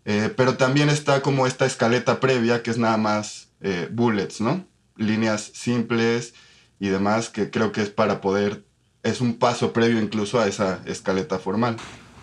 Eh, 0.05 0.31
pero 0.35 0.55
también 0.55 0.89
está 0.89 1.21
como 1.21 1.47
esta 1.47 1.65
escaleta 1.65 2.19
previa 2.19 2.61
que 2.61 2.69
es 2.71 2.77
nada 2.77 2.97
más 2.97 3.47
eh, 3.61 3.89
bullets, 3.91 4.39
¿no? 4.41 4.63
Líneas 4.97 5.51
simples 5.53 6.33
y 6.79 6.89
demás 6.89 7.29
que 7.29 7.49
creo 7.49 7.71
que 7.71 7.81
es 7.81 7.89
para 7.89 8.21
poder, 8.21 8.63
es 9.01 9.21
un 9.21 9.37
paso 9.37 9.73
previo 9.73 9.99
incluso 9.99 10.39
a 10.39 10.47
esa 10.47 10.81
escaleta 10.85 11.39
formal. 11.39 11.77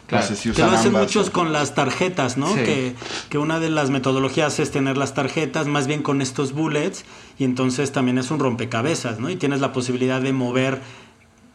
Claro. 0.07 0.25
No 0.25 0.29
sé 0.29 0.37
si 0.37 0.51
Que 0.53 0.61
lo 0.61 0.67
usan 0.69 0.75
hacen 0.79 0.89
ambas. 0.89 1.03
muchos 1.05 1.31
con 1.31 1.53
las 1.53 1.75
tarjetas, 1.75 2.37
¿no? 2.37 2.49
Sí. 2.49 2.63
Que, 2.63 2.95
que 3.31 3.39
una 3.39 3.59
de 3.61 3.71
las 3.71 3.91
metodologías 3.91 4.61
es 4.61 4.71
tener 4.71 4.97
las 4.97 5.15
tarjetas 5.15 5.67
más 5.67 5.87
bien 5.87 6.03
con 6.03 6.21
estos 6.21 6.53
bullets 6.53 7.05
y 7.39 7.45
entonces 7.45 7.93
también 7.93 8.19
es 8.19 8.31
un 8.31 8.39
rompecabezas, 8.39 9.19
¿no? 9.21 9.31
Y 9.31 9.37
tienes 9.37 9.61
la 9.61 9.73
posibilidad 9.73 10.21
de 10.21 10.33
mover 10.33 10.81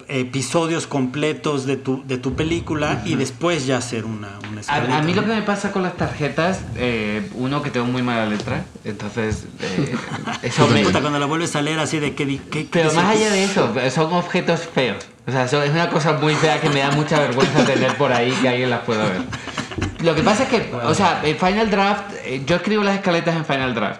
episodios 0.10 0.88
completos 0.88 1.65
de 1.65 1.78
tu, 1.78 2.04
de 2.06 2.17
tu 2.17 2.34
película 2.36 3.02
y 3.06 3.15
después 3.15 3.65
ya 3.65 3.78
hacer 3.78 4.06
una, 4.06 4.30
una 4.52 4.62
A, 4.67 4.98
a 4.98 5.02
mí 5.02 5.13
lo 5.13 5.22
que 5.24 5.30
me 5.34 5.41
pasa 5.41 5.72
con 5.72 5.84
las 5.84 5.96
tarjetas, 5.98 6.62
eh, 6.78 7.30
uno 7.36 7.62
que 7.62 7.70
tengo 7.72 7.86
muy 7.88 8.02
mala 8.02 8.26
letra, 8.26 8.63
entonces 8.86 9.46
eh, 9.62 9.96
eso 10.43 10.67
me... 10.70 10.84
Puta, 10.84 11.02
cuando 11.02 11.20
la 11.20 11.26
vuelves 11.26 11.56
a 11.56 11.62
leer 11.62 11.80
así 11.80 12.00
de 12.00 12.15
qué- 12.15 12.39
qué 12.50 12.67
Pero 12.72 12.93
más 12.93 13.06
allá 13.06 13.30
de 13.30 13.43
eso, 13.43 13.74
son 13.93 14.13
objetos 14.13 14.62
feos. 14.74 15.06
O 15.28 15.32
sea, 15.32 15.48
son- 15.48 15.63
es 15.63 15.72
una 15.72 15.89
cosa 15.89 16.13
muy 16.13 16.36
fea 16.36 16.62
que 16.62 16.70
me 16.70 16.80
da 16.80 16.91
mucha 16.91 17.20
vergüenza 17.28 17.65
tener 17.65 17.96
por 17.98 18.12
ahí 18.13 18.32
que 18.41 18.48
alguien 18.50 18.70
las 18.70 18.82
pueda 18.82 19.04
ver. 19.04 19.22
Lo 20.02 20.15
que 20.15 20.22
pasa 20.24 20.43
es 20.43 20.50
que, 20.50 20.72
o 20.74 20.93
sea, 20.93 21.22
en 21.24 21.38
Final 21.38 21.70
Draft, 21.70 22.13
eh, 22.24 22.43
yo 22.46 22.56
escribo 22.58 22.84
las 22.84 22.96
escaletas 22.96 23.36
en 23.36 23.46
Final 23.46 23.74
Draft. 23.76 24.00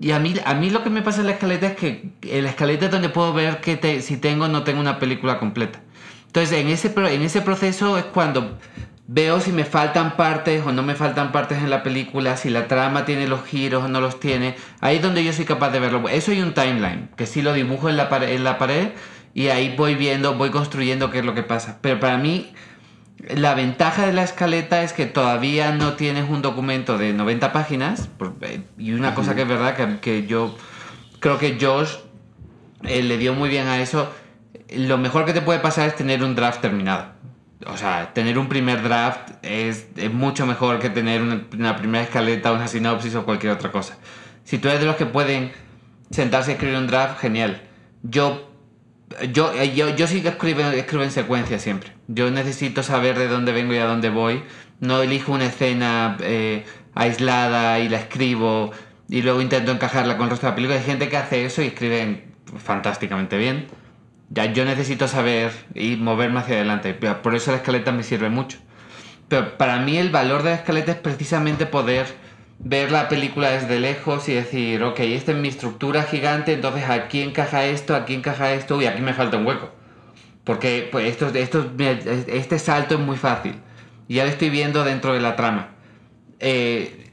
Y 0.00 0.10
a 0.12 0.18
mí, 0.18 0.34
a 0.44 0.54
mí 0.54 0.70
lo 0.70 0.82
que 0.82 0.90
me 0.90 1.02
pasa 1.02 1.20
en 1.20 1.26
la 1.26 1.32
escaleta 1.32 1.66
es 1.68 1.76
que 1.76 2.12
en 2.22 2.44
la 2.44 2.50
escaleta 2.50 2.86
es 2.86 2.90
donde 2.90 3.08
puedo 3.08 3.32
ver 3.32 3.60
que 3.60 3.76
te- 3.76 4.00
si 4.02 4.16
tengo 4.16 4.46
o 4.46 4.48
no 4.48 4.62
tengo 4.64 4.80
una 4.80 4.98
película 4.98 5.38
completa. 5.38 5.80
Entonces, 6.26 6.58
en 6.58 6.68
ese, 6.68 6.92
en 6.96 7.22
ese 7.22 7.42
proceso 7.42 7.98
es 7.98 8.04
cuando 8.04 8.58
veo 9.06 9.40
si 9.40 9.52
me 9.52 9.64
faltan 9.64 10.16
partes 10.16 10.64
o 10.64 10.72
no 10.72 10.82
me 10.82 10.94
faltan 10.94 11.30
partes 11.32 11.58
en 11.58 11.68
la 11.70 11.82
película, 11.82 12.36
si 12.38 12.48
la 12.50 12.68
trama 12.68 13.04
tiene 13.04 13.28
los 13.28 13.44
giros 13.44 13.84
o 13.84 13.88
no 13.88 14.00
los 14.00 14.18
tiene. 14.18 14.56
Ahí 14.80 14.96
es 14.96 15.02
donde 15.02 15.22
yo 15.24 15.32
soy 15.32 15.44
capaz 15.44 15.70
de 15.70 15.80
verlo. 15.80 16.08
Eso 16.08 16.32
y 16.32 16.40
un 16.40 16.54
timeline, 16.54 17.10
que 17.16 17.26
sí 17.26 17.42
lo 17.42 17.52
dibujo 17.52 17.88
en 17.90 17.96
la, 17.98 18.08
pared, 18.08 18.30
en 18.30 18.44
la 18.44 18.58
pared 18.58 18.88
y 19.34 19.48
ahí 19.48 19.74
voy 19.76 19.94
viendo, 19.94 20.34
voy 20.34 20.50
construyendo 20.50 21.10
qué 21.10 21.18
es 21.18 21.24
lo 21.24 21.34
que 21.34 21.42
pasa. 21.42 21.78
Pero 21.82 22.00
para 22.00 22.16
mí, 22.16 22.52
la 23.18 23.54
ventaja 23.54 24.06
de 24.06 24.12
la 24.12 24.22
escaleta 24.22 24.82
es 24.82 24.92
que 24.92 25.06
todavía 25.06 25.72
no 25.72 25.94
tienes 25.94 26.28
un 26.28 26.42
documento 26.42 26.98
de 26.98 27.12
90 27.12 27.52
páginas. 27.52 28.08
eh, 28.40 28.62
y 28.78 28.92
una 28.92 29.14
cosa 29.14 29.34
que 29.34 29.42
es 29.42 29.48
verdad, 29.48 29.76
que, 29.76 30.00
que 30.00 30.26
yo 30.26 30.56
creo 31.20 31.38
que 31.38 31.58
Josh 31.60 31.94
eh, 32.82 33.02
le 33.02 33.18
dio 33.18 33.34
muy 33.34 33.48
bien 33.48 33.68
a 33.68 33.80
eso. 33.80 34.12
Lo 34.74 34.98
mejor 34.98 35.24
que 35.24 35.32
te 35.32 35.42
puede 35.42 35.60
pasar 35.60 35.88
es 35.88 35.96
tener 35.96 36.22
un 36.24 36.34
draft 36.34 36.60
terminado. 36.60 37.12
O 37.66 37.76
sea, 37.76 38.12
tener 38.12 38.38
un 38.38 38.48
primer 38.48 38.82
draft 38.82 39.30
es, 39.42 39.86
es 39.96 40.12
mucho 40.12 40.46
mejor 40.46 40.80
que 40.80 40.90
tener 40.90 41.22
una, 41.22 41.42
una 41.54 41.76
primera 41.76 42.02
escaleta, 42.02 42.52
una 42.52 42.66
sinopsis 42.66 43.14
o 43.14 43.24
cualquier 43.24 43.52
otra 43.52 43.70
cosa. 43.70 43.96
Si 44.44 44.58
tú 44.58 44.68
eres 44.68 44.80
de 44.80 44.86
los 44.86 44.96
que 44.96 45.06
pueden 45.06 45.52
sentarse 46.10 46.50
a 46.50 46.54
escribir 46.54 46.76
un 46.76 46.88
draft, 46.88 47.20
genial. 47.20 47.62
Yo 48.02 48.51
yo, 49.32 49.52
eh, 49.54 49.74
yo, 49.74 49.94
yo 49.94 50.06
sí 50.06 50.22
que 50.22 50.28
escribo, 50.28 50.60
escribo 50.60 51.02
en 51.02 51.10
secuencia 51.10 51.58
siempre. 51.58 51.92
Yo 52.08 52.30
necesito 52.30 52.82
saber 52.82 53.18
de 53.18 53.28
dónde 53.28 53.52
vengo 53.52 53.74
y 53.74 53.78
a 53.78 53.86
dónde 53.86 54.10
voy. 54.10 54.42
No 54.80 55.02
elijo 55.02 55.32
una 55.32 55.46
escena 55.46 56.16
eh, 56.20 56.64
aislada 56.94 57.78
y 57.78 57.88
la 57.88 57.98
escribo 57.98 58.72
y 59.08 59.22
luego 59.22 59.40
intento 59.40 59.72
encajarla 59.72 60.16
con 60.16 60.24
el 60.24 60.30
resto 60.30 60.46
de 60.46 60.50
la 60.50 60.54
película. 60.56 60.78
Hay 60.78 60.84
gente 60.84 61.08
que 61.08 61.16
hace 61.16 61.44
eso 61.44 61.62
y 61.62 61.66
escribe 61.66 62.24
fantásticamente 62.58 63.36
bien. 63.36 63.66
Ya, 64.30 64.46
yo 64.46 64.64
necesito 64.64 65.08
saber 65.08 65.52
y 65.74 65.96
moverme 65.96 66.40
hacia 66.40 66.56
adelante. 66.56 66.94
Por 66.94 67.34
eso 67.34 67.50
la 67.50 67.58
escaleta 67.58 67.92
me 67.92 68.02
sirve 68.02 68.30
mucho. 68.30 68.58
Pero 69.28 69.56
para 69.58 69.78
mí 69.78 69.98
el 69.98 70.10
valor 70.10 70.42
de 70.42 70.50
la 70.50 70.56
escaleta 70.56 70.92
es 70.92 70.98
precisamente 70.98 71.66
poder 71.66 72.06
ver 72.64 72.92
la 72.92 73.08
película 73.08 73.50
desde 73.50 73.80
lejos 73.80 74.28
y 74.28 74.34
decir, 74.34 74.82
ok, 74.82 75.00
esta 75.00 75.32
es 75.32 75.38
mi 75.38 75.48
estructura 75.48 76.04
gigante, 76.04 76.52
entonces 76.52 76.88
aquí 76.88 77.20
encaja 77.22 77.64
esto, 77.64 77.94
aquí 77.96 78.14
encaja 78.14 78.52
esto 78.52 78.80
y 78.80 78.86
aquí 78.86 79.02
me 79.02 79.14
falta 79.14 79.36
un 79.36 79.46
hueco. 79.46 79.70
Porque 80.44 80.88
pues, 80.90 81.06
esto, 81.06 81.30
este 81.78 82.58
salto 82.58 82.94
es 82.94 83.00
muy 83.00 83.16
fácil. 83.16 83.54
Ya 84.08 84.24
lo 84.24 84.30
estoy 84.30 84.50
viendo 84.50 84.84
dentro 84.84 85.12
de 85.12 85.20
la 85.20 85.36
trama. 85.36 85.70
Eh, 86.40 87.10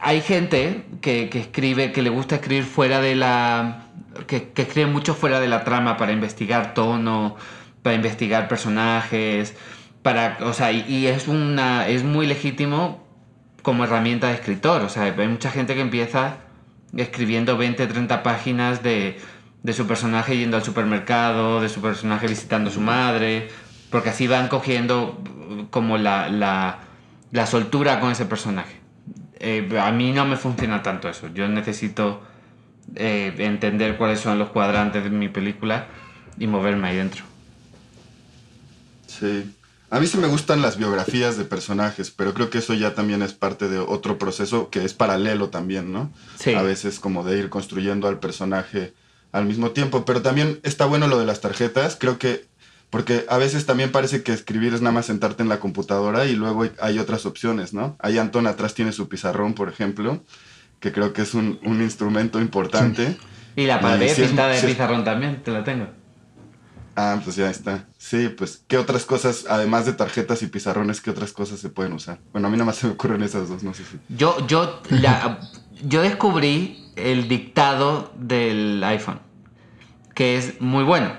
hay 0.00 0.20
gente 0.20 0.84
que, 1.00 1.28
que 1.28 1.40
escribe, 1.40 1.92
que 1.92 2.02
le 2.02 2.10
gusta 2.10 2.36
escribir 2.36 2.64
fuera 2.64 3.00
de 3.00 3.14
la... 3.14 3.86
Que, 4.26 4.50
que 4.50 4.62
escribe 4.62 4.86
mucho 4.88 5.14
fuera 5.14 5.40
de 5.40 5.48
la 5.48 5.64
trama 5.64 5.96
para 5.96 6.12
investigar 6.12 6.74
tono, 6.74 7.36
para 7.82 7.96
investigar 7.96 8.48
personajes, 8.48 9.54
para... 10.02 10.38
O 10.42 10.52
sea, 10.52 10.72
y, 10.72 10.84
y 10.88 11.06
es, 11.06 11.28
una, 11.28 11.88
es 11.88 12.02
muy 12.04 12.26
legítimo 12.26 13.03
como 13.64 13.84
herramienta 13.84 14.28
de 14.28 14.34
escritor. 14.34 14.82
O 14.82 14.88
sea, 14.88 15.04
hay 15.04 15.28
mucha 15.28 15.50
gente 15.50 15.74
que 15.74 15.80
empieza 15.80 16.36
escribiendo 16.94 17.56
20, 17.56 17.86
30 17.86 18.22
páginas 18.22 18.82
de, 18.82 19.18
su 19.72 19.86
personaje 19.86 20.36
yendo 20.36 20.58
al 20.58 20.62
supermercado, 20.62 21.62
de 21.62 21.70
su 21.70 21.80
personaje 21.80 22.28
visitando 22.28 22.70
a 22.70 22.72
su 22.72 22.82
madre, 22.82 23.48
porque 23.90 24.10
así 24.10 24.28
van 24.28 24.48
cogiendo 24.48 25.18
como 25.70 25.96
la, 25.96 26.28
la, 26.28 26.80
la 27.32 27.46
soltura 27.46 28.00
con 28.00 28.12
ese 28.12 28.26
personaje. 28.26 28.76
Eh, 29.40 29.66
a 29.80 29.90
mí 29.92 30.12
no 30.12 30.26
me 30.26 30.36
funciona 30.36 30.82
tanto 30.82 31.08
eso. 31.08 31.28
Yo 31.32 31.48
necesito 31.48 32.22
eh, 32.94 33.34
entender 33.38 33.96
cuáles 33.96 34.20
son 34.20 34.38
los 34.38 34.50
cuadrantes 34.50 35.02
de 35.04 35.10
mi 35.10 35.30
película 35.30 35.86
y 36.38 36.46
moverme 36.46 36.88
ahí 36.88 36.96
dentro. 36.96 37.24
Sí. 39.06 39.54
A 39.94 40.00
mí 40.00 40.08
sí 40.08 40.18
me 40.18 40.26
gustan 40.26 40.60
las 40.60 40.76
biografías 40.76 41.36
de 41.38 41.44
personajes, 41.44 42.10
pero 42.10 42.34
creo 42.34 42.50
que 42.50 42.58
eso 42.58 42.74
ya 42.74 42.96
también 42.96 43.22
es 43.22 43.32
parte 43.32 43.68
de 43.68 43.78
otro 43.78 44.18
proceso 44.18 44.68
que 44.68 44.84
es 44.84 44.92
paralelo 44.92 45.50
también, 45.50 45.92
¿no? 45.92 46.10
Sí. 46.36 46.52
A 46.52 46.62
veces 46.62 46.98
como 46.98 47.22
de 47.22 47.38
ir 47.38 47.48
construyendo 47.48 48.08
al 48.08 48.18
personaje 48.18 48.92
al 49.30 49.44
mismo 49.44 49.70
tiempo, 49.70 50.04
pero 50.04 50.20
también 50.20 50.58
está 50.64 50.86
bueno 50.86 51.06
lo 51.06 51.16
de 51.16 51.26
las 51.26 51.40
tarjetas, 51.40 51.96
creo 51.96 52.18
que 52.18 52.44
porque 52.90 53.24
a 53.28 53.38
veces 53.38 53.66
también 53.66 53.92
parece 53.92 54.24
que 54.24 54.32
escribir 54.32 54.74
es 54.74 54.80
nada 54.80 54.94
más 54.94 55.06
sentarte 55.06 55.44
en 55.44 55.48
la 55.48 55.60
computadora 55.60 56.26
y 56.26 56.34
luego 56.34 56.66
hay, 56.80 56.98
otras 56.98 57.24
opciones, 57.24 57.72
¿no? 57.72 57.96
Ahí 58.00 58.18
Antón 58.18 58.48
atrás 58.48 58.74
tiene 58.74 58.90
su 58.90 59.08
pizarrón, 59.08 59.54
por 59.54 59.68
ejemplo, 59.68 60.24
que 60.80 60.90
creo 60.90 61.12
que 61.12 61.22
es 61.22 61.34
un, 61.34 61.60
un 61.64 61.80
instrumento 61.82 62.40
importante. 62.40 63.16
Y 63.54 63.66
la 63.66 63.80
pared 63.80 64.12
pintada 64.12 64.48
de 64.48 64.58
es- 64.58 64.64
pizarrón 64.64 65.04
también, 65.04 65.40
te 65.44 65.52
la 65.52 65.62
tengo. 65.62 65.86
Ah, 66.96 67.20
pues 67.24 67.36
ya 67.36 67.50
está. 67.50 67.86
Sí, 67.98 68.28
pues, 68.28 68.62
¿qué 68.68 68.78
otras 68.78 69.04
cosas, 69.04 69.46
además 69.48 69.84
de 69.86 69.94
tarjetas 69.94 70.42
y 70.42 70.46
pizarrones, 70.46 71.00
qué 71.00 71.10
otras 71.10 71.32
cosas 71.32 71.58
se 71.58 71.68
pueden 71.68 71.92
usar? 71.92 72.18
Bueno, 72.32 72.48
a 72.48 72.50
mí 72.50 72.56
nada 72.56 72.66
más 72.66 72.76
se 72.76 72.86
me 72.86 72.92
ocurren 72.92 73.22
esas 73.22 73.48
dos, 73.48 73.62
no 73.62 73.74
sé 73.74 73.82
si. 73.84 73.98
Yo, 74.16 74.46
yo, 74.46 74.80
la- 74.90 75.40
yo 75.82 76.02
descubrí 76.02 76.92
el 76.96 77.26
dictado 77.28 78.12
del 78.16 78.82
iPhone, 78.84 79.18
que 80.14 80.36
es 80.38 80.60
muy 80.60 80.84
bueno. 80.84 81.12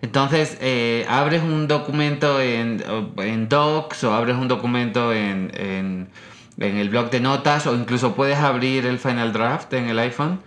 Entonces, 0.00 0.58
eh, 0.60 1.06
abres 1.08 1.42
un 1.44 1.68
documento 1.68 2.40
en, 2.40 2.82
en 3.18 3.48
Docs 3.48 4.02
o 4.02 4.12
abres 4.14 4.36
un 4.36 4.48
documento 4.48 5.12
en, 5.12 5.52
en, 5.54 6.08
en 6.58 6.76
el 6.76 6.88
blog 6.88 7.10
de 7.10 7.20
notas 7.20 7.68
o 7.68 7.76
incluso 7.76 8.16
puedes 8.16 8.38
abrir 8.38 8.84
el 8.86 8.98
Final 8.98 9.32
Draft 9.32 9.72
en 9.74 9.84
el 9.88 9.98
iPhone 10.00 10.40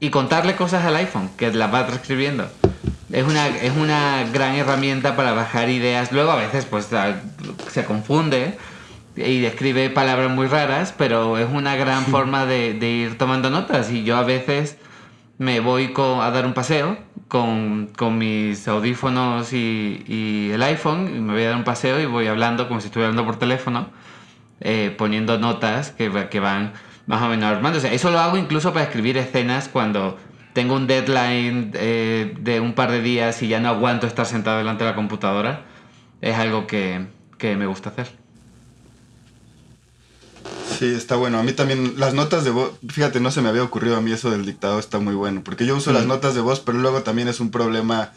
y 0.00 0.08
contarle 0.08 0.56
cosas 0.56 0.86
al 0.86 0.96
iPhone, 0.96 1.28
que 1.36 1.52
las 1.52 1.70
va 1.74 1.86
transcribiendo. 1.86 2.48
Es 3.12 3.24
una, 3.24 3.48
es 3.48 3.76
una 3.76 4.24
gran 4.32 4.54
herramienta 4.54 5.16
para 5.16 5.32
bajar 5.32 5.68
ideas. 5.68 6.12
Luego 6.12 6.30
a 6.30 6.36
veces 6.36 6.64
pues 6.64 6.88
se 7.68 7.84
confunde 7.84 8.56
y 9.16 9.40
describe 9.40 9.90
palabras 9.90 10.30
muy 10.30 10.46
raras, 10.46 10.94
pero 10.96 11.36
es 11.38 11.48
una 11.50 11.74
gran 11.76 12.04
forma 12.04 12.46
de, 12.46 12.74
de 12.74 12.88
ir 12.88 13.18
tomando 13.18 13.50
notas. 13.50 13.90
Y 13.90 14.04
yo 14.04 14.16
a 14.16 14.22
veces 14.22 14.76
me 15.38 15.60
voy 15.60 15.92
a 15.96 16.30
dar 16.30 16.46
un 16.46 16.54
paseo 16.54 16.98
con, 17.26 17.88
con 17.96 18.18
mis 18.18 18.68
audífonos 18.68 19.52
y, 19.52 20.04
y 20.06 20.50
el 20.52 20.62
iPhone, 20.62 21.10
y 21.16 21.20
me 21.20 21.32
voy 21.32 21.42
a 21.42 21.48
dar 21.48 21.56
un 21.56 21.64
paseo 21.64 21.98
y 22.00 22.06
voy 22.06 22.26
hablando 22.28 22.68
como 22.68 22.80
si 22.80 22.86
estuviera 22.86 23.08
hablando 23.08 23.28
por 23.30 23.38
teléfono, 23.38 23.88
eh, 24.60 24.94
poniendo 24.96 25.38
notas 25.38 25.90
que 25.90 26.08
van 26.08 26.72
más 27.06 27.22
o 27.22 27.28
menos 27.28 27.50
armando. 27.50 27.78
O 27.78 27.80
sea, 27.80 27.92
eso 27.92 28.10
lo 28.10 28.20
hago 28.20 28.36
incluso 28.36 28.72
para 28.72 28.84
escribir 28.84 29.16
escenas 29.16 29.68
cuando 29.68 30.16
tengo 30.52 30.74
un 30.74 30.86
deadline 30.86 31.70
eh, 31.74 32.34
de 32.40 32.60
un 32.60 32.74
par 32.74 32.90
de 32.90 33.00
días 33.02 33.42
y 33.42 33.48
ya 33.48 33.60
no 33.60 33.68
aguanto 33.68 34.06
estar 34.06 34.26
sentado 34.26 34.58
delante 34.58 34.84
de 34.84 34.90
la 34.90 34.96
computadora. 34.96 35.64
Es 36.20 36.36
algo 36.36 36.66
que, 36.66 37.06
que 37.38 37.56
me 37.56 37.66
gusta 37.66 37.90
hacer. 37.90 38.08
Sí, 40.78 40.86
está 40.86 41.16
bueno. 41.16 41.38
A 41.38 41.42
mí 41.42 41.52
también 41.52 41.94
las 41.98 42.14
notas 42.14 42.44
de 42.44 42.50
voz, 42.50 42.72
fíjate, 42.88 43.20
no 43.20 43.30
se 43.30 43.42
me 43.42 43.48
había 43.48 43.62
ocurrido 43.62 43.96
a 43.96 44.00
mí 44.00 44.12
eso 44.12 44.30
del 44.30 44.46
dictado, 44.46 44.78
está 44.78 44.98
muy 44.98 45.14
bueno. 45.14 45.42
Porque 45.44 45.66
yo 45.66 45.76
uso 45.76 45.92
las 45.92 46.06
notas 46.06 46.34
de 46.34 46.40
voz, 46.40 46.60
pero 46.60 46.78
luego 46.78 47.02
también 47.02 47.28
es 47.28 47.40
un 47.40 47.50
problema 47.50 48.12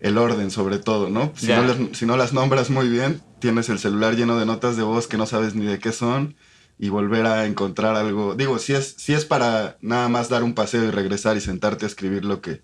el 0.00 0.16
orden, 0.16 0.50
sobre 0.50 0.78
todo, 0.78 1.10
¿no? 1.10 1.32
Si, 1.36 1.48
no 1.48 1.62
las, 1.62 1.76
si 1.92 2.06
no 2.06 2.16
las 2.16 2.32
nombras 2.32 2.70
muy 2.70 2.88
bien, 2.88 3.20
tienes 3.40 3.68
el 3.68 3.78
celular 3.78 4.14
lleno 4.14 4.38
de 4.38 4.46
notas 4.46 4.76
de 4.76 4.84
voz 4.84 5.06
que 5.06 5.16
no 5.16 5.26
sabes 5.26 5.54
ni 5.54 5.66
de 5.66 5.78
qué 5.78 5.92
son 5.92 6.36
y 6.78 6.88
volver 6.90 7.26
a 7.26 7.46
encontrar 7.46 7.96
algo. 7.96 8.34
Digo, 8.34 8.58
si 8.58 8.72
es, 8.74 8.94
si 8.98 9.12
es 9.12 9.24
para 9.24 9.76
nada 9.80 10.08
más 10.08 10.28
dar 10.28 10.42
un 10.44 10.54
paseo 10.54 10.84
y 10.84 10.90
regresar 10.90 11.36
y 11.36 11.40
sentarte 11.40 11.84
a 11.84 11.88
escribir 11.88 12.24
lo 12.24 12.40
que 12.40 12.62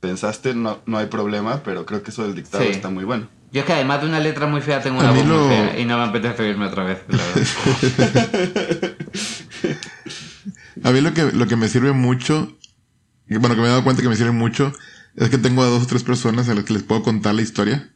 pensaste, 0.00 0.54
no, 0.54 0.80
no 0.86 0.98
hay 0.98 1.06
problema, 1.06 1.62
pero 1.64 1.84
creo 1.86 2.02
que 2.02 2.10
eso 2.10 2.22
del 2.24 2.34
dictado 2.34 2.62
Sí. 2.64 2.70
está 2.70 2.90
muy 2.90 3.04
bueno. 3.04 3.28
Yo 3.50 3.60
es 3.60 3.66
que 3.66 3.72
además 3.72 4.02
de 4.02 4.08
una 4.08 4.20
letra 4.20 4.46
muy 4.46 4.60
fea 4.60 4.80
tengo 4.82 4.98
una 5.00 5.10
voz 5.12 5.24
muy 5.24 5.36
lo- 5.36 5.48
fea 5.48 5.78
y 5.80 5.84
no 5.84 5.96
me 5.98 6.04
apetece 6.04 6.42
oírme 6.42 6.66
otra 6.66 6.84
vez. 6.84 6.98
la 7.08 7.16
verdad. 7.16 8.96
A 10.84 10.90
mí 10.92 11.00
lo 11.00 11.14
que, 11.14 11.32
lo 11.32 11.46
que 11.46 11.56
me 11.56 11.68
sirve 11.68 11.92
mucho, 11.92 12.56
bueno, 13.28 13.54
que 13.54 13.60
me 13.60 13.66
he 13.66 13.70
dado 13.70 13.82
cuenta 13.84 14.02
que 14.02 14.08
me 14.08 14.16
sirve 14.16 14.30
mucho, 14.32 14.72
es 15.16 15.30
que 15.30 15.38
tengo 15.38 15.62
a 15.62 15.66
dos 15.66 15.82
o 15.82 15.86
tres 15.86 16.02
personas 16.04 16.48
a 16.48 16.54
las 16.54 16.64
que 16.64 16.74
les 16.74 16.82
puedo 16.82 17.02
contar 17.02 17.34
la 17.34 17.42
historia. 17.42 17.92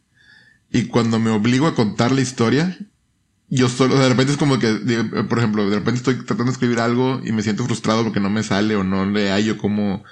Y 0.71 0.85
cuando 0.87 1.19
me 1.19 1.31
obligo 1.31 1.67
a 1.67 1.75
contar 1.75 2.11
la 2.13 2.21
historia, 2.23 2.79
yo 3.51 3.69
solo, 3.69 3.95
o 3.95 3.97
sea, 3.97 4.05
de 4.05 4.11
repente 4.11 4.33
es 4.33 4.39
como 4.39 4.59
que, 4.61 4.73
por 5.29 5.39
ejemplo, 5.39 5.69
de 5.69 5.77
repente 5.77 5.99
estoy 5.99 6.15
tratando 6.15 6.45
de 6.45 6.53
escribir 6.53 6.79
algo 6.79 7.21
y 7.25 7.33
me 7.33 7.43
siento 7.43 7.65
frustrado 7.65 8.05
porque 8.05 8.21
no 8.21 8.31
me 8.31 8.45
sale 8.45 8.77
o 8.77 8.85
no 8.85 9.05
le 9.05 9.31
hallo 9.31 9.59
cómo, 9.59 10.05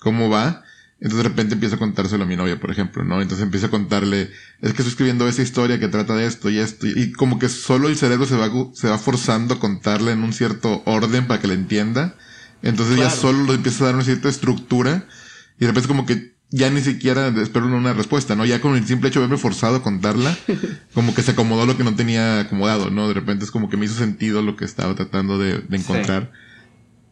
cómo 0.00 0.30
va. 0.30 0.64
Entonces 1.00 1.22
de 1.22 1.28
repente 1.28 1.54
empiezo 1.54 1.76
a 1.76 1.78
contárselo 1.78 2.24
a 2.24 2.26
mi 2.26 2.34
novia, 2.34 2.58
por 2.58 2.70
ejemplo, 2.70 3.04
¿no? 3.04 3.20
Entonces 3.20 3.44
empiezo 3.44 3.66
a 3.66 3.70
contarle, 3.70 4.22
es 4.22 4.72
que 4.72 4.82
estoy 4.82 4.88
escribiendo 4.88 5.28
esa 5.28 5.42
historia 5.42 5.78
que 5.78 5.86
trata 5.86 6.16
de 6.16 6.26
esto 6.26 6.50
y 6.50 6.58
esto, 6.58 6.88
y 6.88 7.12
como 7.12 7.38
que 7.38 7.48
solo 7.48 7.88
el 7.88 7.96
cerebro 7.96 8.26
se 8.26 8.36
va, 8.36 8.50
se 8.72 8.88
va 8.88 8.98
forzando 8.98 9.54
a 9.54 9.60
contarle 9.60 10.10
en 10.10 10.24
un 10.24 10.32
cierto 10.32 10.82
orden 10.86 11.28
para 11.28 11.40
que 11.40 11.46
la 11.46 11.54
entienda. 11.54 12.16
Entonces 12.62 12.96
ya 12.96 13.10
solo 13.10 13.44
lo 13.44 13.54
empieza 13.54 13.84
a 13.84 13.86
dar 13.88 13.94
una 13.94 14.04
cierta 14.04 14.28
estructura 14.28 15.06
y 15.56 15.60
de 15.60 15.66
repente 15.68 15.82
es 15.82 15.86
como 15.86 16.06
que 16.06 16.37
ya 16.50 16.70
ni 16.70 16.80
siquiera 16.80 17.28
espero 17.42 17.66
una 17.66 17.92
respuesta, 17.92 18.34
¿no? 18.34 18.44
Ya 18.46 18.60
con 18.60 18.74
el 18.76 18.86
simple 18.86 19.08
hecho 19.10 19.20
de 19.20 19.26
haberme 19.26 19.40
forzado 19.40 19.76
a 19.76 19.82
contarla, 19.82 20.36
como 20.94 21.14
que 21.14 21.22
se 21.22 21.32
acomodó 21.32 21.66
lo 21.66 21.76
que 21.76 21.84
no 21.84 21.94
tenía 21.94 22.40
acomodado, 22.40 22.90
¿no? 22.90 23.08
De 23.08 23.14
repente 23.14 23.44
es 23.44 23.50
como 23.50 23.68
que 23.68 23.76
me 23.76 23.84
hizo 23.86 23.94
sentido 23.94 24.40
lo 24.42 24.56
que 24.56 24.64
estaba 24.64 24.94
tratando 24.94 25.38
de, 25.38 25.58
de 25.58 25.76
encontrar. 25.76 26.32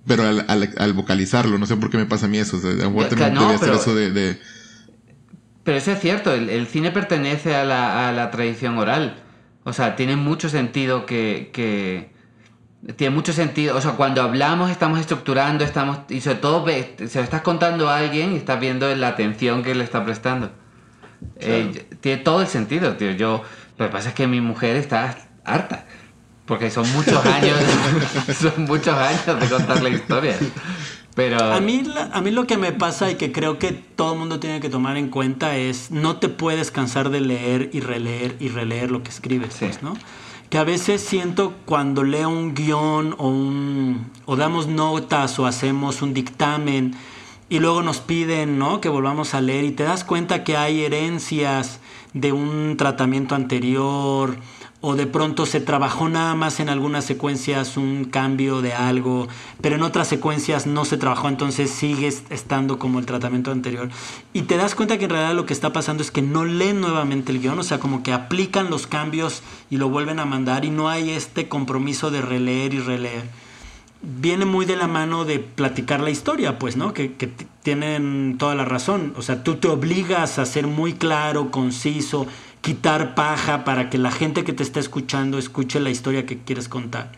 Pero 0.06 0.22
al, 0.22 0.44
al, 0.48 0.72
al 0.78 0.92
vocalizarlo, 0.92 1.58
no 1.58 1.66
sé 1.66 1.76
por 1.76 1.90
qué 1.90 1.96
me 1.98 2.06
pasa 2.06 2.26
a 2.26 2.28
mí 2.28 2.38
eso. 2.38 2.56
O 2.58 2.60
sea, 2.60 2.70
a 2.70 3.30
no, 3.30 3.40
debe 3.42 3.54
hacer 3.54 3.68
pero- 3.68 3.80
eso 3.80 3.94
de, 3.94 4.10
de- 4.12 4.38
Pero 5.64 5.78
eso 5.78 5.90
es 5.92 6.00
cierto, 6.00 6.32
el, 6.32 6.48
el 6.48 6.66
cine 6.68 6.92
pertenece 6.92 7.56
a 7.56 7.64
la, 7.64 8.08
a 8.08 8.12
la 8.12 8.30
tradición 8.30 8.78
oral. 8.78 9.22
O 9.64 9.72
sea, 9.72 9.96
tiene 9.96 10.14
mucho 10.16 10.48
sentido 10.48 11.06
que, 11.06 11.50
que- 11.52 12.14
Tiene 12.94 13.14
mucho 13.14 13.32
sentido. 13.32 13.76
O 13.76 13.80
sea, 13.80 13.92
cuando 13.92 14.22
hablamos 14.22 14.70
estamos 14.70 15.00
estructurando, 15.00 15.64
estamos... 15.64 15.98
Y 16.08 16.20
sobre 16.20 16.36
todo 16.36 16.62
ve- 16.62 16.94
se 17.08 17.18
lo 17.18 17.24
estás 17.24 17.42
contando 17.42 17.88
a 17.90 17.96
alguien 17.98 18.32
y 18.32 18.36
estás 18.36 18.60
viendo 18.60 18.94
la 18.94 19.08
atención 19.08 19.62
que 19.64 19.74
le 19.74 19.82
está 19.82 20.04
prestando. 20.04 20.50
Eh, 21.40 21.86
tiene 22.00 22.22
todo 22.22 22.40
el 22.42 22.46
sentido, 22.48 22.96
tío. 22.96 23.10
Yo... 23.12 23.42
Lo 23.78 23.86
que 23.86 23.92
pasa 23.92 24.08
es 24.10 24.14
que 24.14 24.26
mi 24.26 24.40
mujer 24.40 24.76
está 24.76 25.16
harta. 25.44 25.84
Porque 26.46 26.70
son 26.70 26.90
muchos 26.92 27.24
años... 27.26 27.58
son 28.40 28.64
muchos 28.66 28.94
años 28.94 29.40
de 29.40 29.48
contarle 29.48 29.90
historias. 29.90 30.38
Pero... 31.14 31.42
A 31.52 31.60
mí, 31.60 31.82
la- 31.82 32.10
a 32.12 32.20
mí 32.20 32.30
lo 32.30 32.46
que 32.46 32.56
me 32.56 32.72
pasa 32.72 33.10
y 33.10 33.16
que 33.16 33.32
creo 33.32 33.58
que 33.58 33.72
todo 33.72 34.12
el 34.12 34.18
mundo 34.18 34.38
tiene 34.38 34.60
que 34.60 34.68
tomar 34.68 34.96
en 34.96 35.08
cuenta 35.08 35.56
es 35.56 35.90
no 35.90 36.16
te 36.18 36.28
puedes 36.28 36.70
cansar 36.70 37.10
de 37.10 37.20
leer 37.20 37.70
y 37.72 37.80
releer 37.80 38.36
y 38.38 38.48
releer 38.48 38.90
lo 38.90 39.02
que 39.02 39.08
escribes, 39.10 39.54
Sí. 39.54 39.64
pues, 39.66 39.82
¿no? 39.82 39.94
Que 40.50 40.58
a 40.58 40.64
veces 40.64 41.00
siento 41.00 41.54
cuando 41.64 42.04
leo 42.04 42.28
un 42.28 42.54
guion 42.54 43.14
o, 43.18 43.28
un, 43.28 44.10
o 44.26 44.36
damos 44.36 44.68
notas 44.68 45.38
o 45.38 45.46
hacemos 45.46 46.02
un 46.02 46.14
dictamen 46.14 46.94
y 47.48 47.58
luego 47.58 47.82
nos 47.82 47.98
piden 47.98 48.58
¿no? 48.58 48.80
que 48.80 48.88
volvamos 48.88 49.34
a 49.34 49.40
leer 49.40 49.64
y 49.64 49.72
te 49.72 49.84
das 49.84 50.04
cuenta 50.04 50.44
que 50.44 50.56
hay 50.56 50.84
herencias 50.84 51.80
de 52.12 52.32
un 52.32 52.76
tratamiento 52.76 53.34
anterior 53.34 54.36
o 54.82 54.94
de 54.94 55.06
pronto 55.06 55.46
se 55.46 55.60
trabajó 55.60 56.08
nada 56.08 56.34
más 56.34 56.60
en 56.60 56.68
algunas 56.68 57.04
secuencias 57.04 57.76
un 57.76 58.04
cambio 58.04 58.60
de 58.60 58.74
algo, 58.74 59.26
pero 59.60 59.76
en 59.76 59.82
otras 59.82 60.06
secuencias 60.06 60.66
no 60.66 60.84
se 60.84 60.96
trabajó, 60.98 61.28
entonces 61.28 61.70
sigue 61.70 62.06
est- 62.06 62.30
estando 62.30 62.78
como 62.78 62.98
el 62.98 63.06
tratamiento 63.06 63.50
anterior. 63.50 63.88
Y 64.32 64.42
te 64.42 64.56
das 64.56 64.74
cuenta 64.74 64.98
que 64.98 65.04
en 65.04 65.10
realidad 65.10 65.34
lo 65.34 65.46
que 65.46 65.54
está 65.54 65.72
pasando 65.72 66.02
es 66.02 66.10
que 66.10 66.22
no 66.22 66.44
leen 66.44 66.80
nuevamente 66.80 67.32
el 67.32 67.40
guion, 67.40 67.58
o 67.58 67.62
sea, 67.64 67.80
como 67.80 68.02
que 68.02 68.12
aplican 68.12 68.70
los 68.70 68.86
cambios 68.86 69.42
y 69.70 69.78
lo 69.78 69.88
vuelven 69.88 70.20
a 70.20 70.26
mandar 70.26 70.64
y 70.64 70.70
no 70.70 70.88
hay 70.88 71.10
este 71.10 71.48
compromiso 71.48 72.10
de 72.10 72.20
releer 72.20 72.74
y 72.74 72.80
releer 72.80 73.24
viene 74.02 74.44
muy 74.44 74.66
de 74.66 74.76
la 74.76 74.86
mano 74.86 75.24
de 75.24 75.40
platicar 75.40 76.00
la 76.00 76.10
historia, 76.10 76.58
pues, 76.60 76.76
¿no? 76.76 76.92
Que, 76.92 77.14
que 77.14 77.28
tienen 77.62 78.36
toda 78.38 78.54
la 78.54 78.64
razón. 78.64 79.14
O 79.16 79.22
sea, 79.22 79.42
tú 79.42 79.56
te 79.56 79.66
obligas 79.68 80.38
a 80.38 80.46
ser 80.46 80.66
muy 80.68 80.92
claro, 80.92 81.50
conciso, 81.50 82.26
quitar 82.66 83.14
paja 83.14 83.62
para 83.62 83.90
que 83.90 83.96
la 83.96 84.10
gente 84.10 84.42
que 84.42 84.52
te 84.52 84.64
está 84.64 84.80
escuchando 84.80 85.38
escuche 85.38 85.78
la 85.78 85.88
historia 85.88 86.26
que 86.26 86.38
quieres 86.38 86.68
contar. 86.68 87.12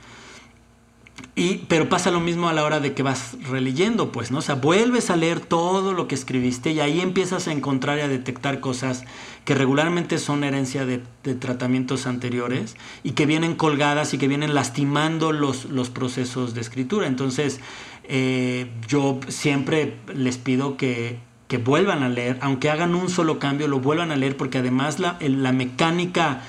Y, 1.36 1.64
pero 1.68 1.88
pasa 1.88 2.10
lo 2.10 2.20
mismo 2.20 2.50
a 2.50 2.52
la 2.52 2.64
hora 2.64 2.80
de 2.80 2.92
que 2.92 3.02
vas 3.02 3.34
releyendo, 3.48 4.12
pues, 4.12 4.30
¿no? 4.30 4.40
O 4.40 4.42
sea, 4.42 4.56
vuelves 4.56 5.08
a 5.08 5.16
leer 5.16 5.40
todo 5.40 5.94
lo 5.94 6.06
que 6.06 6.14
escribiste 6.14 6.72
y 6.72 6.80
ahí 6.80 7.00
empiezas 7.00 7.48
a 7.48 7.52
encontrar 7.52 7.96
y 7.96 8.02
a 8.02 8.08
detectar 8.08 8.60
cosas 8.60 9.04
que 9.46 9.54
regularmente 9.54 10.18
son 10.18 10.44
herencia 10.44 10.84
de, 10.84 10.98
tratamientos 11.36 12.06
anteriores 12.06 12.76
y 13.02 13.12
que 13.12 13.24
vienen 13.24 13.54
colgadas 13.54 14.12
y 14.12 14.18
que 14.18 14.28
vienen 14.28 14.54
lastimando 14.54 15.32
los, 15.32 15.64
los 15.64 15.88
procesos 15.88 16.52
de 16.52 16.60
escritura. 16.60 17.06
Entonces, 17.06 17.60
eh, 18.04 18.70
yo 18.86 19.18
siempre 19.28 19.96
les 20.14 20.36
pido 20.36 20.76
que, 20.76 21.26
que, 21.48 21.58
vuelvan 21.58 22.02
a 22.02 22.08
leer, 22.08 22.38
aunque 22.40 22.70
hagan 22.70 22.94
un 22.94 23.08
solo 23.08 23.38
cambio, 23.38 23.66
lo 23.68 23.80
vuelvan 23.80 24.12
a 24.12 24.16
leer 24.16 24.36
porque 24.36 24.58
además 24.58 25.00
la, 25.00 25.16
la 25.20 25.52
mecánica, 25.52 26.42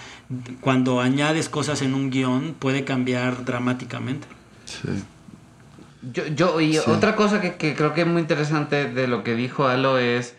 cuando 0.61 1.01
añades 1.01 1.49
cosas 1.49 1.81
en 1.81 1.93
un 1.93 2.09
guion, 2.09 2.55
puede 2.57 2.83
cambiar 2.83 3.45
dramáticamente. 3.45 4.27
Yo, 6.13 6.27
yo, 6.27 6.61
y 6.61 6.77
otra 6.77 7.15
cosa 7.15 7.41
que, 7.41 7.75
creo 7.75 7.93
que 7.93 8.01
es 8.01 8.07
muy 8.07 8.21
interesante 8.21 8.89
de 8.89 9.07
lo 9.07 9.23
que 9.23 9.35
dijo 9.35 9.67
Alo 9.67 9.97
es. 9.97 10.35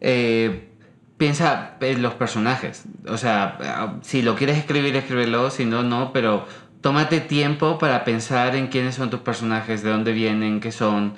Eh, 0.00 0.68
piensa 1.16 1.76
en 1.80 2.02
los 2.02 2.14
personajes. 2.14 2.84
O 3.08 3.16
sea, 3.16 3.98
si 4.02 4.22
lo 4.22 4.36
quieres 4.36 4.58
escribir, 4.58 4.96
escríbelo, 4.96 5.50
si 5.50 5.64
no, 5.64 5.82
no, 5.82 6.12
pero 6.12 6.46
tómate 6.80 7.20
tiempo 7.20 7.78
para 7.78 8.04
pensar 8.04 8.56
en 8.56 8.66
quiénes 8.66 8.96
son 8.96 9.10
tus 9.10 9.20
personajes, 9.20 9.82
de 9.82 9.90
dónde 9.90 10.12
vienen, 10.12 10.60
qué 10.60 10.72
son. 10.72 11.14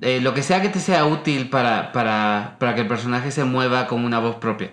Eh, 0.00 0.20
lo 0.20 0.34
que 0.34 0.42
sea 0.42 0.62
que 0.62 0.68
te 0.68 0.80
sea 0.80 1.06
útil 1.06 1.50
para, 1.50 1.92
para, 1.92 2.56
para 2.58 2.74
que 2.74 2.82
el 2.82 2.86
personaje 2.86 3.30
se 3.30 3.44
mueva 3.44 3.86
como 3.86 4.06
una 4.06 4.20
voz 4.20 4.36
propia. 4.36 4.70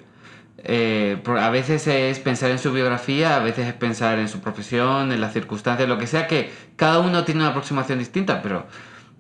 Eh, 0.67 1.21
a 1.27 1.49
veces 1.49 1.85
es 1.87 2.19
pensar 2.19 2.51
en 2.51 2.59
su 2.59 2.71
biografía, 2.73 3.35
a 3.35 3.39
veces 3.39 3.67
es 3.67 3.73
pensar 3.73 4.17
en 4.17 4.27
su 4.27 4.41
profesión, 4.41 5.11
en 5.11 5.21
las 5.21 5.33
circunstancias, 5.33 5.87
lo 5.87 5.97
que 5.97 6.07
sea, 6.07 6.27
que 6.27 6.51
cada 6.75 6.99
uno 6.99 7.23
tiene 7.23 7.41
una 7.41 7.49
aproximación 7.49 7.99
distinta, 7.99 8.41
pero 8.41 8.65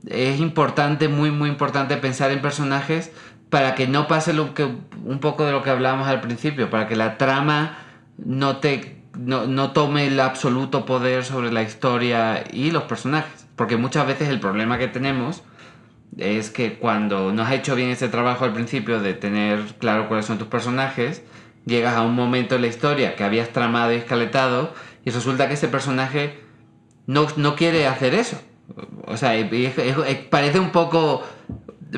es 0.07 0.39
importante, 0.39 1.07
muy, 1.07 1.31
muy 1.31 1.49
importante 1.49 1.97
pensar 1.97 2.31
en 2.31 2.41
personajes 2.41 3.11
para 3.49 3.75
que 3.75 3.87
no 3.87 4.07
pase 4.07 4.33
lo 4.33 4.53
que, 4.53 4.63
un 4.63 5.19
poco 5.19 5.45
de 5.45 5.51
lo 5.51 5.61
que 5.61 5.69
hablábamos 5.69 6.07
al 6.07 6.21
principio, 6.21 6.69
para 6.69 6.87
que 6.87 6.95
la 6.95 7.17
trama 7.17 7.77
no, 8.17 8.57
te, 8.57 9.03
no, 9.17 9.45
no 9.45 9.71
tome 9.71 10.07
el 10.07 10.19
absoluto 10.19 10.85
poder 10.85 11.23
sobre 11.25 11.51
la 11.51 11.61
historia 11.61 12.43
y 12.51 12.71
los 12.71 12.83
personajes. 12.83 13.47
Porque 13.55 13.77
muchas 13.77 14.07
veces 14.07 14.29
el 14.29 14.39
problema 14.39 14.77
que 14.77 14.87
tenemos 14.87 15.43
es 16.17 16.49
que 16.49 16.77
cuando 16.77 17.31
no 17.33 17.43
has 17.43 17.51
hecho 17.51 17.75
bien 17.75 17.89
ese 17.89 18.07
trabajo 18.07 18.45
al 18.45 18.53
principio 18.53 18.99
de 18.99 19.13
tener 19.13 19.59
claro 19.79 20.07
cuáles 20.07 20.25
son 20.25 20.37
tus 20.37 20.47
personajes, 20.47 21.21
llegas 21.65 21.95
a 21.95 22.03
un 22.03 22.15
momento 22.15 22.55
en 22.55 22.61
la 22.61 22.67
historia 22.67 23.15
que 23.15 23.23
habías 23.23 23.49
tramado 23.49 23.91
y 23.91 23.97
escaletado 23.97 24.73
y 25.03 25.09
resulta 25.09 25.47
que 25.47 25.55
ese 25.55 25.67
personaje 25.67 26.39
no, 27.07 27.27
no 27.37 27.55
quiere 27.55 27.87
hacer 27.87 28.13
eso. 28.13 28.39
O 29.05 29.17
sea, 29.17 29.33
parece 30.29 30.59
un 30.59 30.71
poco... 30.71 31.23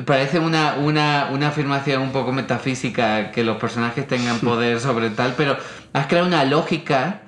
Parece 0.04 0.38
una, 0.38 0.74
una, 0.74 1.30
una, 1.32 1.48
afirmación 1.48 2.02
un 2.02 2.12
poco 2.12 2.30
metafísica 2.30 3.32
que 3.32 3.42
los 3.42 3.56
personajes 3.56 4.06
tengan 4.06 4.38
poder 4.38 4.78
sobre 4.78 5.10
tal, 5.10 5.34
pero 5.36 5.56
has 5.92 6.06
creado 6.06 6.26
una 6.26 6.44
lógica 6.44 7.22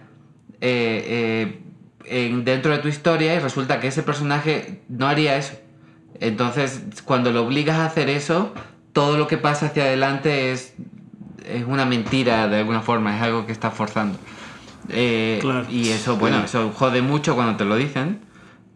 eh, 0.60 1.58
eh, 2.04 2.40
dentro 2.44 2.70
de 2.70 2.78
tu 2.78 2.86
historia 2.86 3.34
y 3.34 3.38
resulta 3.38 3.80
que 3.80 3.88
ese 3.88 4.02
personaje 4.02 4.82
no 4.88 5.08
haría 5.08 5.36
eso. 5.36 5.54
Entonces, 6.20 6.82
cuando 7.04 7.32
lo 7.32 7.44
obligas 7.44 7.78
a 7.78 7.86
hacer 7.86 8.10
eso, 8.10 8.52
todo 8.92 9.16
lo 9.16 9.26
que 9.26 9.38
pasa 9.38 9.66
hacia 9.66 9.84
adelante 9.84 10.52
es, 10.52 10.74
es 11.46 11.64
una 11.66 11.86
mentira 11.86 12.46
de 12.48 12.58
alguna 12.58 12.82
forma, 12.82 13.16
es 13.16 13.22
algo 13.22 13.46
que 13.46 13.52
está 13.52 13.70
forzando. 13.70 14.18
Eh, 14.90 15.40
y 15.70 15.88
eso, 15.88 16.16
bueno, 16.16 16.44
eso 16.44 16.72
jode 16.74 17.00
mucho 17.00 17.34
cuando 17.34 17.56
te 17.56 17.64
lo 17.64 17.76
dicen. 17.76 18.20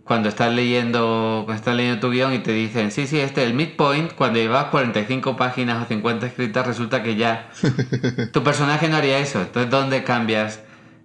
Cuando 0.04 0.28
estás 0.28 0.52
leyendo, 0.52 1.44
cuando 1.46 1.58
estás 1.58 1.76
leyendo 1.76 1.98
tu 1.98 2.10
guion 2.10 2.34
y 2.34 2.38
te 2.40 2.52
dicen, 2.52 2.90
sí, 2.90 3.06
sí, 3.06 3.18
este 3.20 3.42
es 3.42 3.48
el 3.48 3.54
midpoint, 3.54 4.12
cuando 4.12 4.38
llevas 4.38 4.66
45 4.66 5.34
páginas 5.34 5.82
o 5.82 5.86
50 5.86 6.26
escritas, 6.26 6.66
resulta 6.66 7.02
que 7.02 7.16
ya 7.16 7.48
tu 8.32 8.42
personaje 8.42 8.88
no 8.88 8.96
haría 8.96 9.18
eso. 9.18 9.40
Entonces, 9.40 9.70
¿dónde 9.70 10.04
cambias? 10.04 10.60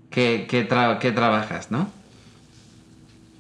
¿Qué, 0.10 0.48
qué, 0.50 0.68
qué 1.00 1.12
trabajas, 1.14 1.72
no? 1.72 1.90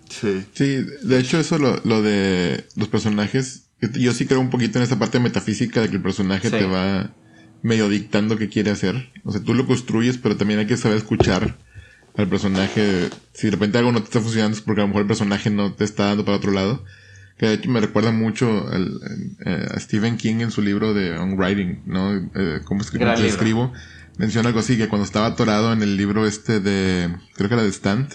Sí. 0.10 0.44
Sí, 0.54 0.86
de 1.04 1.20
hecho 1.20 1.40
eso 1.40 1.58
lo, 1.58 1.80
lo 1.84 2.02
de 2.02 2.66
los 2.76 2.88
personajes, 2.88 3.70
yo 3.94 4.12
sí 4.14 4.26
creo 4.26 4.40
un 4.40 4.50
poquito 4.50 4.80
en 4.80 4.84
esa 4.84 5.00
parte 5.00 5.20
metafísica 5.20 5.82
de 5.82 5.90
que 5.90 5.96
el 5.96 6.02
personaje 6.02 6.50
te 6.50 6.66
va 6.66 7.14
medio 7.62 7.90
dictando 7.90 8.38
qué 8.38 8.50
quiere 8.50 8.72
hacer. 8.72 9.12
O 9.24 9.32
sea, 9.32 9.42
tú 9.42 9.54
lo 9.54 9.66
construyes, 9.66 10.18
pero 10.18 10.38
también 10.38 10.60
hay 10.60 10.68
que 10.68 10.78
saber 10.78 10.98
escuchar 10.98 11.58
al 12.18 12.28
personaje. 12.28 13.10
Si 13.34 13.48
de 13.48 13.52
repente 13.52 13.78
algo 13.78 13.92
no 13.92 14.00
te 14.00 14.06
está 14.06 14.20
funcionando 14.20 14.58
es 14.58 14.62
porque 14.62 14.82
a 14.82 14.84
lo 14.84 14.90
mejor 14.90 15.04
el 15.04 15.08
personaje 15.08 15.50
no 15.50 15.74
te 15.74 15.84
está 15.84 16.06
dando 16.06 16.26
para 16.26 16.38
otro 16.38 16.52
lado. 16.52 16.84
Que 17.38 17.48
de 17.48 17.54
hecho 17.54 17.70
me 17.70 17.80
recuerda 17.80 18.12
mucho 18.12 18.70
eh, 18.74 19.68
a 19.72 19.80
Stephen 19.80 20.18
King 20.18 20.42
en 20.42 20.52
su 20.52 20.62
libro 20.62 20.94
de 20.94 21.18
On 21.18 21.38
Writing, 21.38 21.84
¿no? 21.86 22.14
Eh, 22.36 22.60
¿Cómo 22.66 22.82
escribo? 22.82 23.12
escribo? 23.14 23.74
Menciona 24.18 24.50
algo 24.50 24.60
así, 24.60 24.78
que 24.78 24.90
cuando 24.90 25.06
estaba 25.06 25.28
atorado 25.28 25.72
en 25.72 25.82
el 25.82 25.96
libro 25.96 26.28
este 26.28 26.60
de, 26.60 27.16
creo 27.36 27.48
que 27.48 27.56
era 27.56 27.64
de 27.64 27.72
Stant, 27.72 28.14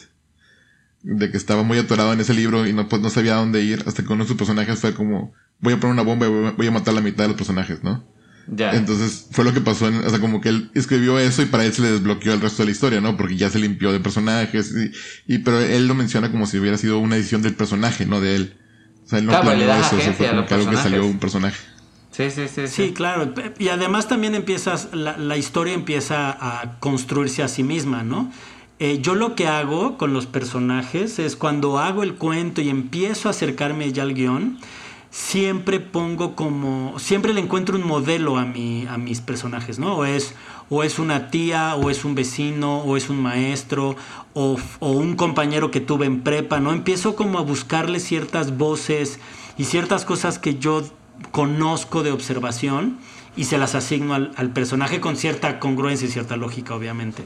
de 1.04 1.30
que 1.30 1.36
estaba 1.36 1.62
muy 1.62 1.78
atorado 1.78 2.12
en 2.12 2.20
ese 2.20 2.32
libro 2.32 2.66
y 2.66 2.72
no, 2.72 2.88
pues, 2.88 3.00
no 3.02 3.10
sabía 3.10 3.34
a 3.34 3.38
dónde 3.38 3.62
ir, 3.62 3.84
hasta 3.86 4.02
que 4.02 4.12
uno 4.12 4.24
de 4.24 4.28
sus 4.28 4.38
personajes 4.38 4.80
fue 4.80 4.94
como, 4.94 5.32
voy 5.60 5.74
a 5.74 5.80
poner 5.80 5.92
una 5.92 6.02
bomba 6.02 6.26
y 6.26 6.30
voy 6.56 6.66
a 6.66 6.70
matar 6.70 6.94
la 6.94 7.02
mitad 7.02 7.24
de 7.24 7.28
los 7.28 7.36
personajes, 7.36 7.84
¿no? 7.84 8.04
Ya. 8.46 8.72
Entonces 8.72 9.28
fue 9.30 9.44
lo 9.44 9.52
que 9.54 9.60
pasó, 9.60 9.88
en, 9.88 10.04
o 10.04 10.10
sea, 10.10 10.18
como 10.18 10.40
que 10.40 10.48
él 10.48 10.70
escribió 10.74 11.18
eso 11.18 11.42
y 11.42 11.46
para 11.46 11.64
él 11.64 11.72
se 11.72 11.82
le 11.82 11.92
desbloqueó 11.92 12.32
el 12.32 12.40
resto 12.40 12.62
de 12.62 12.66
la 12.66 12.72
historia, 12.72 13.00
¿no? 13.00 13.16
Porque 13.16 13.36
ya 13.36 13.50
se 13.50 13.58
limpió 13.58 13.92
de 13.92 14.00
personajes 14.00 14.74
y, 15.26 15.38
pero 15.38 15.60
él 15.60 15.86
lo 15.86 15.94
menciona 15.94 16.30
como 16.30 16.46
si 16.46 16.58
hubiera 16.58 16.76
sido 16.76 16.98
una 16.98 17.16
edición 17.16 17.42
del 17.42 17.54
personaje, 17.54 18.06
no 18.06 18.20
de 18.20 18.36
él. 18.36 18.56
O 19.04 19.08
sea, 19.08 19.18
él 19.18 19.26
no 19.26 19.32
claro, 19.32 19.46
planeó 19.46 19.74
eso, 19.74 20.12
fue 20.12 20.28
como 20.28 20.46
que 20.46 20.54
algo 20.54 20.70
que 20.70 20.76
salió 20.76 21.06
un 21.06 21.18
personaje. 21.18 21.58
Sí, 22.10 22.30
sí, 22.30 22.42
sí, 22.54 22.68
sí. 22.68 22.92
claro. 22.92 23.34
Y 23.58 23.68
además 23.68 24.08
también 24.08 24.34
empiezas, 24.34 24.90
la, 24.92 25.16
la 25.18 25.36
historia 25.36 25.74
empieza 25.74 26.30
a 26.30 26.78
construirse 26.78 27.42
a 27.42 27.48
sí 27.48 27.62
misma, 27.62 28.04
¿no? 28.04 28.30
Eh, 28.80 28.98
yo 29.00 29.14
lo 29.14 29.36
que 29.36 29.46
hago 29.46 29.96
con 29.98 30.12
los 30.12 30.26
personajes 30.26 31.20
es 31.20 31.36
cuando 31.36 31.78
hago 31.78 32.02
el 32.02 32.14
cuento 32.14 32.60
y 32.60 32.68
empiezo 32.68 33.28
a 33.28 33.30
acercarme 33.30 33.92
ya 33.92 34.02
al 34.02 34.14
guion, 34.14 34.58
siempre 35.10 35.78
pongo 35.78 36.34
como, 36.34 36.98
siempre 36.98 37.32
le 37.34 37.40
encuentro 37.40 37.76
un 37.76 37.86
modelo 37.86 38.36
a, 38.36 38.44
mi, 38.44 38.84
a 38.88 38.98
mis 38.98 39.20
personajes, 39.20 39.78
¿no? 39.78 39.98
O 39.98 40.04
es, 40.04 40.34
o 40.70 40.82
es 40.82 40.98
una 40.98 41.30
tía, 41.30 41.76
o 41.76 41.88
es 41.88 42.04
un 42.04 42.16
vecino, 42.16 42.78
o 42.78 42.96
es 42.96 43.10
un 43.10 43.22
maestro, 43.22 43.94
o, 44.32 44.56
o 44.80 44.90
un 44.90 45.14
compañero 45.14 45.70
que 45.70 45.80
tuve 45.80 46.06
en 46.06 46.22
prepa, 46.22 46.58
¿no? 46.58 46.72
Empiezo 46.72 47.14
como 47.14 47.38
a 47.38 47.42
buscarle 47.42 48.00
ciertas 48.00 48.58
voces 48.58 49.20
y 49.56 49.64
ciertas 49.64 50.04
cosas 50.04 50.40
que 50.40 50.58
yo 50.58 50.82
conozco 51.30 52.02
de 52.02 52.10
observación 52.10 52.98
y 53.36 53.44
se 53.44 53.58
las 53.58 53.74
asigno 53.74 54.14
al, 54.14 54.50
personaje 54.50 55.00
con 55.00 55.16
cierta 55.16 55.58
congruencia 55.58 56.06
y 56.06 56.10
cierta 56.10 56.36
lógica, 56.36 56.74
obviamente. 56.74 57.24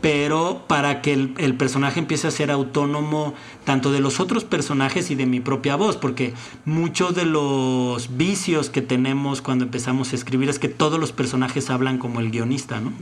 Pero 0.00 0.64
para 0.66 1.00
que 1.00 1.12
el, 1.12 1.54
personaje 1.56 2.00
empiece 2.00 2.26
a 2.26 2.30
ser 2.30 2.50
autónomo 2.50 3.34
tanto 3.68 3.92
de 3.92 4.00
los 4.00 4.18
otros 4.18 4.44
personajes 4.44 5.10
y 5.10 5.14
de 5.14 5.26
mi 5.26 5.40
propia 5.40 5.76
voz, 5.76 5.98
porque 5.98 6.32
muchos 6.64 7.14
de 7.14 7.26
los 7.26 8.16
vicios 8.16 8.70
que 8.70 8.80
tenemos 8.80 9.42
cuando 9.42 9.66
empezamos 9.66 10.10
a 10.14 10.16
escribir 10.16 10.48
es 10.48 10.58
que 10.58 10.68
todos 10.68 10.98
los 10.98 11.12
personajes 11.12 11.68
hablan 11.68 11.98
como 11.98 12.20
el 12.20 12.30
guionista, 12.30 12.80
¿no? 12.80 12.94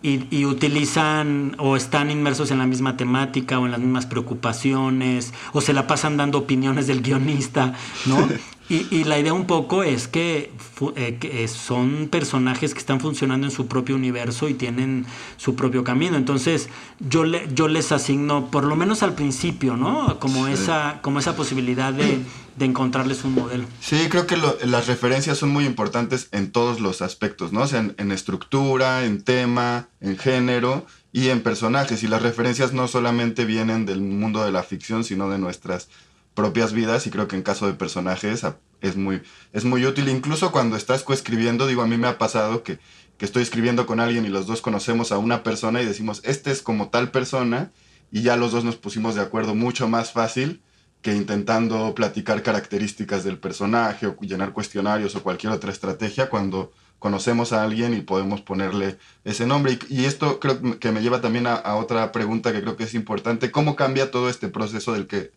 y, 0.00 0.26
y, 0.30 0.46
utilizan 0.46 1.54
o 1.58 1.76
están 1.76 2.10
inmersos 2.10 2.50
en 2.50 2.58
la 2.60 2.66
misma 2.66 2.96
temática 2.96 3.58
o 3.58 3.66
en 3.66 3.72
las 3.72 3.80
mismas 3.80 4.06
preocupaciones 4.06 5.34
o 5.52 5.60
se 5.60 5.74
la 5.74 5.86
pasan 5.86 6.16
dando 6.16 6.38
opiniones 6.38 6.86
del 6.86 7.02
guionista, 7.02 7.74
¿no? 8.06 8.26
Y, 8.70 9.04
la 9.04 9.18
idea 9.18 9.34
un 9.34 9.46
poco 9.46 9.82
es 9.82 10.08
que, 10.08 10.50
eh, 10.96 11.18
que, 11.20 11.48
son 11.48 12.08
personajes 12.10 12.72
que 12.72 12.80
están 12.80 12.98
funcionando 12.98 13.46
en 13.46 13.50
su 13.50 13.66
propio 13.66 13.94
universo 13.94 14.48
y 14.48 14.54
tienen 14.54 15.04
su 15.36 15.54
propio 15.54 15.84
camino. 15.84 16.16
Entonces, 16.16 16.70
yo, 16.98 17.24
le, 17.24 17.46
yo 17.54 17.68
les 17.68 17.92
asigno, 17.92 18.50
por 18.50 18.64
lo 18.64 18.74
menos 18.74 19.02
al 19.02 19.14
principio, 19.14 19.73
¿no? 19.76 20.18
Como, 20.18 20.48
esa, 20.48 21.00
como 21.02 21.18
esa 21.18 21.36
posibilidad 21.36 21.92
de, 21.92 22.20
de 22.56 22.64
encontrarles 22.64 23.24
un 23.24 23.34
modelo. 23.34 23.66
Sí, 23.80 24.08
creo 24.08 24.26
que 24.26 24.36
las 24.36 24.86
referencias 24.86 25.38
son 25.38 25.50
muy 25.50 25.64
importantes 25.66 26.28
en 26.32 26.52
todos 26.52 26.80
los 26.80 27.02
aspectos, 27.02 27.52
¿no? 27.52 27.62
O 27.62 27.66
sea, 27.66 27.80
en, 27.80 27.94
en 27.98 28.12
estructura, 28.12 29.04
en 29.04 29.22
tema, 29.22 29.88
en 30.00 30.16
género 30.16 30.86
y 31.12 31.28
en 31.28 31.42
personajes. 31.42 32.02
Y 32.02 32.08
las 32.08 32.22
referencias 32.22 32.72
no 32.72 32.88
solamente 32.88 33.44
vienen 33.44 33.86
del 33.86 34.00
mundo 34.00 34.44
de 34.44 34.52
la 34.52 34.62
ficción, 34.62 35.04
sino 35.04 35.30
de 35.30 35.38
nuestras 35.38 35.88
propias 36.34 36.72
vidas 36.72 37.06
y 37.06 37.10
creo 37.10 37.28
que 37.28 37.36
en 37.36 37.42
caso 37.42 37.66
de 37.66 37.74
personajes 37.74 38.44
es 38.80 38.96
muy, 38.96 39.22
es 39.52 39.64
muy 39.64 39.86
útil. 39.86 40.08
Incluso 40.08 40.52
cuando 40.52 40.76
estás 40.76 41.02
coescribiendo, 41.02 41.66
digo, 41.66 41.82
a 41.82 41.86
mí 41.86 41.96
me 41.96 42.08
ha 42.08 42.18
pasado 42.18 42.62
que, 42.62 42.78
que 43.16 43.24
estoy 43.24 43.42
escribiendo 43.42 43.86
con 43.86 44.00
alguien 44.00 44.26
y 44.26 44.28
los 44.28 44.46
dos 44.46 44.60
conocemos 44.60 45.12
a 45.12 45.18
una 45.18 45.42
persona 45.42 45.80
y 45.80 45.86
decimos, 45.86 46.20
este 46.24 46.50
es 46.50 46.60
como 46.60 46.88
tal 46.88 47.10
persona 47.10 47.70
y 48.10 48.22
ya 48.22 48.36
los 48.36 48.52
dos 48.52 48.64
nos 48.64 48.76
pusimos 48.76 49.14
de 49.14 49.22
acuerdo 49.22 49.54
mucho 49.54 49.88
más 49.88 50.12
fácil 50.12 50.62
que 51.04 51.14
intentando 51.14 51.94
platicar 51.94 52.42
características 52.42 53.24
del 53.24 53.38
personaje 53.38 54.06
o 54.06 54.16
llenar 54.20 54.54
cuestionarios 54.54 55.14
o 55.14 55.22
cualquier 55.22 55.52
otra 55.52 55.70
estrategia 55.70 56.30
cuando 56.30 56.72
conocemos 56.98 57.52
a 57.52 57.62
alguien 57.62 57.92
y 57.92 58.00
podemos 58.00 58.40
ponerle 58.40 58.96
ese 59.22 59.46
nombre. 59.46 59.78
Y, 59.90 60.06
esto 60.06 60.40
creo 60.40 60.80
que 60.80 60.92
me 60.92 61.02
lleva 61.02 61.20
también 61.20 61.46
a, 61.46 61.74
otra 61.74 62.10
pregunta 62.10 62.54
que 62.54 62.62
creo 62.62 62.78
que 62.78 62.84
es 62.84 62.94
importante. 62.94 63.50
¿Cómo 63.50 63.76
cambia 63.76 64.10
todo 64.10 64.30
este 64.30 64.48
proceso 64.48 64.94
del 64.94 65.06
que 65.06 65.32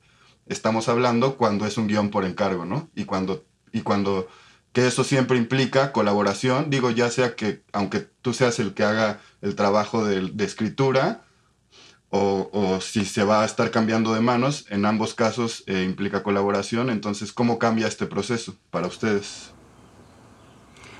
estamos 0.46 0.88
hablando 0.88 1.36
cuando 1.36 1.66
es 1.66 1.78
un 1.78 1.88
guion 1.88 2.12
por 2.12 2.24
encargo, 2.24 2.64
¿no? 2.64 2.90
Y 2.96 3.04
cuando, 3.04 3.44
y 3.74 3.82
cuando, 3.82 4.30
que 4.72 4.88
eso 4.88 5.04
siempre 5.04 5.38
implica 5.38 5.92
colaboración, 5.92 6.70
digo, 6.70 6.92
ya 6.92 7.12
sea 7.12 7.36
que, 7.36 7.64
aunque 7.74 8.00
tú 8.00 8.34
seas 8.34 8.60
el 8.60 8.74
que 8.74 8.86
haga 8.86 9.20
el 9.42 9.56
trabajo 9.56 10.06
de 10.06 10.46
escritura, 10.46 11.27
o, 12.10 12.80
si 12.82 13.06
se 13.06 13.24
va 13.24 13.42
a 13.42 13.46
estar 13.46 13.72
cambiando 13.72 14.14
de 14.14 14.22
manos, 14.22 14.66
en 14.70 14.86
ambos 14.86 15.14
casos 15.14 15.64
eh, 15.68 15.84
implica 15.84 16.24
colaboración, 16.24 16.90
entonces, 16.90 17.34
¿cómo 17.34 17.60
cambia 17.60 17.88
este 17.88 18.06
proceso 18.06 18.56
para 18.72 18.88
ustedes? 18.88 19.52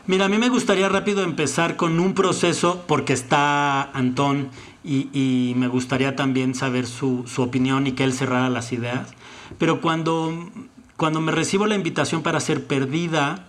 Mira, 0.06 0.26
a 0.26 0.30
mí 0.30 0.38
me 0.38 0.50
gustaría 0.50 0.88
rápido 0.88 1.24
empezar 1.24 1.76
con 1.76 2.00
un 2.00 2.14
proceso 2.14 2.86
porque 2.88 3.14
está 3.14 3.84
Antón 3.92 4.50
y, 4.84 5.10
y 5.12 5.54
me 5.56 5.68
gustaría 5.68 6.16
también 6.16 6.56
saber 6.56 6.88
su, 6.88 7.26
su, 7.28 7.42
opinión 7.42 7.88
y 7.88 7.92
que 7.92 8.06
él 8.06 8.14
cerrara 8.14 8.50
las 8.50 8.72
ideas. 8.72 9.10
Pero 9.58 9.82
cuando, 9.82 10.50
cuando 10.96 11.20
me 11.20 11.34
recibo 11.34 11.68
la 11.68 11.76
invitación 11.76 12.24
para 12.24 12.40
ser 12.40 12.68
perdida 12.68 13.48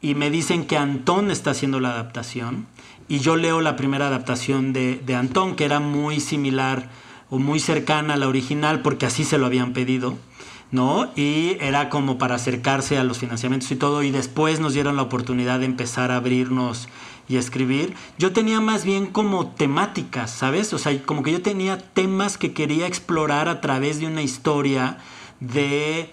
y 0.00 0.16
me 0.16 0.30
dicen 0.30 0.66
que 0.66 0.76
Antón 0.76 1.30
está 1.30 1.52
haciendo 1.52 1.78
la 1.78 1.90
adaptación 1.90 2.66
y 3.10 3.18
yo 3.18 3.36
leo 3.36 3.60
la 3.60 3.76
primera 3.76 4.06
adaptación 4.06 4.72
de, 4.72 5.02
de 5.04 5.14
Antón, 5.16 5.56
que 5.56 5.66
era 5.66 5.80
muy 5.80 6.20
similar 6.20 6.88
o 7.28 7.38
muy 7.38 7.60
cercana 7.60 8.14
a 8.14 8.16
la 8.16 8.28
original 8.28 8.80
porque 8.80 9.04
así 9.04 9.24
se 9.24 9.36
lo 9.36 9.46
habían 9.46 9.74
pedido 9.74 10.16
¿no? 10.70 11.10
Y 11.16 11.56
era 11.60 11.88
como 11.88 12.18
para 12.18 12.36
acercarse 12.36 12.96
a 12.98 13.04
los 13.04 13.18
financiamientos 13.18 13.70
y 13.72 13.76
todo, 13.76 14.02
y 14.02 14.10
después 14.10 14.60
nos 14.60 14.74
dieron 14.74 14.96
la 14.96 15.02
oportunidad 15.02 15.58
de 15.58 15.66
empezar 15.66 16.12
a 16.12 16.16
abrirnos 16.16 16.88
y 17.28 17.36
escribir. 17.36 17.94
Yo 18.18 18.32
tenía 18.32 18.60
más 18.60 18.84
bien 18.84 19.06
como 19.06 19.48
temáticas, 19.48 20.30
¿sabes? 20.30 20.72
O 20.72 20.78
sea, 20.78 20.96
como 21.02 21.22
que 21.22 21.32
yo 21.32 21.42
tenía 21.42 21.78
temas 21.78 22.38
que 22.38 22.52
quería 22.52 22.86
explorar 22.86 23.48
a 23.48 23.60
través 23.60 23.98
de 23.98 24.06
una 24.06 24.22
historia 24.22 24.98
de 25.40 26.12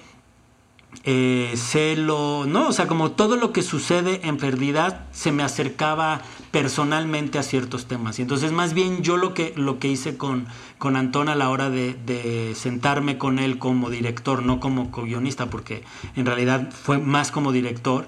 eh, 1.10 1.54
celo, 1.56 2.44
¿no? 2.46 2.68
O 2.68 2.74
sea, 2.74 2.86
como 2.86 3.12
todo 3.12 3.38
lo 3.38 3.54
que 3.54 3.62
sucede 3.62 4.28
en 4.28 4.36
Perdida 4.36 5.08
se 5.14 5.32
me 5.32 5.42
acercaba 5.42 6.22
personalmente 6.52 7.40
a 7.40 7.44
ciertos 7.44 7.86
temas. 7.86 8.20
Y 8.20 8.24
entonces 8.24 8.52
más 8.52 8.74
bien 8.74 9.04
yo 9.04 9.16
lo 9.16 9.34
que, 9.34 9.54
lo 9.56 9.80
que 9.80 9.88
hice 9.88 10.18
con, 10.18 10.48
con 10.78 10.98
Antón 10.98 11.30
a 11.30 11.36
la 11.36 11.50
hora 11.50 11.70
de, 11.70 11.94
de 11.94 12.54
sentarme 12.56 13.18
con 13.18 13.40
él 13.40 13.58
como 13.58 13.90
director, 13.90 14.44
no 14.44 14.60
como 14.60 14.92
guionista, 14.92 15.50
porque 15.50 15.86
en 16.18 16.26
realidad 16.26 16.70
fue 16.74 16.98
más 16.98 17.32
como 17.32 17.54
director, 17.54 18.06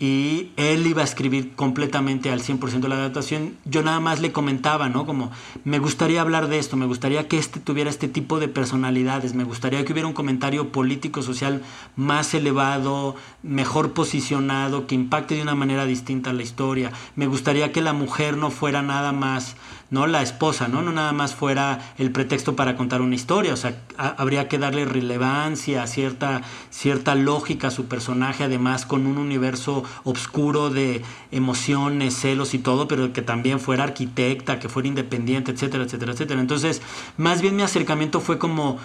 y 0.00 0.52
él 0.56 0.86
iba 0.86 1.02
a 1.02 1.04
escribir 1.04 1.54
completamente 1.56 2.30
al 2.30 2.40
100% 2.40 2.80
de 2.80 2.88
la 2.88 2.94
adaptación. 2.94 3.56
Yo 3.64 3.82
nada 3.82 3.98
más 3.98 4.20
le 4.20 4.30
comentaba, 4.30 4.88
¿no? 4.88 5.06
Como, 5.06 5.32
me 5.64 5.80
gustaría 5.80 6.20
hablar 6.20 6.48
de 6.48 6.58
esto, 6.58 6.76
me 6.76 6.86
gustaría 6.86 7.26
que 7.26 7.38
este 7.38 7.58
tuviera 7.58 7.90
este 7.90 8.06
tipo 8.06 8.38
de 8.38 8.46
personalidades, 8.46 9.34
me 9.34 9.42
gustaría 9.42 9.84
que 9.84 9.92
hubiera 9.92 10.06
un 10.06 10.14
comentario 10.14 10.70
político, 10.70 11.22
social 11.22 11.62
más 11.96 12.32
elevado, 12.34 13.16
mejor 13.42 13.92
posicionado, 13.92 14.86
que 14.86 14.94
impacte 14.94 15.34
de 15.34 15.42
una 15.42 15.56
manera 15.56 15.84
distinta 15.84 16.32
la 16.32 16.42
historia. 16.42 16.92
Me 17.16 17.26
gustaría 17.26 17.72
que 17.72 17.80
la 17.80 17.92
mujer 17.92 18.36
no 18.36 18.50
fuera 18.50 18.82
nada 18.82 19.12
más 19.12 19.56
no 19.90 20.06
la 20.06 20.22
esposa, 20.22 20.68
¿no? 20.68 20.82
No 20.82 20.92
nada 20.92 21.12
más 21.12 21.34
fuera 21.34 21.94
el 21.98 22.10
pretexto 22.10 22.56
para 22.56 22.76
contar 22.76 23.00
una 23.00 23.14
historia, 23.14 23.54
o 23.54 23.56
sea, 23.56 23.76
habría 23.96 24.48
que 24.48 24.58
darle 24.58 24.84
relevancia, 24.84 25.86
cierta, 25.86 26.42
cierta 26.70 27.14
lógica 27.14 27.68
a 27.68 27.70
su 27.70 27.86
personaje, 27.86 28.44
además 28.44 28.84
con 28.84 29.06
un 29.06 29.18
universo 29.18 29.84
oscuro 30.04 30.70
de 30.70 31.02
emociones, 31.30 32.14
celos 32.14 32.54
y 32.54 32.58
todo, 32.58 32.88
pero 32.88 33.12
que 33.12 33.22
también 33.22 33.60
fuera 33.60 33.84
arquitecta, 33.84 34.58
que 34.58 34.68
fuera 34.68 34.88
independiente, 34.88 35.52
etcétera, 35.52 35.84
etcétera, 35.84 36.12
etcétera. 36.12 36.40
Entonces, 36.40 36.82
más 37.16 37.40
bien 37.40 37.56
mi 37.56 37.62
acercamiento 37.62 38.20
fue 38.20 38.38
como 38.38 38.78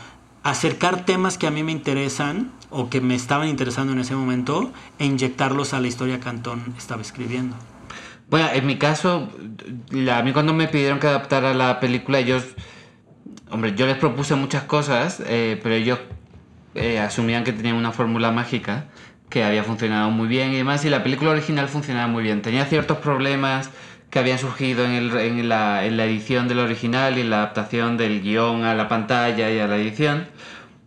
acercar 0.43 1.05
temas 1.05 1.37
que 1.37 1.47
a 1.47 1.51
mí 1.51 1.63
me 1.63 1.71
interesan 1.71 2.51
o 2.69 2.89
que 2.89 3.01
me 3.01 3.15
estaban 3.15 3.47
interesando 3.47 3.93
en 3.93 3.99
ese 3.99 4.15
momento 4.15 4.71
e 4.99 5.05
inyectarlos 5.05 5.73
a 5.73 5.79
la 5.79 5.87
historia 5.87 6.19
que 6.19 6.29
Antón 6.29 6.73
estaba 6.77 7.01
escribiendo. 7.01 7.55
Bueno, 8.33 8.49
en 8.51 8.65
mi 8.65 8.77
caso, 8.77 9.29
a 10.11 10.23
mí 10.23 10.33
cuando 10.33 10.55
me 10.55 10.67
pidieron 10.67 10.99
que 10.99 11.05
adaptara 11.05 11.53
la 11.53 11.79
película, 11.79 12.17
ellos, 12.17 12.43
hombre, 13.51 13.75
yo 13.75 13.85
les 13.85 13.95
propuse 13.95 14.33
muchas 14.33 14.63
cosas, 14.63 15.21
eh, 15.27 15.59
pero 15.61 15.75
ellos 15.75 15.99
eh, 16.73 16.97
asumían 16.97 17.43
que 17.43 17.53
tenían 17.53 17.75
una 17.75 17.91
fórmula 17.91 18.31
mágica 18.31 18.85
que 19.29 19.43
había 19.43 19.63
funcionado 19.63 20.09
muy 20.09 20.27
bien 20.27 20.51
y 20.51 20.55
demás, 20.55 20.83
y 20.83 20.89
la 20.89 21.03
película 21.03 21.29
original 21.29 21.67
funcionaba 21.67 22.07
muy 22.07 22.23
bien. 22.23 22.41
Tenía 22.41 22.65
ciertos 22.65 22.97
problemas 22.97 23.69
que 24.09 24.17
habían 24.17 24.39
surgido 24.39 24.83
en, 24.83 24.93
el, 24.93 25.15
en, 25.15 25.47
la, 25.47 25.85
en 25.85 25.95
la, 25.95 26.05
edición 26.05 26.47
del 26.47 26.57
original 26.57 27.19
y 27.19 27.21
en 27.21 27.29
la 27.29 27.43
adaptación 27.43 27.97
del 27.97 28.23
guion 28.23 28.63
a 28.63 28.73
la 28.73 28.87
pantalla 28.87 29.51
y 29.51 29.59
a 29.59 29.67
la 29.67 29.75
edición. 29.75 30.25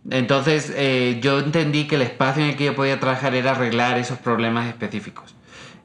Entonces 0.09 0.73
eh, 0.75 1.19
yo 1.21 1.39
entendí 1.39 1.87
que 1.87 1.95
el 1.95 2.01
espacio 2.01 2.43
en 2.43 2.49
el 2.49 2.57
que 2.57 2.65
yo 2.65 2.75
podía 2.75 2.99
trabajar 2.99 3.35
era 3.35 3.51
arreglar 3.51 3.97
esos 3.97 4.17
problemas 4.17 4.67
específicos. 4.67 5.36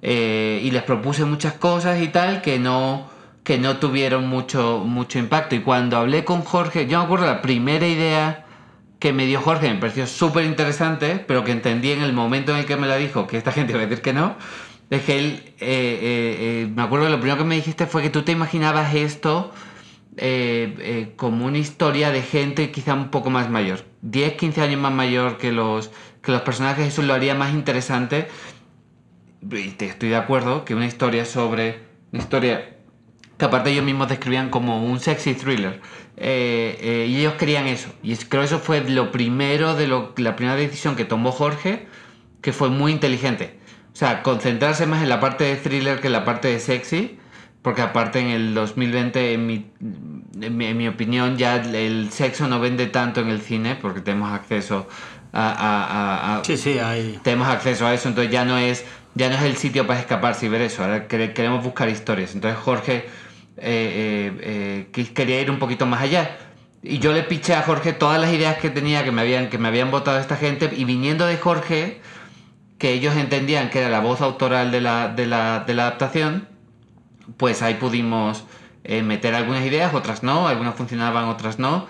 Eh, 0.05 0.61
y 0.65 0.73
les 0.73 0.83
propuse 0.83 1.25
muchas 1.25 1.53
cosas 1.55 2.03
y 2.03 2.09
tal 2.09 2.43
que 2.43 2.59
no, 2.59 3.09
que 3.45 3.57
no 3.59 3.77
tuvieron 3.77 4.27
mucho, 4.27 4.83
mucho 4.85 5.21
impacto. 5.21 5.55
Y 5.55 5.61
cuando 5.61 5.97
hablé 5.97 6.25
con 6.25 6.43
Jorge, 6.43 6.89
yo 6.89 6.99
me 6.99 7.05
acuerdo 7.05 7.27
la 7.27 7.41
primera 7.41 7.87
idea 7.87 8.45
que 8.99 9.13
me 9.13 9.27
dio 9.27 9.41
Jorge, 9.41 9.73
me 9.73 9.79
pareció 9.79 10.09
súper 10.09 10.45
interesante, 10.45 11.25
pero 11.27 11.45
que 11.45 11.53
entendí 11.53 11.93
en 11.93 12.03
el 12.03 12.13
momento 12.13 12.53
en 12.53 12.59
el 12.59 12.67
que 12.67 12.77
me 12.77 12.89
la 12.89 12.97
dijo, 12.97 13.29
que 13.29 13.37
esta 13.37 13.53
gente 13.53 13.73
iba 13.73 13.81
a 13.81 13.87
decir 13.87 14.03
que 14.03 14.13
no, 14.13 14.35
es 14.91 15.03
que 15.03 15.19
él, 15.19 15.43
eh, 15.61 16.65
eh, 16.69 16.73
me 16.75 16.83
acuerdo 16.83 17.07
que 17.07 17.13
lo 17.13 17.21
primero 17.21 17.39
que 17.39 17.45
me 17.45 17.55
dijiste 17.55 17.87
fue 17.87 18.03
que 18.03 18.11
tú 18.11 18.23
te 18.23 18.33
imaginabas 18.33 18.95
esto 18.95 19.53
como 21.17 21.47
una 21.47 21.57
historia 21.57 22.11
de 22.11 22.21
gente 22.21 22.71
quizá 22.71 22.93
un 22.93 23.09
poco 23.09 23.31
más 23.31 23.49
mayor, 23.49 23.87
10, 24.03 24.35
15 24.35 24.61
años 24.61 24.81
más 24.81 24.93
mayor 24.93 25.39
que 25.39 25.53
los, 25.53 25.91
que 26.23 26.33
los 26.33 26.43
personajes, 26.43 26.89
eso 26.89 27.01
lo 27.01 27.15
haría 27.15 27.35
más 27.35 27.55
interesante 27.55 28.29
te 29.49 29.87
estoy 29.87 30.11
de 30.11 30.17
acuerdo 30.17 30.65
que 30.65 30.75
una 30.75 30.87
historia 30.87 31.25
sobre. 31.25 31.81
Una 32.13 32.23
historia 32.23 32.77
que 33.39 33.45
aparte 33.45 33.71
ellos 33.71 33.85
mismos 33.85 34.09
describían 34.09 34.51
como 34.51 34.85
un 34.85 35.01
sexy 35.01 35.35
thriller. 35.35 35.81
Eh, 36.17 36.79
eh, 36.81 37.07
y 37.09 37.17
ellos 37.17 37.35
querían 37.35 37.67
eso. 37.67 37.89
Y 38.03 38.15
creo 38.17 38.43
que 38.43 38.47
eso 38.47 38.59
fue 38.59 38.89
lo 38.89 39.11
primero 39.11 39.75
de 39.75 39.89
lo, 39.89 40.13
la 40.19 40.37
primera 40.37 40.57
decisión 40.57 40.95
que 40.95 41.05
tomó 41.05 41.33
Jorge, 41.33 41.87
que 42.41 42.53
fue 42.53 42.69
muy 42.69 42.93
inteligente. 42.93 43.59
O 43.93 43.97
sea, 43.97 44.23
concentrarse 44.23 44.87
más 44.87 45.03
en 45.03 45.09
la 45.09 45.21
parte 45.21 45.45
de 45.45 45.57
thriller 45.57 46.01
que 46.01 46.07
en 46.07 46.13
la 46.13 46.25
parte 46.25 46.49
de 46.49 46.61
sexy. 46.61 47.19
Porque 47.63 47.81
aparte 47.81 48.19
en 48.19 48.29
el 48.29 48.55
2020, 48.55 49.35
en 49.35 49.47
mi, 49.47 49.71
en 50.41 50.77
mi, 50.77 50.89
opinión, 50.89 51.37
ya 51.37 51.57
el 51.57 52.11
sexo 52.11 52.49
no 52.49 52.59
vende 52.59 52.87
tanto 52.87 53.21
en 53.21 53.29
el 53.29 53.41
cine 53.41 53.77
porque 53.77 54.01
tenemos 54.01 54.33
acceso 54.33 54.89
a... 55.33 55.53
a, 55.53 56.39
a 56.39 56.45
sí, 56.45 56.57
sí, 56.57 56.81
hay... 56.81 57.21
Tenemos 57.23 57.47
acceso 57.47 57.87
a 57.87 57.95
eso, 57.95 58.09
entonces 58.09 58.33
ya 58.33 58.45
no 58.45 58.59
es 58.59 58.85
ya 59.15 59.29
no 59.29 59.37
es 59.37 59.43
el 59.43 59.57
sitio 59.57 59.87
para 59.87 60.01
escaparse 60.01 60.47
y 60.47 60.49
ver 60.49 60.63
eso, 60.63 60.83
ahora 60.83 61.07
queremos 61.07 61.63
buscar 61.63 61.89
historias. 61.89 62.35
Entonces 62.35 62.59
Jorge 62.61 63.07
eh, 63.59 64.33
eh, 64.43 64.87
eh, 64.95 65.07
quería 65.15 65.41
ir 65.41 65.51
un 65.51 65.59
poquito 65.59 65.87
más 65.87 66.03
allá. 66.03 66.39
Y 66.83 66.99
yo 66.99 67.13
le 67.13 67.23
piché 67.23 67.55
a 67.55 67.63
Jorge 67.63 67.93
todas 67.93 68.21
las 68.21 68.33
ideas 68.33 68.57
que 68.57 68.71
tenía, 68.71 69.05
que 69.05 69.13
me 69.13 69.21
habían, 69.21 69.51
que 69.51 69.59
me 69.59 69.69
habían 69.69 69.91
votado 69.91 70.19
esta 70.19 70.37
gente, 70.37 70.71
y 70.77 70.85
viniendo 70.85 71.27
de 71.27 71.37
Jorge, 71.37 72.01
que 72.79 72.93
ellos 72.93 73.15
entendían 73.17 73.71
que 73.71 73.81
era 73.81 73.89
la 73.89 74.01
voz 74.01 74.21
autoral 74.21 74.73
de 74.73 74.81
la, 74.81 75.09
de 75.09 75.27
la, 75.27 75.61
de 75.61 75.75
la 75.75 75.83
adaptación, 75.87 76.49
pues 77.37 77.63
ahí 77.63 77.75
pudimos 77.75 78.45
meter 78.85 79.37
algunas 79.37 79.65
ideas, 79.65 79.95
otras 79.95 80.25
no, 80.25 80.49
algunas 80.49 80.75
funcionaban, 80.75 81.27
otras 81.27 81.61
no. 81.61 81.87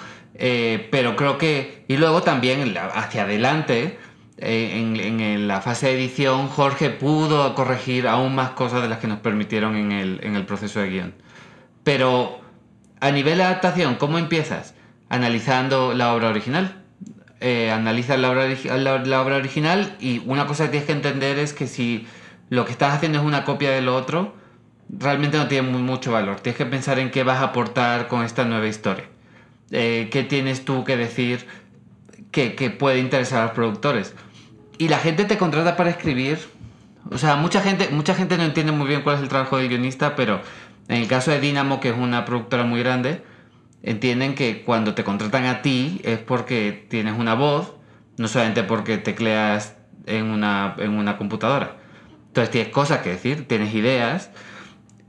pero 0.91 1.17
creo 1.17 1.39
que... 1.39 1.87
Y 1.89 1.97
luego 1.97 2.23
también 2.23 2.77
hacia 2.95 3.23
adelante 3.23 3.99
en, 4.43 5.47
la 5.47 5.61
fase 5.61 5.87
de 5.87 5.95
edición 5.95 6.49
Jorge 6.49 6.91
pudo 6.91 7.55
corregir 7.55 8.09
aún 8.09 8.35
más 8.35 8.51
cosas 8.51 8.83
de 8.83 8.89
las 8.89 8.99
que 8.99 9.07
nos 9.07 9.21
permitieron 9.21 9.77
en 9.77 9.93
el, 9.93 10.45
proceso 10.47 10.81
de 10.81 10.91
guion. 10.91 11.15
Pero 11.85 12.41
a 13.01 13.11
nivel 13.11 13.39
de 13.39 13.45
adaptación, 13.45 13.97
¿cómo 13.97 14.19
empiezas? 14.19 14.75
Analizando 15.09 15.95
la 15.95 16.13
obra 16.15 16.29
original. 16.29 16.83
Eh, 17.41 17.71
analizas 17.71 18.19
la 18.19 18.31
obra, 18.31 19.37
original 19.37 19.97
y 19.99 20.23
una 20.27 20.47
cosa 20.47 20.65
que 20.65 20.71
tienes 20.71 20.87
que 20.87 20.93
entender 20.93 21.39
es 21.39 21.53
que 21.53 21.67
si 21.67 22.07
lo 22.51 22.65
que 22.65 22.73
estás 22.73 22.95
haciendo 22.95 23.19
es 23.19 23.25
una 23.25 23.45
copia 23.45 23.71
de 23.71 23.81
lo 23.81 23.97
otro, 23.97 24.35
realmente 24.89 25.39
no 25.39 25.49
tiene 25.49 25.69
mucho 25.69 26.13
valor. 26.13 26.41
Tienes 26.41 26.59
que 26.59 26.67
pensar 26.67 26.99
en 26.99 27.11
qué 27.11 27.23
vas 27.23 27.39
a 27.39 27.45
aportar 27.45 28.09
con 28.09 28.25
esta 28.25 28.45
nueva 28.45 28.67
historia. 28.67 29.05
Eh, 29.71 30.09
¿Qué 30.13 30.23
tienes 30.23 30.65
tú 30.65 30.85
que 30.85 30.97
decir 30.97 31.47
que 32.31 32.71
puede 32.71 32.99
interesar 32.99 33.41
a 33.41 33.45
los 33.45 33.53
productores? 33.53 34.15
Y 34.83 34.89
la 34.89 34.99
gente 34.99 35.25
te 35.25 35.39
contrata 35.39 35.77
para 35.77 35.91
escribir. 35.91 36.41
O 37.09 37.17
sea, 37.17 37.37
mucha 37.37 37.61
gente, 37.61 37.91
mucha 37.93 38.17
gente 38.17 38.37
no 38.37 38.43
entiende 38.43 38.73
muy 38.73 38.89
bien 38.89 39.03
cuál 39.03 39.15
es 39.15 39.23
el 39.23 39.29
trabajo 39.29 39.59
del 39.59 39.69
guionista, 39.69 40.17
pero 40.17 40.41
en 40.89 40.97
el 40.97 41.07
caso 41.07 41.31
de 41.31 41.39
Dynamo, 41.39 41.79
que 41.79 41.91
es 41.91 41.97
una 41.97 42.25
productora 42.25 42.65
muy 42.65 42.81
grande, 42.81 43.23
entienden 43.85 44.35
que 44.35 44.65
cuando 44.65 44.95
te 44.95 45.05
contratan 45.05 45.45
a 45.45 45.63
ti 45.63 46.01
es 46.03 46.19
porque 46.19 46.85
tienes 46.91 47.17
una 47.17 47.35
voz, 47.35 47.75
no 48.19 48.27
solamente 48.27 48.65
porque 48.65 48.99
tecleas 48.99 49.77
en 50.07 50.25
una, 50.25 50.75
en 50.79 50.95
una 50.95 51.17
computadora. 51.17 51.77
Entonces 52.27 52.51
tienes 52.51 52.73
cosas 52.73 53.03
que 53.03 53.11
decir, 53.11 53.47
tienes 53.47 53.73
ideas 53.77 54.31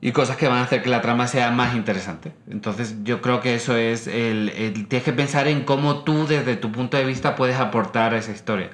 y 0.02 0.12
cosas 0.12 0.38
que 0.38 0.48
van 0.48 0.60
a 0.60 0.64
hacer 0.66 0.84
que 0.84 0.90
la 0.90 1.02
trama 1.02 1.26
sea 1.26 1.50
más 1.50 1.76
interesante. 1.76 2.32
Entonces 2.48 2.98
yo 3.04 3.24
creo 3.24 3.42
que 3.42 3.56
eso 3.56 3.76
es 3.76 4.06
el, 4.06 4.50
el, 4.50 4.88
Tienes 4.88 5.04
que 5.04 5.14
pensar 5.14 5.48
en 5.48 5.64
cómo 5.64 6.04
tú 6.04 6.28
desde 6.28 6.58
tu 6.58 6.72
punto 6.72 6.96
de 6.96 7.06
vista 7.06 7.36
puedes 7.36 7.58
aportar 7.58 8.14
a 8.14 8.20
esa 8.20 8.34
historia. 8.34 8.70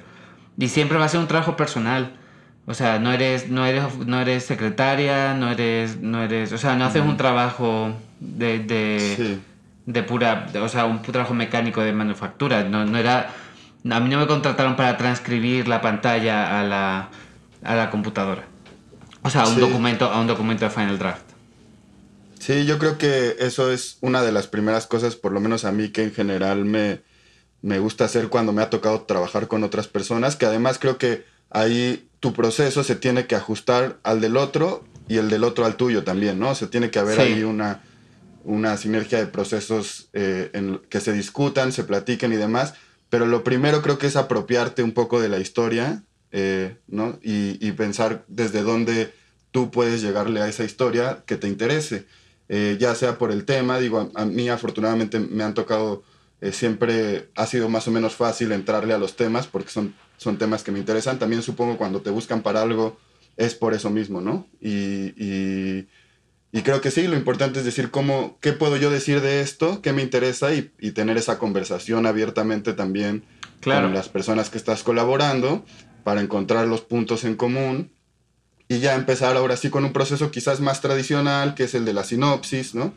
Y 0.60 0.68
siempre 0.68 0.98
va 0.98 1.06
a 1.06 1.08
ser 1.08 1.20
un 1.20 1.26
trabajo 1.26 1.56
personal. 1.56 2.12
O 2.66 2.74
sea, 2.74 2.98
no 2.98 3.10
eres, 3.10 3.48
no 3.48 3.64
eres, 3.64 3.96
no 3.96 4.20
eres 4.20 4.44
secretaria, 4.44 5.34
no 5.34 5.50
eres, 5.50 6.00
no 6.00 6.22
eres, 6.22 6.52
o 6.52 6.58
sea, 6.58 6.76
no 6.76 6.84
haces 6.84 7.02
un 7.02 7.16
trabajo 7.16 7.92
de, 8.20 8.58
de, 8.60 9.38
de 9.86 10.02
pura, 10.02 10.46
o 10.62 10.68
sea, 10.68 10.84
un 10.84 11.00
trabajo 11.00 11.32
mecánico 11.32 11.80
de 11.80 11.92
manufactura. 11.92 12.62
No, 12.62 12.84
no 12.84 12.98
era, 12.98 13.30
a 13.90 14.00
mí 14.00 14.08
no 14.10 14.20
me 14.20 14.26
contrataron 14.26 14.76
para 14.76 14.98
transcribir 14.98 15.66
la 15.66 15.80
pantalla 15.80 16.60
a 16.60 16.62
la, 16.62 17.08
a 17.64 17.74
la 17.74 17.90
computadora. 17.90 18.44
O 19.22 19.30
sea, 19.30 19.42
a 19.44 19.48
un, 19.48 19.58
documento, 19.58 20.04
a 20.04 20.20
un 20.20 20.26
documento 20.26 20.66
de 20.66 20.70
Final 20.70 20.98
Draft. 20.98 21.24
Sí, 22.38 22.66
yo 22.66 22.78
creo 22.78 22.98
que 22.98 23.36
eso 23.40 23.72
es 23.72 23.96
una 24.02 24.22
de 24.22 24.32
las 24.32 24.46
primeras 24.46 24.86
cosas, 24.86 25.16
por 25.16 25.32
lo 25.32 25.40
menos 25.40 25.64
a 25.64 25.72
mí, 25.72 25.88
que 25.88 26.04
en 26.04 26.12
general 26.12 26.66
me, 26.66 27.00
me 27.62 27.78
gusta 27.78 28.04
hacer 28.04 28.28
cuando 28.28 28.52
me 28.52 28.62
ha 28.62 28.70
tocado 28.70 29.02
trabajar 29.02 29.48
con 29.48 29.64
otras 29.64 29.88
personas, 29.88 30.36
que 30.36 30.46
además 30.46 30.78
creo 30.78 30.98
que 30.98 31.24
ahí 31.50 32.08
tu 32.20 32.32
proceso 32.32 32.84
se 32.84 32.96
tiene 32.96 33.26
que 33.26 33.34
ajustar 33.34 33.98
al 34.02 34.20
del 34.20 34.36
otro 34.36 34.84
y 35.08 35.16
el 35.16 35.28
del 35.28 35.44
otro 35.44 35.64
al 35.64 35.76
tuyo 35.76 36.04
también, 36.04 36.38
¿no? 36.38 36.54
Se 36.54 36.66
tiene 36.66 36.90
que 36.90 36.98
haber 36.98 37.20
ahí 37.20 37.42
una, 37.42 37.82
una 38.44 38.76
sinergia 38.76 39.18
de 39.18 39.26
procesos 39.26 40.08
eh, 40.12 40.50
en 40.52 40.80
que 40.88 41.00
se 41.00 41.12
discutan, 41.12 41.72
se 41.72 41.84
platiquen 41.84 42.32
y 42.32 42.36
demás, 42.36 42.74
pero 43.08 43.26
lo 43.26 43.42
primero 43.42 43.82
creo 43.82 43.98
que 43.98 44.06
es 44.06 44.16
apropiarte 44.16 44.82
un 44.82 44.92
poco 44.92 45.20
de 45.20 45.28
la 45.28 45.38
historia 45.38 46.04
eh, 46.32 46.76
¿no? 46.86 47.18
Y, 47.22 47.72
pensar 47.72 48.24
desde 48.28 48.62
dónde 48.62 49.12
tú 49.50 49.70
puedes 49.70 50.00
llegarle 50.00 50.40
a 50.40 50.48
esa 50.48 50.64
historia 50.64 51.24
que 51.26 51.36
te 51.36 51.48
interese, 51.48 52.06
eh, 52.48 52.76
ya 52.78 52.94
sea 52.94 53.18
por 53.18 53.32
el 53.32 53.44
tema, 53.44 53.78
digo, 53.78 54.10
a, 54.14 54.24
mí 54.24 54.48
afortunadamente 54.48 55.18
me 55.18 55.42
han 55.42 55.54
tocado, 55.54 56.04
eh, 56.40 56.52
siempre 56.52 57.28
ha 57.36 57.46
sido 57.46 57.68
más 57.68 57.86
o 57.88 57.90
menos 57.90 58.14
fácil 58.14 58.52
entrarle 58.52 58.94
a 58.94 58.98
los 58.98 59.16
temas 59.16 59.46
porque 59.46 59.70
son, 59.70 59.94
son 60.16 60.38
temas 60.38 60.62
que 60.62 60.72
me 60.72 60.78
interesan, 60.78 61.18
también 61.18 61.42
supongo 61.42 61.76
cuando 61.76 62.00
te 62.00 62.10
buscan 62.10 62.42
para 62.42 62.62
algo 62.62 62.98
es 63.36 63.54
por 63.54 63.74
eso 63.74 63.90
mismo, 63.90 64.20
¿no? 64.20 64.46
Y, 64.60 65.14
y, 66.52 66.62
creo 66.62 66.80
que 66.80 66.90
sí, 66.90 67.06
lo 67.06 67.16
importante 67.16 67.60
es 67.60 67.64
decir 67.64 67.90
cómo, 67.90 68.38
qué 68.40 68.52
puedo 68.52 68.76
yo 68.76 68.90
decir 68.90 69.20
de 69.20 69.40
esto, 69.40 69.80
qué 69.82 69.92
me 69.92 70.02
interesa 70.02 70.52
y, 70.52 70.72
y 70.78 70.92
tener 70.92 71.16
esa 71.16 71.38
conversación 71.38 72.06
abiertamente 72.06 72.72
también 72.74 73.24
con 73.62 73.94
las 73.94 74.08
personas 74.08 74.50
que 74.50 74.58
estás 74.58 74.82
colaborando 74.82 75.64
para 76.04 76.20
encontrar 76.20 76.66
los 76.66 76.80
puntos 76.80 77.24
en 77.24 77.36
común 77.36 77.92
y 78.68 78.78
ya 78.78 78.94
empezar 78.94 79.36
ahora 79.36 79.56
sí 79.56 79.68
con 79.68 79.84
un 79.84 79.92
proceso 79.92 80.30
quizás 80.30 80.60
más 80.60 80.80
tradicional, 80.80 81.54
que 81.54 81.64
es 81.64 81.74
el 81.74 81.84
de 81.84 81.92
la 81.92 82.04
sinopsis, 82.04 82.74
¿no? 82.74 82.94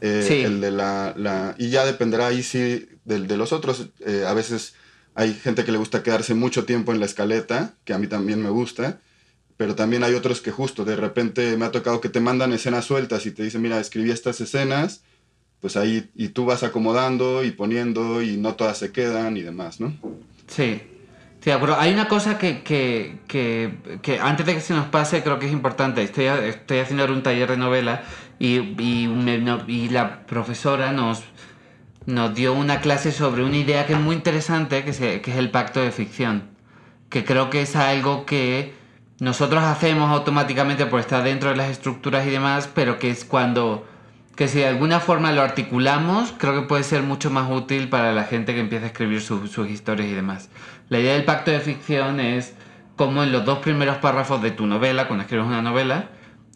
Eh, 0.00 0.24
sí. 0.26 0.34
El 0.40 0.60
de 0.60 0.70
la, 0.70 1.54
y 1.58 1.70
ya 1.70 1.84
dependerá 1.84 2.28
ahí 2.28 2.42
sí 2.42 2.88
del 3.04 3.26
de 3.26 3.36
los 3.36 3.52
otros. 3.52 3.88
Eh, 4.00 4.24
a 4.26 4.34
veces 4.34 4.74
hay 5.14 5.34
gente 5.34 5.64
que 5.64 5.72
le 5.72 5.78
gusta 5.78 6.02
quedarse 6.02 6.34
mucho 6.34 6.64
tiempo 6.64 6.92
en 6.92 7.00
la 7.00 7.06
escaleta, 7.06 7.74
que 7.84 7.92
a 7.92 7.98
mí 7.98 8.06
también 8.06 8.42
me 8.42 8.50
gusta, 8.50 9.00
pero 9.56 9.74
también 9.74 10.04
hay 10.04 10.14
otros 10.14 10.40
que 10.40 10.52
justo 10.52 10.84
de 10.84 10.96
repente 10.96 11.56
me 11.56 11.64
ha 11.64 11.72
tocado 11.72 12.00
que 12.00 12.08
te 12.08 12.20
mandan 12.20 12.52
escenas 12.52 12.84
sueltas 12.84 13.26
y 13.26 13.32
te 13.32 13.42
dicen, 13.42 13.60
mira, 13.60 13.80
escribí 13.80 14.10
estas 14.10 14.40
escenas, 14.40 15.02
pues 15.60 15.76
ahí 15.76 16.08
y 16.14 16.28
tú 16.28 16.44
vas 16.44 16.62
acomodando 16.62 17.42
y 17.42 17.50
poniendo 17.50 18.22
y 18.22 18.36
no 18.36 18.54
todas 18.54 18.78
se 18.78 18.92
quedan 18.92 19.36
y 19.36 19.42
demás, 19.42 19.80
¿no? 19.80 19.96
Sí, 20.46 20.80
Sí, 21.40 21.52
pero 21.60 21.78
hay 21.78 21.92
una 21.92 22.08
cosa 22.08 22.36
que, 22.36 22.62
que, 22.62 23.18
que, 23.28 24.18
antes 24.20 24.44
de 24.44 24.54
que 24.54 24.60
se 24.60 24.74
nos 24.74 24.86
pase 24.86 25.22
creo 25.22 25.38
que 25.38 25.46
es 25.46 25.52
importante. 25.52 26.02
Estoy, 26.02 26.24
estoy 26.24 26.80
haciendo 26.80 27.04
un 27.06 27.22
taller 27.22 27.50
de 27.50 27.56
novela 27.56 28.02
y, 28.40 28.56
y, 28.82 29.08
y, 29.68 29.88
la 29.88 30.26
profesora 30.26 30.92
nos, 30.92 31.22
nos 32.06 32.34
dio 32.34 32.54
una 32.54 32.80
clase 32.80 33.12
sobre 33.12 33.44
una 33.44 33.56
idea 33.56 33.86
que 33.86 33.92
es 33.92 34.00
muy 34.00 34.16
interesante, 34.16 34.84
que, 34.84 35.20
que 35.20 35.30
es 35.30 35.36
el 35.36 35.50
pacto 35.50 35.80
de 35.80 35.92
ficción. 35.92 36.50
Que 37.08 37.24
creo 37.24 37.50
que 37.50 37.62
es 37.62 37.76
algo 37.76 38.26
que 38.26 38.74
nosotros 39.20 39.62
hacemos 39.62 40.10
automáticamente 40.10 40.86
por 40.86 41.00
estar 41.00 41.22
dentro 41.22 41.50
de 41.50 41.56
las 41.56 41.70
estructuras 41.70 42.26
y 42.26 42.30
demás, 42.30 42.68
pero 42.74 42.98
que 42.98 43.10
es 43.10 43.24
cuando 43.24 43.86
que 44.38 44.46
si 44.46 44.60
de 44.60 44.68
alguna 44.68 45.00
forma 45.00 45.32
lo 45.32 45.42
articulamos, 45.42 46.32
creo 46.38 46.54
que 46.54 46.68
puede 46.68 46.84
ser 46.84 47.02
mucho 47.02 47.28
más 47.28 47.50
útil 47.50 47.88
para 47.88 48.12
la 48.12 48.22
gente 48.22 48.54
que 48.54 48.60
empieza 48.60 48.84
a 48.84 48.86
escribir 48.86 49.20
sus 49.20 49.68
historias 49.68 50.08
y 50.08 50.12
demás. 50.12 50.48
La 50.88 51.00
idea 51.00 51.14
del 51.14 51.24
pacto 51.24 51.50
de 51.50 51.58
ficción 51.58 52.20
es 52.20 52.54
como 52.94 53.24
en 53.24 53.32
los 53.32 53.44
dos 53.44 53.58
primeros 53.58 53.96
párrafos 53.96 54.40
de 54.40 54.52
tu 54.52 54.68
novela, 54.68 55.08
cuando 55.08 55.22
escribes 55.22 55.44
una 55.44 55.60
novela, 55.60 56.10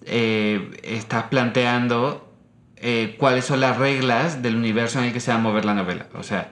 eh, 0.07 0.71
estás 0.85 1.25
planteando 1.25 2.33
eh, 2.77 3.17
cuáles 3.19 3.47
son 3.47 3.59
las 3.59 3.77
reglas 3.77 4.43
del 4.43 4.55
universo 4.55 5.01
en 5.01 5.07
el 5.07 5.13
que 5.13 5.19
se 5.19 5.33
va 5.33 5.39
a 5.39 5.41
mover 5.41 5.65
la 5.65 5.75
novela. 5.75 6.07
O 6.15 6.23
sea, 6.23 6.51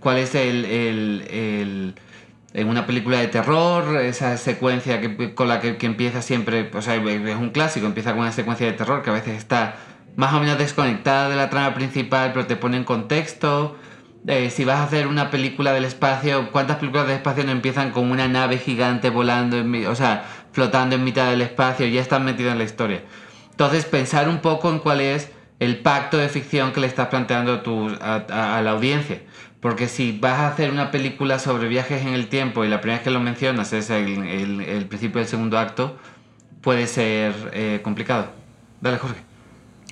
cuál 0.00 0.16
es 0.16 0.34
el, 0.34 1.94
en 2.54 2.68
una 2.68 2.86
película 2.86 3.18
de 3.18 3.28
terror, 3.28 4.00
esa 4.00 4.38
secuencia 4.38 5.02
que, 5.02 5.34
con 5.34 5.48
la 5.48 5.60
que, 5.60 5.76
empieza 5.82 6.22
siempre, 6.22 6.70
o 6.72 6.80
sea, 6.80 6.94
es 6.94 7.36
un 7.36 7.50
clásico, 7.50 7.84
empieza 7.84 8.12
con 8.12 8.20
una 8.20 8.32
secuencia 8.32 8.66
de 8.66 8.72
terror 8.72 9.02
que 9.02 9.10
a 9.10 9.12
veces 9.12 9.36
está 9.36 9.76
más 10.16 10.34
o 10.34 10.40
menos 10.40 10.58
desconectada 10.58 11.28
de 11.28 11.36
la 11.36 11.50
trama 11.50 11.74
principal, 11.74 12.32
pero 12.32 12.46
te 12.46 12.56
pone 12.56 12.76
en 12.76 12.84
contexto. 12.84 13.76
Eh, 14.26 14.50
si 14.50 14.64
vas 14.64 14.78
a 14.78 14.84
hacer 14.84 15.08
una 15.08 15.30
película 15.30 15.72
del 15.72 15.84
espacio, 15.84 16.50
¿cuántas 16.52 16.76
películas 16.76 17.06
del 17.06 17.16
espacio 17.16 17.44
no 17.44 17.50
empiezan 17.50 17.90
con 17.90 18.10
una 18.10 18.28
nave 18.28 18.58
gigante 18.58 19.10
volando, 19.10 19.58
en, 19.58 19.86
o 19.86 19.94
sea, 19.96 20.24
flotando 20.52 20.94
en 20.94 21.04
mitad 21.04 21.28
del 21.30 21.42
espacio? 21.42 21.86
Ya 21.86 22.00
están 22.00 22.24
metidos 22.24 22.52
en 22.52 22.58
la 22.58 22.64
historia. 22.64 23.02
Entonces, 23.50 23.84
pensar 23.84 24.28
un 24.28 24.38
poco 24.38 24.70
en 24.70 24.78
cuál 24.78 25.00
es 25.00 25.30
el 25.58 25.78
pacto 25.78 26.18
de 26.18 26.28
ficción 26.28 26.72
que 26.72 26.80
le 26.80 26.86
estás 26.86 27.08
planteando 27.08 27.62
a, 28.00 28.60
la 28.62 28.70
audiencia. 28.70 29.22
Porque 29.60 29.86
si 29.86 30.18
vas 30.18 30.40
a 30.40 30.48
hacer 30.48 30.70
una 30.70 30.90
película 30.90 31.38
sobre 31.38 31.68
viajes 31.68 32.02
en 32.02 32.14
el 32.14 32.28
tiempo 32.28 32.64
y 32.64 32.68
la 32.68 32.80
primera 32.80 32.98
vez 32.98 33.04
que 33.04 33.10
lo 33.10 33.20
mencionas 33.20 33.72
es 33.72 33.90
el, 33.90 34.86
principio 34.88 35.20
del 35.20 35.28
segundo 35.28 35.58
acto, 35.58 35.96
puede 36.60 36.86
ser 36.86 37.32
eh, 37.52 37.80
complicado. 37.82 38.26
Dale, 38.80 38.98
Jorge. 38.98 39.31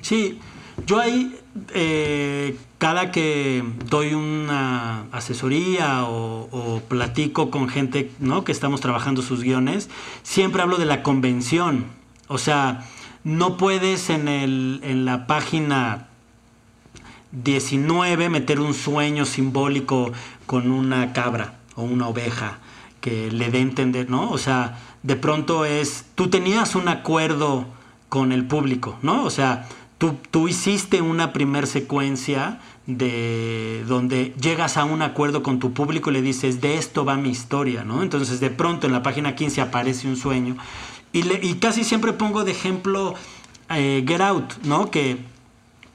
Sí, 0.00 0.38
yo 0.86 0.98
ahí, 0.98 1.38
eh, 1.74 2.56
cada 2.78 3.10
que 3.10 3.62
doy 3.88 4.14
una 4.14 5.04
asesoría 5.12 6.04
o, 6.04 6.82
platico 6.88 7.50
con 7.50 7.68
gente 7.68 8.10
¿no? 8.18 8.42
que 8.42 8.52
estamos 8.52 8.80
trabajando 8.80 9.22
sus 9.22 9.42
guiones, 9.42 9.90
siempre 10.22 10.62
hablo 10.62 10.76
de 10.76 10.86
la 10.86 11.02
convención. 11.02 11.86
O 12.26 12.38
sea, 12.38 12.86
no 13.22 13.56
puedes 13.56 14.10
en, 14.10 14.26
el, 14.28 14.80
en 14.82 15.04
la 15.04 15.26
página 15.26 16.08
19 17.32 18.28
meter 18.28 18.60
un 18.60 18.74
sueño 18.74 19.24
simbólico 19.24 20.12
con 20.46 20.70
una 20.70 21.12
cabra 21.12 21.54
o 21.76 21.82
una 21.82 22.08
oveja 22.08 22.58
que 23.00 23.30
le 23.30 23.50
dé 23.50 23.58
a 23.58 23.62
entender, 23.62 24.10
¿no? 24.10 24.30
O 24.30 24.38
sea, 24.38 24.78
de 25.02 25.16
pronto 25.16 25.64
es, 25.64 26.06
tú 26.14 26.28
tenías 26.28 26.74
un 26.74 26.88
acuerdo 26.88 27.66
con 28.08 28.32
el 28.32 28.44
público, 28.44 28.98
¿no? 29.02 29.24
O 29.24 29.30
sea, 29.30 29.68
Tú, 30.30 30.48
hiciste 30.48 31.02
una 31.02 31.34
primer 31.34 31.66
secuencia 31.66 32.58
de 32.86 33.84
donde 33.86 34.32
llegas 34.40 34.78
a 34.78 34.84
un 34.84 35.02
acuerdo 35.02 35.42
con 35.42 35.58
tu 35.58 35.74
público 35.74 36.10
y 36.10 36.14
le 36.14 36.22
dices, 36.22 36.62
de 36.62 36.78
esto 36.78 37.04
va 37.04 37.18
mi 37.18 37.28
historia, 37.28 37.84
¿no? 37.84 38.02
Entonces 38.02 38.40
de 38.40 38.48
pronto 38.48 38.86
en 38.86 38.94
la 38.94 39.02
página 39.02 39.34
15 39.34 39.60
aparece 39.60 40.08
un 40.08 40.16
sueño. 40.16 40.56
Y, 41.12 41.30
y 41.46 41.54
casi 41.56 41.84
siempre 41.84 42.14
pongo 42.14 42.44
de 42.44 42.52
ejemplo 42.52 43.14
eh, 43.68 44.02
Get 44.08 44.22
Out, 44.22 44.64
¿no? 44.64 44.90
Que 44.90 45.18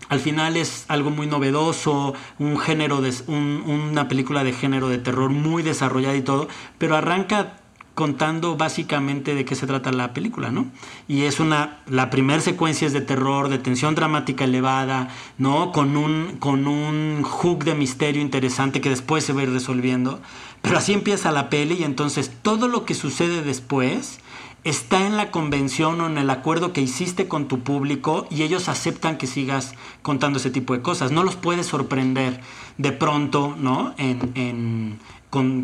al 0.08 0.20
final 0.20 0.56
es 0.56 0.86
algo 0.88 1.10
muy 1.10 1.26
novedoso, 1.26 2.14
un 2.38 2.60
género 2.60 3.02
de, 3.02 3.12
una 3.28 4.08
película 4.08 4.44
de 4.44 4.54
género 4.54 4.88
de 4.88 5.00
terror 5.00 5.32
muy 5.32 5.64
desarrollada 5.64 6.16
y 6.16 6.22
todo, 6.22 6.48
pero 6.78 6.96
arranca 6.96 7.58
contando 7.96 8.58
básicamente 8.58 9.34
de 9.34 9.46
qué 9.46 9.56
se 9.56 9.66
trata 9.66 9.92
la 9.92 10.14
película, 10.14 10.52
¿no? 10.52 10.68
Y 11.08 11.24
es 11.24 11.40
una, 11.40 11.80
la 11.88 12.10
primera 12.10 12.42
secuencia 12.42 12.86
es 12.86 12.94
de 12.94 13.00
terror, 13.00 13.48
de 13.48 13.58
tensión 13.58 13.96
dramática 13.96 14.44
elevada, 14.44 15.08
¿no? 15.38 15.72
Con 15.72 15.96
un, 15.96 16.36
con 16.40 16.68
un 16.68 17.24
hook 17.24 17.64
de 17.64 17.74
misterio 17.74 18.22
interesante 18.22 18.82
que 18.82 18.90
después 18.90 19.24
se 19.24 19.32
va 19.32 19.42
a 19.42 19.44
ir 19.46 19.52
resolviendo. 19.52 20.20
Pero 20.62 20.78
así 20.78 20.92
empieza 20.92 21.32
la 21.32 21.50
peli 21.50 21.78
y 21.80 21.84
entonces 21.84 22.32
todo 22.42 22.68
lo 22.68 22.86
que 22.86 22.96
sucede 22.96 23.42
después 23.42 24.20
está 24.66 25.06
en 25.06 25.16
la 25.16 25.32
convención 25.32 26.02
o 26.02 26.08
en 26.08 26.18
el 26.18 26.30
acuerdo 26.30 26.74
que 26.74 26.82
hiciste 26.82 27.28
con 27.28 27.48
tu 27.48 27.62
público 27.62 28.28
y 28.30 28.42
ellos 28.42 28.68
aceptan 28.68 29.18
que 29.18 29.28
sigas 29.28 29.74
contando 30.02 30.40
ese 30.40 30.50
tipo 30.50 30.74
de 30.74 30.82
cosas. 30.82 31.12
No 31.12 31.24
los 31.24 31.36
puedes 31.38 31.68
sorprender 31.68 32.42
de 32.78 32.92
pronto, 32.92 33.56
¿no? 33.58 33.94
en 33.98 35.00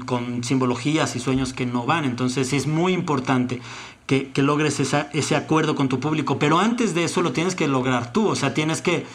con, 0.05 0.43
simbologías 0.43 1.15
y 1.15 1.19
sueños 1.19 1.53
que 1.53 1.65
no 1.65 1.85
van. 1.85 2.05
Entonces 2.05 2.53
es 2.53 2.67
muy 2.67 2.93
importante 2.93 3.61
que, 4.05 4.29
logres 4.37 4.79
ese 4.79 5.35
acuerdo 5.35 5.75
con 5.75 5.87
tu 5.87 5.99
público. 5.99 6.39
Pero 6.39 6.59
antes 6.59 6.93
de 6.93 7.03
eso 7.03 7.21
lo 7.21 7.31
tienes 7.31 7.55
que 7.55 7.67
lograr 7.67 8.11
tú. 8.11 8.27
O 8.27 8.35
sea, 8.35 8.53
tienes 8.53 8.81
que, 8.81 9.05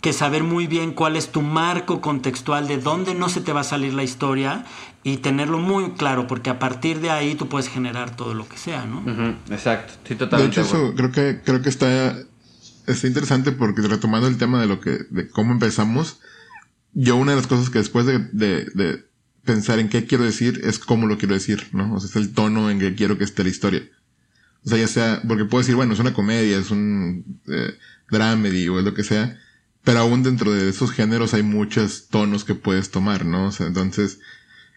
que 0.00 0.12
saber 0.12 0.44
muy 0.44 0.66
bien 0.66 0.92
cuál 0.92 1.16
es 1.16 1.30
tu 1.30 1.42
marco 1.42 2.00
contextual, 2.00 2.68
de 2.68 2.78
dónde 2.78 3.14
no 3.14 3.28
se 3.28 3.40
te 3.40 3.52
va 3.52 3.60
a 3.60 3.64
salir 3.64 3.94
la 3.94 4.02
historia 4.02 4.64
y 5.02 5.18
tenerlo 5.18 5.58
muy 5.58 5.92
claro, 5.92 6.26
porque 6.26 6.50
a 6.50 6.58
partir 6.58 7.00
de 7.00 7.10
ahí 7.10 7.34
tú 7.34 7.48
puedes 7.48 7.68
generar 7.68 8.14
todo 8.14 8.34
lo 8.34 8.46
que 8.46 8.58
sea, 8.58 8.84
¿no? 8.84 9.02
Exacto, 9.50 9.94
sí, 10.06 10.14
totalmente. 10.16 10.60
De 10.60 10.66
hecho, 10.66 10.76
eso 10.76 10.94
creo 10.94 11.12
que, 11.12 11.40
creo 11.42 11.62
que 11.62 11.68
está 11.70 12.16
está 12.86 13.06
interesante 13.06 13.52
porque 13.52 13.82
retomando 13.82 14.28
el 14.28 14.38
tema 14.38 14.60
de 14.60 14.66
lo 14.66 14.80
que, 14.80 14.98
de 15.10 15.28
cómo 15.28 15.52
empezamos, 15.52 16.20
yo 16.92 17.16
una 17.16 17.32
de 17.32 17.36
las 17.36 17.46
cosas 17.46 17.70
que 17.70 17.78
después 17.78 18.06
de, 18.06 18.18
de, 18.32 18.64
de 18.74 19.07
pensar 19.48 19.78
en 19.78 19.88
qué 19.88 20.04
quiero 20.04 20.24
decir 20.24 20.60
es 20.62 20.78
cómo 20.78 21.06
lo 21.06 21.16
quiero 21.16 21.32
decir, 21.32 21.68
¿no? 21.72 21.94
O 21.94 22.00
sea, 22.00 22.10
es 22.10 22.16
el 22.16 22.34
tono 22.34 22.70
en 22.70 22.78
que 22.78 22.94
quiero 22.94 23.16
que 23.16 23.24
esté 23.24 23.42
la 23.44 23.48
historia. 23.48 23.82
O 24.62 24.68
sea, 24.68 24.76
ya 24.76 24.86
sea, 24.86 25.22
porque 25.26 25.46
puedo 25.46 25.62
decir, 25.62 25.74
bueno, 25.74 25.94
es 25.94 26.00
una 26.00 26.12
comedia, 26.12 26.58
es 26.58 26.70
un 26.70 27.40
eh, 27.46 27.72
dramedy 28.10 28.68
o 28.68 28.78
es 28.78 28.84
lo 28.84 28.92
que 28.92 29.04
sea, 29.04 29.38
pero 29.84 30.00
aún 30.00 30.22
dentro 30.22 30.52
de 30.52 30.68
esos 30.68 30.90
géneros 30.90 31.32
hay 31.32 31.42
muchos 31.42 32.08
tonos 32.08 32.44
que 32.44 32.54
puedes 32.54 32.90
tomar, 32.90 33.24
¿no? 33.24 33.46
O 33.46 33.52
sea, 33.52 33.66
entonces, 33.66 34.20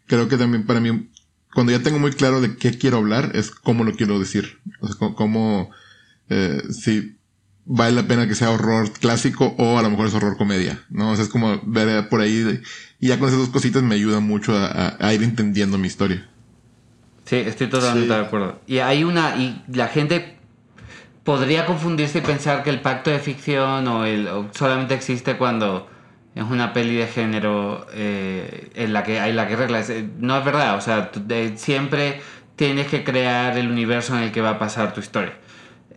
creo 0.07 0.29
que 0.29 0.37
también 0.37 0.65
para 0.65 0.79
mí, 0.79 1.09
cuando 1.53 1.73
ya 1.73 1.83
tengo 1.83 1.99
muy 1.99 2.11
claro 2.11 2.39
de 2.39 2.55
qué 2.55 2.77
quiero 2.77 2.95
hablar, 2.95 3.33
es 3.35 3.51
cómo 3.51 3.83
lo 3.83 3.93
quiero 3.97 4.19
decir. 4.19 4.59
O 4.79 4.87
sea, 4.87 4.95
cómo, 5.15 5.69
eh, 6.29 6.63
si 6.71 7.17
vale 7.65 7.95
la 7.95 8.03
pena 8.03 8.27
que 8.27 8.35
sea 8.35 8.49
horror 8.51 8.91
clásico 8.93 9.53
o 9.57 9.77
a 9.77 9.81
lo 9.81 9.89
mejor 9.89 10.07
es 10.07 10.13
horror 10.13 10.37
comedia, 10.37 10.79
¿no? 10.89 11.11
O 11.11 11.15
sea, 11.15 11.23
es 11.25 11.29
como 11.29 11.61
ver 11.63 12.09
por 12.09 12.21
ahí 12.21 12.37
de- 12.39 12.61
y 12.99 13.07
ya 13.07 13.19
con 13.19 13.27
esas 13.27 13.39
dos 13.39 13.49
cositas 13.49 13.83
me 13.83 13.95
ayuda 13.95 14.19
mucho 14.19 14.55
a, 14.57 14.65
a- 14.65 14.97
a 14.99 15.13
ir 15.13 15.23
entendiendo 15.23 15.77
mi 15.77 15.87
historia. 15.87 16.27
Sí, 17.25 17.37
estoy 17.37 17.67
totalmente 17.67 18.07
Sí. 18.09 18.13
de 18.19 18.25
acuerdo. 18.25 18.59
Y 18.67 18.79
hay 18.79 19.03
una. 19.03 19.37
Y 19.37 19.63
la 19.73 19.87
gente 19.87 20.37
podría 21.23 21.65
confundirse 21.65 22.17
y 22.17 22.21
pensar 22.21 22.63
que 22.63 22.69
el 22.71 22.81
pacto 22.81 23.09
de 23.09 23.19
ficción 23.19 23.87
o 23.87 24.05
el 24.05 24.27
o 24.27 24.49
solamente 24.53 24.93
existe 24.95 25.37
cuando 25.37 25.87
es 26.35 26.43
una 26.43 26.73
peli 26.73 26.95
de 26.95 27.07
género 27.07 27.85
eh, 27.93 28.69
en 28.75 28.91
la 28.93 29.03
que 29.03 29.19
hay 29.19 29.33
la 29.33 29.47
que 29.47 29.55
reglas. 29.55 29.89
Eh, 29.89 30.09
No 30.19 30.37
es 30.37 30.43
verdad, 30.45 30.75
o 30.77 30.81
sea, 30.81 31.11
de- 31.25 31.57
siempre 31.57 32.21
tienes 32.55 32.87
que 32.87 33.03
crear 33.03 33.57
el 33.57 33.69
universo 33.69 34.17
en 34.17 34.23
el 34.23 34.31
que 34.31 34.41
va 34.41 34.51
a 34.51 34.59
pasar 34.59 34.93
tu 34.93 34.99
historia. 34.99 35.33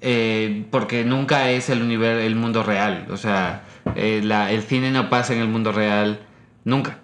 Eh, 0.06 0.66
porque 0.70 1.02
nunca 1.02 1.48
es 1.50 1.70
el, 1.70 1.82
univer- 1.82 2.20
el 2.20 2.36
mundo 2.36 2.62
real. 2.62 3.06
O 3.10 3.16
sea, 3.16 3.62
eh, 3.96 4.20
la- 4.22 4.50
el 4.52 4.62
cine 4.62 4.90
no 4.90 5.08
pasa 5.08 5.32
en 5.32 5.40
el 5.40 5.48
mundo 5.48 5.72
real 5.72 6.20
nunca. 6.64 6.98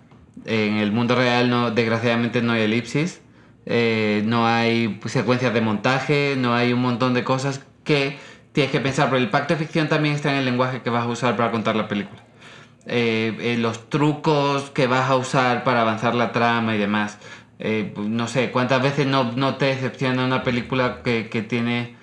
En 0.44 0.74
el 0.76 0.92
mundo 0.92 1.14
real, 1.14 1.48
no, 1.48 1.70
desgraciadamente, 1.70 2.42
no 2.42 2.52
hay 2.52 2.62
elipsis, 2.62 3.22
eh, 3.64 4.22
no 4.26 4.46
hay 4.46 4.88
pues, 5.00 5.12
secuencias 5.14 5.54
de 5.54 5.60
montaje, 5.62 6.34
no 6.36 6.54
hay 6.54 6.72
un 6.74 6.82
montón 6.82 7.14
de 7.14 7.24
cosas 7.24 7.64
que 7.84 8.18
tienes 8.52 8.70
que 8.70 8.80
pensar. 8.80 9.08
Pero 9.08 9.22
el 9.22 9.30
pacto 9.30 9.54
de 9.54 9.60
ficción 9.60 9.88
también 9.88 10.14
está 10.14 10.30
en 10.32 10.36
el 10.38 10.44
lenguaje 10.44 10.82
que 10.82 10.90
vas 10.90 11.04
a 11.04 11.08
usar 11.08 11.36
para 11.36 11.50
contar 11.50 11.76
la 11.76 11.88
película. 11.88 12.20
Eh, 12.86 13.34
eh, 13.40 13.56
los 13.58 13.88
trucos 13.88 14.70
que 14.70 14.86
vas 14.86 15.08
a 15.08 15.16
usar 15.16 15.64
para 15.64 15.80
avanzar 15.82 16.14
la 16.14 16.32
trama 16.32 16.74
y 16.74 16.78
demás. 16.78 17.18
Eh, 17.58 17.94
no 17.96 18.28
sé, 18.28 18.50
¿cuántas 18.50 18.82
veces 18.82 19.06
no, 19.06 19.32
no 19.32 19.56
te 19.56 19.66
decepciona 19.66 20.24
una 20.26 20.42
película 20.42 21.00
que, 21.02 21.28
que 21.30 21.40
tiene 21.42 21.98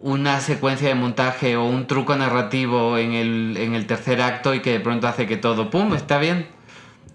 una 0.00 0.40
secuencia 0.40 0.88
de 0.88 0.94
montaje 0.94 1.56
o 1.56 1.64
un 1.64 1.86
truco 1.86 2.14
narrativo 2.16 2.98
en 2.98 3.12
el, 3.12 3.56
en 3.58 3.74
el 3.74 3.86
tercer 3.86 4.20
acto 4.22 4.54
y 4.54 4.60
que 4.60 4.70
de 4.72 4.80
pronto 4.80 5.08
hace 5.08 5.26
que 5.26 5.36
todo, 5.36 5.70
¡pum!, 5.70 5.94
está 5.94 6.18
bien. 6.18 6.46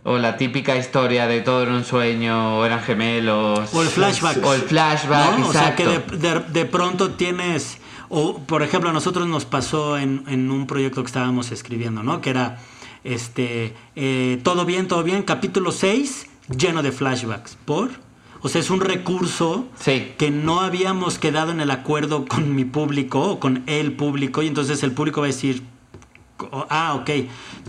O 0.06 0.18
la 0.18 0.36
típica 0.36 0.76
historia 0.76 1.28
de 1.28 1.40
todo 1.40 1.64
era 1.64 1.72
un 1.72 1.86
sueño, 1.86 2.58
o 2.60 2.66
eran 2.66 2.82
gemelos. 2.82 3.74
O 3.74 3.82
el 3.84 3.88
flashback. 3.88 4.44
O 4.46 4.54
el 4.54 4.62
flashback, 4.64 5.38
¿no? 5.40 5.48
O 5.48 5.54
sea, 5.54 5.76
que 5.78 5.86
de- 5.88 6.42
de 6.52 6.66
pronto 6.66 7.12
tienes, 7.12 7.78
o 8.10 8.38
por 8.40 8.64
ejemplo, 8.64 8.90
a 8.90 8.94
nosotros 8.94 9.28
nos 9.28 9.46
pasó 9.46 9.98
en, 9.98 10.26
en 10.28 10.52
un 10.52 10.68
proyecto 10.68 11.02
que 11.04 11.08
estábamos 11.08 11.54
escribiendo, 11.54 12.04
¿no? 12.04 12.20
Que 12.20 12.32
era, 12.32 12.60
este, 13.06 13.74
eh, 13.96 14.42
todo 14.44 14.66
bien, 14.66 14.90
todo 14.90 15.04
bien, 15.04 15.24
capítulo 15.24 15.72
6, 15.72 16.28
lleno 16.58 16.84
de 16.84 16.92
flashbacks. 16.92 17.56
¿Por? 17.64 17.92
O 18.46 18.50
sea, 18.50 18.60
es 18.62 18.70
un 18.70 18.82
recurso 18.82 19.66
Sí. 19.80 20.12
que 20.18 20.30
no 20.30 20.60
habíamos 20.60 21.18
quedado 21.18 21.52
en 21.52 21.62
el 21.62 21.72
acuerdo 21.72 22.26
con 22.26 22.54
mi 22.56 22.66
público 22.66 23.22
o 23.22 23.40
con 23.40 23.64
el 23.68 23.94
público 23.94 24.44
y 24.44 24.48
entonces 24.48 24.84
el 24.84 24.92
público 24.92 25.22
va 25.22 25.28
a 25.28 25.30
decir, 25.30 25.64
"Oh, 26.52 26.66
ah, 26.70 26.94
ok, 26.96 27.10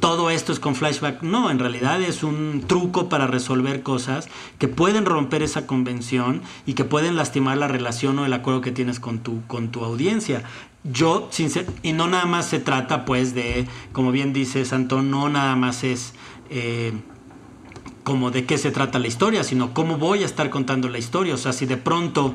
todo 0.01 0.31
esto 0.31 0.53
es 0.53 0.59
con 0.59 0.75
flashback. 0.75 1.23
No, 1.23 1.49
en 1.53 1.61
realidad 1.61 2.03
es 2.03 2.25
un 2.25 2.65
truco 2.67 3.09
para 3.09 3.29
resolver 3.29 3.85
cosas 3.85 4.29
que 4.59 4.67
pueden 4.67 5.07
romper 5.07 5.43
esa 5.45 5.65
convención 5.67 6.43
y 6.67 6.73
que 6.75 6.85
pueden 6.85 7.15
lastimar 7.15 7.57
la 7.57 7.69
relación 7.69 8.19
o 8.19 8.27
el 8.27 8.33
acuerdo 8.33 8.61
que 8.61 8.73
tienes 8.73 8.99
con 8.99 9.21
tu, 9.21 9.43
con 9.47 9.69
tu 9.69 9.85
audiencia. 9.85 10.43
Yo, 10.83 11.29
sincer- 11.31 11.67
y 11.85 11.93
no 11.93 12.09
nada 12.09 12.27
más 12.27 12.47
se 12.49 12.59
trata 12.59 13.05
pues 13.05 13.33
de, 13.35 13.69
como 13.93 14.11
bien 14.11 14.33
dices, 14.33 14.73
Antón, 14.73 15.09
no 15.11 15.29
nada 15.29 15.55
más 15.55 15.85
es... 15.85 16.15
eh, 16.51 16.93
como 18.05 18.31
de 18.31 18.45
qué 18.45 18.57
se 18.59 18.71
trata 18.71 18.99
la 18.99 19.09
historia, 19.09 19.43
sino 19.45 19.75
cómo 19.75 19.97
voy 19.99 20.23
a 20.23 20.27
estar 20.27 20.51
contando 20.51 20.89
la 20.89 20.99
historia. 20.99 21.35
O 21.35 21.39
sea, 21.39 21.53
si 21.53 21.67
de 21.67 21.77
pronto 21.77 22.35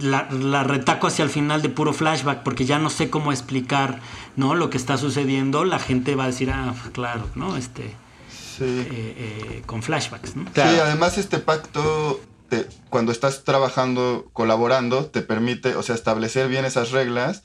la, 0.00 0.28
la 0.30 0.62
retaco 0.62 1.06
hacia 1.06 1.24
el 1.24 1.30
final 1.30 1.62
de 1.62 1.70
puro 1.70 1.92
flashback 1.92 2.42
porque 2.42 2.64
ya 2.66 2.78
no 2.78 2.90
sé 2.90 3.08
cómo 3.10 3.32
explicar 3.32 4.00
¿no? 4.36 4.54
lo 4.54 4.68
que 4.70 4.76
está 4.76 4.96
sucediendo, 4.98 5.64
la 5.64 5.78
gente 5.78 6.14
va 6.14 6.24
a 6.24 6.26
decir, 6.28 6.50
ah, 6.50 6.74
claro, 6.92 7.26
¿no? 7.34 7.56
Este, 7.56 7.94
Sí. 8.30 8.64
eh, 8.64 8.86
eh, 8.90 9.62
con 9.66 9.82
flashbacks, 9.82 10.36
¿no? 10.36 10.44
Claro. 10.52 10.70
Sí, 10.70 10.78
además 10.80 11.18
este 11.18 11.38
pacto, 11.38 12.20
te- 12.48 12.66
cuando 12.88 13.12
estás 13.12 13.44
trabajando, 13.44 14.28
colaborando, 14.32 15.06
te 15.06 15.20
permite, 15.22 15.76
o 15.76 15.82
sea, 15.82 15.94
establecer 15.94 16.48
bien 16.48 16.64
esas 16.64 16.90
reglas, 16.90 17.42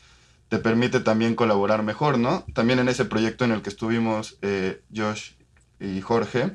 te 0.49 0.57
permite 0.57 0.99
también 1.01 1.35
colaborar 1.35 1.83
mejor, 1.83 2.17
¿no? 2.17 2.45
También 2.53 2.79
en 2.79 2.87
ese 2.89 3.03
proyecto 3.05 3.43
en 3.45 3.51
el 3.51 3.61
que 3.61 3.69
estuvimos 3.69 4.37
eh, 4.41 4.81
Josh 4.95 5.31
y 5.79 5.99
Jorge, 6.01 6.51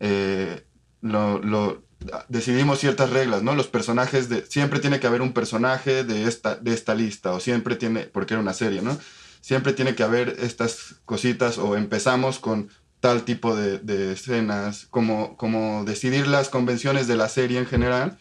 eh, 0.00 0.64
lo, 1.00 1.82
decidimos 2.28 2.78
ciertas 2.78 3.10
reglas, 3.10 3.42
¿no? 3.42 3.54
Los 3.54 3.68
personajes 3.68 4.28
de... 4.28 4.44
Siempre 4.46 4.80
tiene 4.80 5.00
que 5.00 5.06
haber 5.06 5.22
un 5.22 5.32
personaje 5.32 6.04
de 6.04 6.24
esta, 6.24 6.56
de 6.56 6.72
esta 6.72 6.94
lista, 6.94 7.32
o 7.32 7.40
siempre 7.40 7.76
tiene, 7.76 8.00
porque 8.02 8.34
era 8.34 8.40
una 8.40 8.52
serie, 8.52 8.82
¿no? 8.82 8.96
Siempre 9.40 9.72
tiene 9.72 9.94
que 9.94 10.02
haber 10.02 10.36
estas 10.40 10.96
cositas, 11.04 11.58
o 11.58 11.76
empezamos 11.76 12.38
con 12.38 12.68
tal 13.00 13.22
tipo 13.22 13.54
de, 13.54 14.12
escenas, 14.12 14.86
como, 14.90 15.36
como 15.36 15.84
decidir 15.84 16.26
las 16.26 16.48
convenciones 16.48 17.06
de 17.06 17.16
la 17.16 17.28
serie 17.28 17.58
en 17.58 17.66
general 17.66 18.18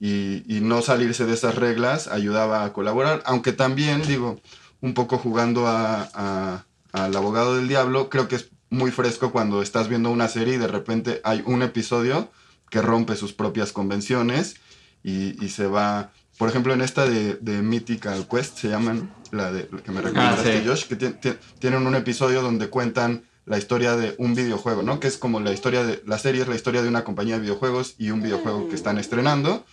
y, 0.00 0.42
no 0.60 0.82
salirse 0.82 1.24
de 1.24 1.34
esas 1.34 1.54
reglas 1.54 2.08
ayudaba 2.08 2.64
a 2.64 2.72
colaborar, 2.72 3.22
aunque 3.26 3.52
también, 3.52 4.02
digo, 4.02 4.40
un 4.80 4.94
poco 4.94 5.18
jugando 5.18 5.66
al 5.68 6.64
abogado 6.92 7.56
del 7.56 7.68
diablo, 7.68 8.08
creo 8.08 8.28
que 8.28 8.36
es 8.36 8.50
muy 8.74 8.90
fresco 8.90 9.32
cuando 9.32 9.62
estás 9.62 9.88
viendo 9.88 10.10
una 10.10 10.28
serie 10.28 10.54
y 10.54 10.58
de 10.58 10.66
repente 10.68 11.20
hay 11.24 11.42
un 11.46 11.62
episodio 11.62 12.30
que 12.70 12.82
rompe 12.82 13.16
sus 13.16 13.32
propias 13.32 13.72
convenciones 13.72 14.56
y, 15.02 15.42
y 15.44 15.48
se 15.50 15.66
va, 15.66 16.12
por 16.38 16.48
ejemplo, 16.48 16.72
en 16.74 16.80
esta 16.80 17.06
de, 17.06 17.34
de 17.40 17.62
Mythical 17.62 18.26
Quest, 18.28 18.58
se 18.58 18.68
llaman, 18.68 19.14
la 19.30 19.52
de 19.52 19.68
la 19.70 19.82
que 19.82 19.92
me 19.92 20.00
recomendaste, 20.00 20.60
sí. 20.62 20.66
Josh, 20.68 20.84
que 20.86 20.96
ti- 20.96 21.10
ti- 21.20 21.38
tienen 21.58 21.86
un 21.86 21.94
episodio 21.94 22.42
donde 22.42 22.68
cuentan 22.68 23.24
la 23.46 23.58
historia 23.58 23.94
de 23.96 24.14
un 24.18 24.34
videojuego, 24.34 24.82
¿no? 24.82 25.00
Que 25.00 25.06
es 25.08 25.18
como 25.18 25.38
la 25.40 25.52
historia 25.52 25.84
de, 25.84 26.02
la 26.06 26.18
serie 26.18 26.42
es 26.42 26.48
la 26.48 26.54
historia 26.54 26.82
de 26.82 26.88
una 26.88 27.04
compañía 27.04 27.34
de 27.36 27.42
videojuegos 27.42 27.94
y 27.98 28.10
un 28.10 28.22
videojuego 28.22 28.68
que 28.68 28.74
están 28.74 28.96
estrenando, 28.98 29.64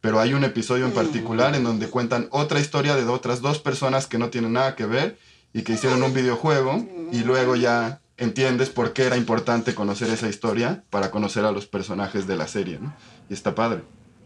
pero 0.00 0.20
hay 0.20 0.32
un 0.34 0.44
episodio 0.44 0.84
en 0.86 0.92
particular 0.92 1.54
en 1.56 1.64
donde 1.64 1.88
cuentan 1.88 2.28
otra 2.30 2.60
historia 2.60 2.94
de 2.94 3.04
otras 3.04 3.40
dos 3.40 3.58
personas 3.58 4.06
que 4.06 4.18
no 4.18 4.30
tienen 4.30 4.52
nada 4.52 4.76
que 4.76 4.86
ver 4.86 5.18
y 5.52 5.62
que 5.62 5.72
hicieron 5.72 6.02
un 6.02 6.14
videojuego 6.14 6.86
y 7.10 7.24
luego 7.24 7.56
ya 7.56 8.00
entiendes 8.18 8.70
por 8.70 8.92
qué 8.92 9.04
era 9.04 9.16
importante 9.16 9.74
conocer 9.74 10.08
esa 10.10 10.28
historia 10.28 10.82
para 10.90 11.10
conocer 11.10 11.44
a 11.44 11.52
los 11.52 11.66
personajes 11.66 12.26
de 12.26 12.36
la 12.36 12.46
serie, 12.48 12.78
¿no? 12.80 12.94
Y 13.28 13.34
está 13.34 13.54
padre. 13.54 13.80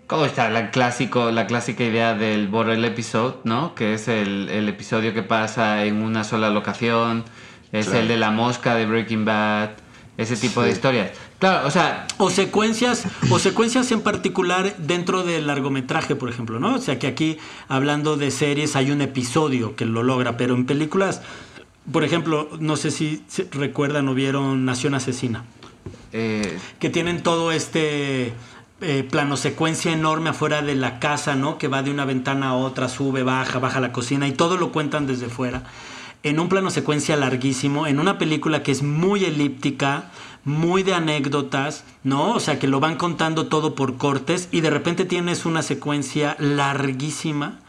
¿Cómo 0.06 0.24
está 0.24 0.50
la, 0.50 0.70
clásico, 0.70 1.30
la 1.30 1.46
clásica 1.46 1.84
idea 1.84 2.14
del 2.14 2.48
Borrell 2.48 2.84
episode, 2.84 3.36
¿no? 3.44 3.74
Que 3.74 3.94
es 3.94 4.08
el, 4.08 4.48
el 4.48 4.68
episodio 4.68 5.14
que 5.14 5.22
pasa 5.22 5.84
en 5.84 6.02
una 6.02 6.24
sola 6.24 6.50
locación, 6.50 7.24
es 7.72 7.86
Claro. 7.86 8.00
el 8.00 8.08
de 8.08 8.16
la 8.16 8.30
mosca 8.32 8.74
de 8.74 8.86
Breaking 8.86 9.24
Bad, 9.24 9.70
ese 10.16 10.36
tipo 10.36 10.62
de 10.62 10.70
Sí. 10.70 10.74
historias. 10.74 11.10
Claro, 11.38 11.66
o 11.66 11.70
sea, 11.70 12.06
O 12.18 12.28
secuencias, 12.28 13.04
o 13.30 13.38
secuencias 13.38 13.90
en 13.92 14.00
particular 14.02 14.76
dentro 14.78 15.22
del 15.22 15.46
largometraje, 15.46 16.16
por 16.16 16.28
ejemplo, 16.28 16.58
¿no? 16.60 16.74
O 16.74 16.78
sea 16.80 16.98
que 16.98 17.06
aquí, 17.06 17.38
hablando 17.68 18.16
de 18.16 18.30
series, 18.32 18.74
hay 18.76 18.90
un 18.90 19.00
episodio 19.02 19.76
que 19.76 19.86
lo 19.86 20.02
logra, 20.02 20.36
pero 20.36 20.54
en 20.54 20.66
películas, 20.66 21.22
por 21.92 22.04
ejemplo, 22.04 22.48
no 22.58 22.76
sé 22.76 22.90
si 22.90 23.22
recuerdan 23.52 24.08
o 24.08 24.14
vieron 24.14 24.64
Nación 24.64 24.94
Asesina. 24.94 25.44
eh, 26.12 26.58
que 26.78 26.90
tienen 26.90 27.22
todo 27.22 27.52
este 27.52 28.32
eh, 28.80 29.06
plano 29.10 29.36
secuencia 29.36 29.92
enorme 29.92 30.30
afuera 30.30 30.62
de 30.62 30.74
la 30.74 30.98
casa, 30.98 31.34
¿no? 31.34 31.58
Que 31.58 31.68
va 31.68 31.82
de 31.82 31.90
una 31.90 32.04
ventana 32.04 32.48
a 32.48 32.54
otra, 32.54 32.88
sube, 32.88 33.22
baja, 33.22 33.58
baja 33.58 33.80
la 33.80 33.92
cocina 33.92 34.26
y 34.26 34.32
todo 34.32 34.56
lo 34.56 34.72
cuentan 34.72 35.06
desde 35.06 35.28
fuera. 35.28 35.64
En 36.22 36.38
un 36.40 36.48
plano 36.48 36.70
secuencia 36.70 37.16
larguísimo, 37.16 37.86
en 37.86 37.98
una 37.98 38.18
película 38.18 38.62
que 38.62 38.72
es 38.72 38.82
muy 38.82 39.24
elíptica, 39.24 40.10
muy 40.44 40.82
de 40.82 40.94
anécdotas, 40.94 41.84
¿no? 42.04 42.34
O 42.34 42.40
sea, 42.40 42.58
que 42.58 42.66
lo 42.66 42.80
van 42.80 42.96
contando 42.96 43.46
todo 43.46 43.74
por 43.74 43.96
cortes 43.96 44.48
y 44.50 44.60
de 44.60 44.70
repente 44.70 45.04
tienes 45.04 45.46
una 45.46 45.62
secuencia 45.62 46.36
larguísima 46.38 47.60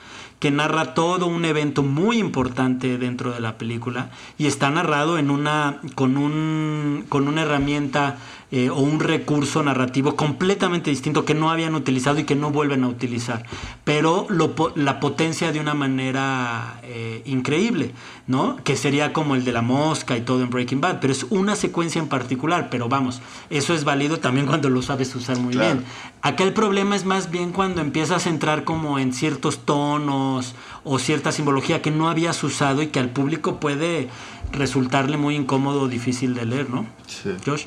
que 0.42 0.50
narra 0.50 0.96
todo 0.96 1.28
un 1.28 1.46
evento 1.46 1.84
muy 1.84 2.18
importante 2.18 2.98
dentro 2.98 3.32
de 3.32 3.39
la 3.39 3.60
película 3.60 4.10
y 4.39 4.48
está 4.48 4.72
narrado 4.72 5.20
en 5.20 5.30
una 5.30 5.80
con 5.94 6.18
un 6.18 7.06
con 7.10 7.28
una 7.28 7.44
herramienta 7.44 8.18
eh, 8.52 8.70
o 8.70 8.80
un 8.80 8.99
recurso 8.99 9.64
narrativo 9.64 10.18
completamente 10.18 10.89
distinto 10.89 11.24
que 11.24 11.34
no 11.34 11.49
habían 11.49 11.74
utilizado 11.74 12.20
y 12.20 12.26
que 12.26 12.36
no 12.36 12.52
vuelven 12.52 12.84
a 12.84 12.89
utilizar, 12.89 13.45
pero 13.86 14.26
lo, 14.30 14.54
la 14.76 14.99
potencia 14.99 15.54
de 15.54 15.62
una 15.62 15.74
manera 15.74 16.82
eh, 16.84 17.22
increíble, 17.26 17.93
¿no? 18.28 18.58
Que 18.64 18.76
sería 18.76 19.14
como 19.14 19.36
el 19.36 19.45
de 19.45 19.54
la 19.54 19.62
mosca 19.62 20.18
y 20.18 20.22
todo 20.22 20.41
en 20.41 20.49
Breaking 20.49 20.82
Bad, 20.82 20.99
pero 20.99 21.14
es 21.14 21.26
una 21.30 21.56
secuencia 21.56 22.02
en 22.02 22.10
particular, 22.10 22.70
pero 22.70 22.89
vamos, 22.89 23.22
eso 23.49 23.74
es 23.74 23.86
válido 23.86 24.20
también 24.20 24.47
cuando 24.47 24.70
lo 24.70 24.82
sabes 24.82 25.16
usar 25.16 25.38
muy 25.38 25.56
bien. 25.56 25.86
Acá 26.22 26.43
el 26.43 26.52
problema 26.52 26.95
es 26.95 27.06
más 27.06 27.32
bien 27.32 27.52
cuando 27.54 27.80
empiezas 27.80 28.28
a 28.28 28.30
entrar 28.30 28.66
como 28.66 28.99
en 28.99 29.14
ciertos 29.14 29.60
tonos 29.60 30.56
o 30.84 30.99
cierta 30.99 31.32
simbología 31.32 31.82
que 31.82 31.91
no 31.91 32.10
habías 32.10 32.43
usado 32.43 32.82
y 32.82 32.88
que 32.88 32.99
al 32.99 33.10
público 33.10 33.62
puede 33.62 34.10
resultarle 34.52 35.16
muy 35.16 35.36
incómodo 35.36 35.84
o 35.84 35.88
difícil 35.88 36.34
de 36.34 36.45
leer, 36.45 36.70
¿no? 36.70 36.86
Sí. 37.08 37.32
Josh. 37.45 37.66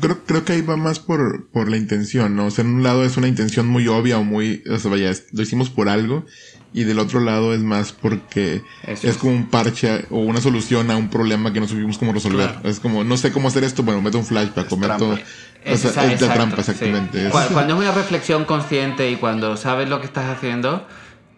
Creo, 0.00 0.24
creo 0.24 0.44
que 0.44 0.52
ahí 0.52 0.60
va 0.62 0.76
más 0.76 0.98
por, 0.98 1.48
por 1.48 1.68
la 1.70 1.76
intención, 1.76 2.36
¿no? 2.36 2.46
O 2.46 2.50
sea, 2.50 2.64
en 2.64 2.74
un 2.74 2.82
lado 2.82 3.04
es 3.04 3.16
una 3.16 3.28
intención 3.28 3.66
muy 3.66 3.88
obvia 3.88 4.18
o 4.18 4.24
muy, 4.24 4.62
o 4.70 4.78
sea, 4.78 4.90
vaya, 4.90 5.12
lo 5.32 5.42
hicimos 5.42 5.70
por 5.70 5.88
algo, 5.88 6.26
y 6.74 6.84
del 6.84 6.98
otro 6.98 7.20
lado 7.20 7.54
es 7.54 7.60
más 7.60 7.92
porque 7.92 8.62
es 8.86 9.04
es. 9.04 9.16
como 9.16 9.32
un 9.32 9.46
parche 9.48 10.04
o 10.10 10.18
una 10.18 10.42
solución 10.42 10.90
a 10.90 10.96
un 10.98 11.08
problema 11.08 11.52
que 11.52 11.60
no 11.60 11.66
supimos 11.68 11.96
cómo 11.96 12.12
resolver. 12.12 12.50
Claro. 12.52 12.68
Es 12.68 12.80
como, 12.80 13.04
no 13.04 13.16
sé 13.16 13.32
cómo 13.32 13.48
hacer 13.48 13.64
esto, 13.64 13.82
bueno, 13.82 14.02
meto 14.02 14.18
un 14.18 14.26
flashback 14.26 14.70
o 14.70 14.76
meto... 14.76 14.96
trampa. 14.96 15.06
O 15.14 15.16
sea, 15.16 15.90
Esa- 15.90 16.04
es 16.04 16.12
exacto, 16.12 16.26
trampa, 16.34 16.60
exactamente. 16.60 17.26
Es- 17.26 17.32
Cu- 17.32 17.38
Cuando 17.54 17.74
es 17.74 17.80
una 17.80 17.92
reflexión 17.92 18.44
consciente 18.44 19.10
y 19.10 19.16
cuando 19.16 19.56
sabes 19.56 19.88
lo 19.88 20.00
que 20.00 20.06
estás 20.06 20.26
haciendo, 20.36 20.86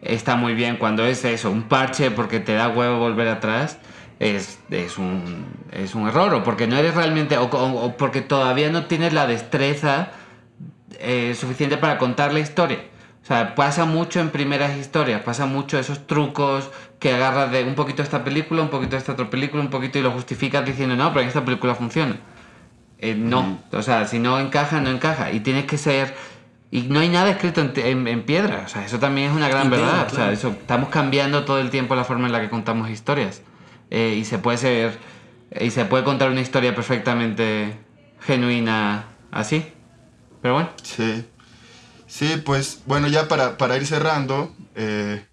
está 0.03 0.35
muy 0.37 0.55
bien. 0.55 0.77
Cuando 0.79 1.07
es 1.07 1.25
eso, 1.25 1.51
un 1.53 1.63
parche 1.69 2.11
porque 2.11 2.41
te 2.41 2.55
da 2.55 2.69
huevo 2.69 2.99
volver 2.99 3.29
atrás, 3.29 3.79
es, 4.21 4.59
es, 4.71 4.99
un, 4.99 5.47
es 5.73 5.95
un 5.95 6.09
error. 6.09 6.35
O 6.35 6.43
porque 6.45 6.66
no 6.66 6.77
eres 6.77 6.95
realmente, 6.95 7.37
o, 7.39 7.45
o- 7.45 7.85
o 7.85 7.97
porque 7.97 8.21
todavía 8.21 8.71
no 8.71 8.87
tienes 8.87 9.12
la 9.12 9.27
destreza 9.27 10.11
eh, 10.99 11.35
suficiente 11.39 11.77
para 11.77 11.99
contar 11.99 12.33
la 12.33 12.41
historia. 12.41 12.79
O 13.23 13.27
sea, 13.29 13.55
pasa 13.55 13.85
mucho 13.85 14.21
en 14.21 14.31
primeras 14.31 14.77
historias, 14.77 15.21
pasa 15.23 15.45
mucho 15.45 15.79
esos 15.79 16.07
trucos 16.07 16.71
que 16.99 17.12
agarras 17.12 17.51
de 17.53 17.62
un 17.64 17.75
poquito 17.75 18.03
esta 18.03 18.25
película, 18.25 18.62
un 18.62 18.71
poquito 18.71 18.97
esta 18.97 19.12
otra 19.12 19.29
película, 19.29 19.62
un 19.62 19.69
poquito 19.71 19.99
y 19.99 20.03
lo 20.03 20.11
justificas 20.12 20.64
diciendo, 20.64 20.97
no, 20.97 21.09
pero 21.11 21.23
en 21.23 21.29
esta 21.29 21.45
película 21.45 21.75
funciona. 21.75 22.16
Eh, 23.01 23.14
no, 23.14 23.59
o 23.73 23.83
sea, 23.83 24.07
si 24.07 24.19
no 24.19 24.41
encaja, 24.41 24.81
no 24.81 24.89
encaja. 24.91 25.31
Y 25.31 25.41
tienes 25.41 25.66
que 25.66 25.77
ser... 25.79 26.14
Y 26.71 26.83
no 26.83 27.01
hay 27.01 27.09
nada 27.11 27.31
escrito 27.31 27.61
en, 27.61 27.73
en- 27.77 28.09
en 28.09 28.23
piedra, 28.25 28.62
o 28.66 28.69
sea, 28.69 28.85
eso 28.85 28.99
también 28.99 29.31
es 29.31 29.37
una 29.37 29.49
gran 29.49 29.64
En 29.64 29.71
piedra, 29.71 29.87
verdad. 29.87 30.07
O 30.07 30.09
sea, 30.11 30.16
claro. 30.16 30.33
eso, 30.33 30.49
estamos 30.49 30.89
cambiando 30.89 31.45
todo 31.45 31.61
el 31.61 31.71
tiempo 31.71 31.95
la 31.97 32.05
forma 32.05 32.27
en 32.27 32.33
la 32.33 32.41
que 32.41 32.49
contamos 32.51 32.89
historias. 32.91 33.43
Eh, 33.91 34.16
y 34.20 34.24
se 34.24 34.39
puede 34.39 34.59
ser... 34.59 34.99
Y 35.61 35.70
se 35.70 35.84
puede 35.86 36.05
contar 36.05 36.30
una 36.30 36.43
historia 36.43 36.74
perfectamente 36.74 37.74
genuina 38.20 39.07
así. 39.30 39.64
Pero 40.43 40.55
bueno. 40.55 40.70
Sí. 40.82 41.24
Sí, 42.07 42.43
pues 42.45 42.82
bueno, 42.86 43.09
ya 43.09 43.28
para, 43.28 43.57
para 43.59 43.76
ir 43.76 43.86
cerrando, 43.86 44.55
eh, 44.74 45.24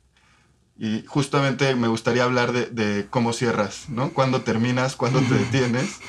y 0.78 1.04
justamente 1.06 1.74
me 1.76 1.88
gustaría 1.88 2.24
hablar 2.26 2.52
de, 2.52 2.66
de 2.68 3.08
cómo 3.10 3.32
cierras, 3.34 3.86
¿no? 3.90 4.12
Cuándo 4.14 4.42
terminas, 4.42 4.96
cuándo 4.98 5.20
te 5.22 5.36
detienes, 5.40 6.00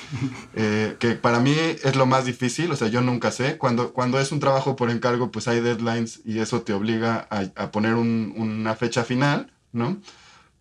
eh, 0.54 0.96
que 0.98 1.14
para 1.14 1.38
mí 1.40 1.54
es 1.56 1.94
lo 1.96 2.06
más 2.06 2.24
difícil, 2.24 2.70
o 2.72 2.76
sea, 2.76 2.88
yo 2.88 3.00
nunca 3.00 3.30
sé. 3.30 3.58
Cuando, 3.58 3.92
cuando 3.92 4.18
es 4.20 4.32
un 4.32 4.40
trabajo 4.40 4.74
por 4.76 4.90
encargo, 4.90 5.30
pues 5.30 5.46
hay 5.48 5.60
deadlines 5.60 6.20
y 6.24 6.38
eso 6.40 6.62
te 6.62 6.72
obliga 6.72 7.26
a, 7.30 7.44
a 7.56 7.70
poner 7.70 7.94
un- 7.94 8.34
una 8.36 8.74
fecha 8.74 9.04
final, 9.04 9.52
¿no? 9.72 10.00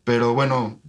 Pero 0.04 0.34
bueno, 0.36 0.80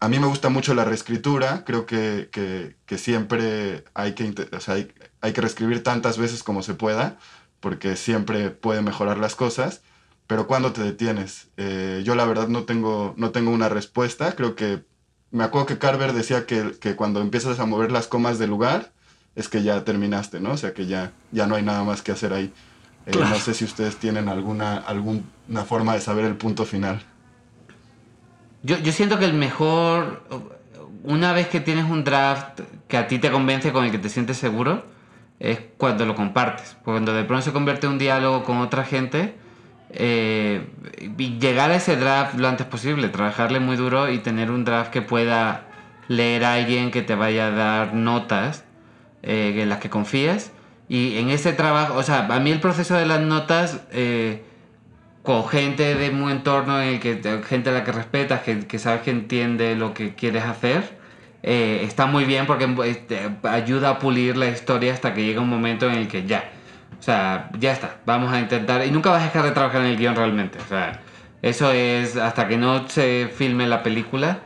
a 0.00 0.08
mí 0.08 0.18
me 0.18 0.26
gusta 0.26 0.48
mucho 0.48 0.74
la 0.74 0.84
reescritura, 0.84 1.64
creo 1.64 1.86
que, 1.86 2.28
que- 2.32 2.76
que 2.86 2.98
siempre 2.98 3.84
hay 3.94 4.12
que, 4.14 4.34
o 4.52 4.60
sea, 4.60 4.74
hay, 4.74 4.92
hay 5.20 5.32
que 5.32 5.40
reescribir 5.40 5.82
tantas 5.82 6.18
veces 6.18 6.42
como 6.42 6.62
se 6.62 6.74
pueda, 6.74 7.18
porque 7.60 7.96
siempre 7.96 8.50
puede 8.50 8.82
mejorar 8.82 9.18
las 9.18 9.34
cosas, 9.34 9.80
pero 10.26 10.46
¿cuándo 10.46 10.72
te 10.72 10.82
detienes? 10.82 11.48
Eh, 11.56 12.02
yo 12.04 12.14
la 12.14 12.24
verdad 12.26 12.48
no 12.48 12.64
tengo, 12.64 13.14
no 13.16 13.30
tengo 13.30 13.50
una 13.50 13.68
respuesta, 13.68 14.34
creo 14.36 14.54
que 14.54 14.84
me 15.30 15.44
acuerdo 15.44 15.66
que 15.66 15.78
Carver 15.78 16.12
decía 16.12 16.46
que, 16.46 16.72
que 16.80 16.94
cuando 16.96 17.20
empiezas 17.20 17.58
a 17.58 17.66
mover 17.66 17.90
las 17.90 18.06
comas 18.06 18.38
del 18.38 18.50
lugar 18.50 18.92
es 19.34 19.48
que 19.48 19.62
ya 19.62 19.84
terminaste, 19.84 20.40
¿no? 20.40 20.52
O 20.52 20.56
sea 20.56 20.72
que 20.74 20.86
ya, 20.86 21.12
ya 21.32 21.46
no 21.46 21.54
hay 21.56 21.62
nada 21.62 21.84
más 21.84 22.02
que 22.02 22.12
hacer 22.12 22.32
ahí. 22.32 22.52
Eh, 23.06 23.12
Claro. 23.12 23.28
No 23.30 23.38
sé 23.38 23.54
si 23.54 23.64
ustedes 23.64 23.96
tienen 23.96 24.28
alguna, 24.28 24.76
alguna 24.78 25.64
forma 25.66 25.94
de 25.94 26.00
saber 26.00 26.24
el 26.24 26.36
punto 26.36 26.64
final. 26.64 27.02
Yo, 28.62 28.78
yo 28.78 28.92
siento 28.92 29.18
que 29.18 29.24
el 29.24 29.34
mejor, 29.34 30.22
una 31.04 31.32
vez 31.32 31.48
que 31.48 31.60
tienes 31.60 31.84
un 31.84 32.04
draft 32.04 32.60
que 32.88 32.96
a 32.96 33.06
ti 33.06 33.18
te 33.18 33.30
convence, 33.30 33.72
con 33.72 33.84
el 33.84 33.90
que 33.90 33.98
te 33.98 34.08
sientes 34.08 34.36
seguro, 34.36 34.84
es 35.38 35.60
cuando 35.76 36.06
lo 36.06 36.14
compartes. 36.14 36.76
Cuando 36.84 37.12
de 37.12 37.24
pronto 37.24 37.44
se 37.44 37.52
convierte 37.52 37.86
en 37.86 37.92
un 37.92 37.98
diálogo 37.98 38.44
con 38.44 38.58
otra 38.58 38.84
gente, 38.84 39.34
eh, 39.90 40.66
llegar 41.38 41.70
a 41.70 41.76
ese 41.76 41.96
draft 41.96 42.34
lo 42.34 42.48
antes 42.48 42.66
posible, 42.66 43.08
trabajarle 43.08 43.60
muy 43.60 43.76
duro 43.76 44.10
y 44.10 44.18
tener 44.18 44.50
un 44.50 44.64
draft 44.64 44.90
que 44.90 45.02
pueda 45.02 45.66
leer 46.08 46.44
a 46.44 46.54
alguien 46.54 46.90
que 46.90 47.02
te 47.02 47.14
vaya 47.14 47.48
a 47.48 47.50
dar 47.50 47.94
notas 47.94 48.64
eh, 49.22 49.54
en 49.56 49.68
las 49.68 49.78
que 49.78 49.90
confíes. 49.90 50.52
Y 50.88 51.18
en 51.18 51.30
ese 51.30 51.52
trabajo, 51.52 51.94
o 51.94 52.02
sea, 52.02 52.26
a 52.26 52.40
mí 52.40 52.50
el 52.50 52.60
proceso 52.60 52.94
de 52.94 53.06
las 53.06 53.20
notas... 53.20 53.80
eh, 53.92 54.42
con 55.26 55.48
gente 55.48 55.96
de 55.96 56.12
mu 56.12 56.30
entorno 56.30 56.80
en 56.80 56.94
el 56.94 57.00
que 57.00 57.42
gente 57.48 57.70
a 57.70 57.72
la 57.72 57.82
que 57.82 57.90
respetas, 57.90 58.42
que, 58.42 58.60
que 58.60 58.78
sabes 58.78 59.02
que 59.02 59.10
entiende 59.10 59.74
lo 59.74 59.92
que 59.92 60.14
quieres 60.14 60.44
hacer, 60.44 60.96
eh, 61.42 61.80
está 61.82 62.06
muy 62.06 62.24
bien 62.24 62.46
porque 62.46 62.68
pues, 62.68 63.04
te 63.08 63.18
ayuda 63.42 63.90
a 63.90 63.98
pulir 63.98 64.36
la 64.36 64.46
historia 64.46 64.92
hasta 64.94 65.14
que 65.14 65.24
llega 65.24 65.40
un 65.40 65.48
momento 65.48 65.88
en 65.88 65.94
el 65.96 66.06
que 66.06 66.26
ya, 66.26 66.44
o 66.96 67.02
sea, 67.02 67.50
ya 67.58 67.72
está, 67.72 67.96
vamos 68.06 68.32
a 68.32 68.38
intentar 68.38 68.86
y 68.86 68.92
nunca 68.92 69.10
vas 69.10 69.22
a 69.22 69.24
dejar 69.24 69.42
de 69.42 69.50
trabajar 69.50 69.80
en 69.80 69.88
el 69.88 69.96
guion 69.96 70.14
realmente, 70.14 70.58
o 70.60 70.68
sea, 70.68 71.00
eso 71.42 71.72
es 71.72 72.16
hasta 72.16 72.46
que 72.46 72.56
no 72.56 72.88
se 72.88 73.28
filme 73.34 73.66
la 73.66 73.82
película, 73.82 74.38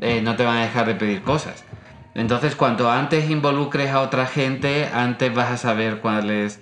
eh, 0.00 0.20
no 0.22 0.36
te 0.36 0.44
van 0.44 0.58
a 0.58 0.62
dejar 0.62 0.86
de 0.86 0.94
pedir 0.94 1.22
cosas. 1.22 1.64
Entonces, 2.14 2.54
cuanto 2.54 2.88
antes 2.90 3.28
involucres 3.28 3.90
a 3.90 4.00
otra 4.00 4.26
gente, 4.26 4.88
antes 4.92 5.34
vas 5.34 5.50
a 5.50 5.56
saber 5.56 5.98
cuál 5.98 6.30
es, 6.30 6.60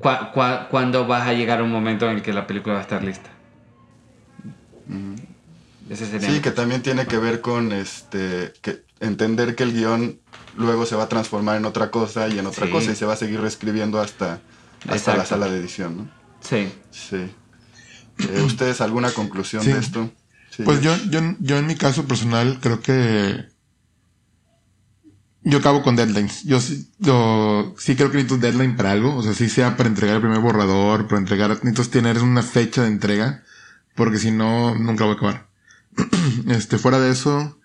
cua- 0.00 0.32
cua- 0.32 0.68
cuándo 0.68 1.06
vas 1.06 1.26
a 1.28 1.32
llegar 1.32 1.60
a 1.60 1.62
un 1.64 1.70
momento 1.70 2.08
en 2.08 2.16
el 2.16 2.22
que 2.22 2.32
la 2.32 2.46
película 2.46 2.74
va 2.74 2.80
a 2.80 2.82
estar 2.82 3.02
lista. 3.02 3.30
Ese 5.90 6.06
sería 6.06 6.30
Sí, 6.30 6.40
que 6.40 6.50
también 6.50 6.82
tiene 6.82 7.06
que 7.06 7.18
ver 7.18 7.40
con 7.40 7.72
este 7.72 8.52
que 8.60 8.82
entender 9.00 9.54
que 9.54 9.62
el 9.62 9.72
guion 9.72 10.18
luego 10.56 10.84
se 10.86 10.96
va 10.96 11.04
a 11.04 11.08
transformar 11.08 11.56
en 11.56 11.64
otra 11.64 11.90
cosa 11.90 12.28
y 12.28 12.38
en 12.38 12.46
otra 12.46 12.66
Sí. 12.66 12.72
cosa 12.72 12.90
y 12.92 12.96
se 12.96 13.04
va 13.06 13.12
a 13.12 13.16
seguir 13.16 13.40
reescribiendo 13.40 14.00
hasta, 14.00 14.40
hasta 14.88 15.16
la 15.16 15.24
sala 15.26 15.46
de 15.48 15.58
edición, 15.58 15.96
¿no? 15.98 16.08
Sí. 16.40 16.72
Sí. 16.90 17.30
Eh, 18.18 18.42
¿Ustedes 18.42 18.80
alguna 18.80 19.10
conclusión 19.12 19.62
Sí. 19.62 19.72
de 19.72 19.78
esto? 19.78 20.10
Sí. 20.50 20.62
Pues 20.64 20.80
yo, 20.80 20.96
yo, 21.10 21.20
yo 21.40 21.58
en 21.58 21.66
mi 21.66 21.74
caso 21.76 22.04
personal 22.06 22.58
creo 22.60 22.80
que 22.80 23.44
yo 25.48 25.58
acabo 25.58 25.84
con 25.84 25.94
deadlines. 25.94 26.42
Yo 26.42 26.58
yo 26.98 27.72
sí 27.78 27.94
creo 27.94 28.10
que 28.10 28.16
necesito 28.16 28.34
un 28.34 28.40
deadline 28.40 28.76
para 28.76 28.90
algo. 28.90 29.14
O 29.14 29.22
sea, 29.22 29.32
sí 29.32 29.48
sea 29.48 29.76
para 29.76 29.88
entregar 29.88 30.16
el 30.16 30.22
primer 30.22 30.40
borrador, 30.40 31.06
para 31.06 31.20
entregar, 31.20 31.50
necesito 31.62 31.88
tener 31.88 32.18
una 32.20 32.42
fecha 32.42 32.82
de 32.82 32.88
entrega, 32.88 33.44
porque 33.94 34.18
si 34.18 34.32
no, 34.32 34.74
nunca 34.74 35.04
voy 35.04 35.14
a 35.14 35.16
acabar. 35.16 35.46
este, 36.48 36.78
fuera 36.78 36.98
de 36.98 37.12
eso, 37.12 37.60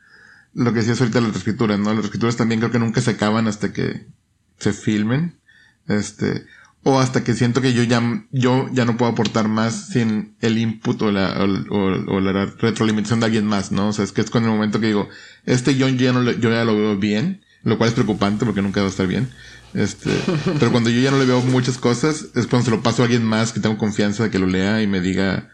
lo 0.54 0.72
que 0.74 0.80
decías 0.80 1.02
ahorita 1.02 1.18
de 1.18 1.26
las 1.26 1.34
reescrituras, 1.34 1.80
¿no? 1.80 1.86
Las 1.86 2.04
reescrituras 2.04 2.38
también 2.38 2.60
creo 2.60 2.72
que 2.72 2.78
nunca 2.78 3.02
se 3.02 3.12
acaban 3.12 3.48
hasta 3.48 3.74
que 3.74 4.06
se 4.60 4.74
filmen. 4.74 5.40
Este, 5.88 6.46
o 6.84 7.00
hasta 7.00 7.24
que 7.24 7.34
siento 7.34 7.62
que 7.62 7.74
yo 7.74 7.82
ya, 7.82 8.28
yo 8.30 8.70
ya 8.74 8.86
no 8.86 8.96
puedo 8.96 9.12
aportar 9.12 9.48
más 9.48 9.88
sin 9.88 10.36
el 10.40 10.60
input 10.60 11.02
o 11.02 11.12
la, 11.12 11.34
o, 11.72 12.20
la 12.20 12.46
retroalimentación 12.46 13.22
de 13.22 13.26
alguien 13.26 13.48
más, 13.48 13.72
¿no? 13.72 13.88
O 13.88 13.94
sea, 13.94 14.06
es 14.06 14.12
que 14.12 14.22
es 14.22 14.30
con 14.30 14.44
el 14.44 14.52
momento 14.52 14.80
que 14.80 14.88
digo, 14.88 15.10
este 15.46 15.74
guion 15.74 15.98
yo 15.98 16.06
ya, 16.06 16.14
no 16.14 16.32
yo 16.32 16.52
ya 16.52 16.64
lo 16.64 16.76
veo 16.76 16.98
bien, 16.98 17.42
lo 17.64 17.78
cual 17.78 17.90
es 17.90 17.94
preocupante 17.94 18.46
porque 18.46 18.62
nunca 18.62 18.82
va 18.82 18.88
a 18.88 18.90
estar 18.90 19.08
bien. 19.08 19.30
Este, 19.74 20.10
pero 20.60 20.72
cuando 20.72 20.90
yo 20.90 21.00
ya 21.00 21.12
no 21.12 21.18
le 21.20 21.26
veo 21.26 21.42
muchas 21.42 21.78
cosas, 21.78 22.26
es 22.36 22.48
cuando 22.48 22.66
se 22.66 22.72
lo 22.72 22.82
paso 22.84 23.02
a 23.02 23.06
alguien 23.06 23.24
más 23.24 23.54
que 23.54 23.60
tengo 23.62 23.78
confianza 23.78 24.24
de 24.24 24.30
que 24.30 24.40
lo 24.40 24.48
lea 24.48 24.82
y 24.82 24.88
me 24.88 25.00
diga, 25.00 25.50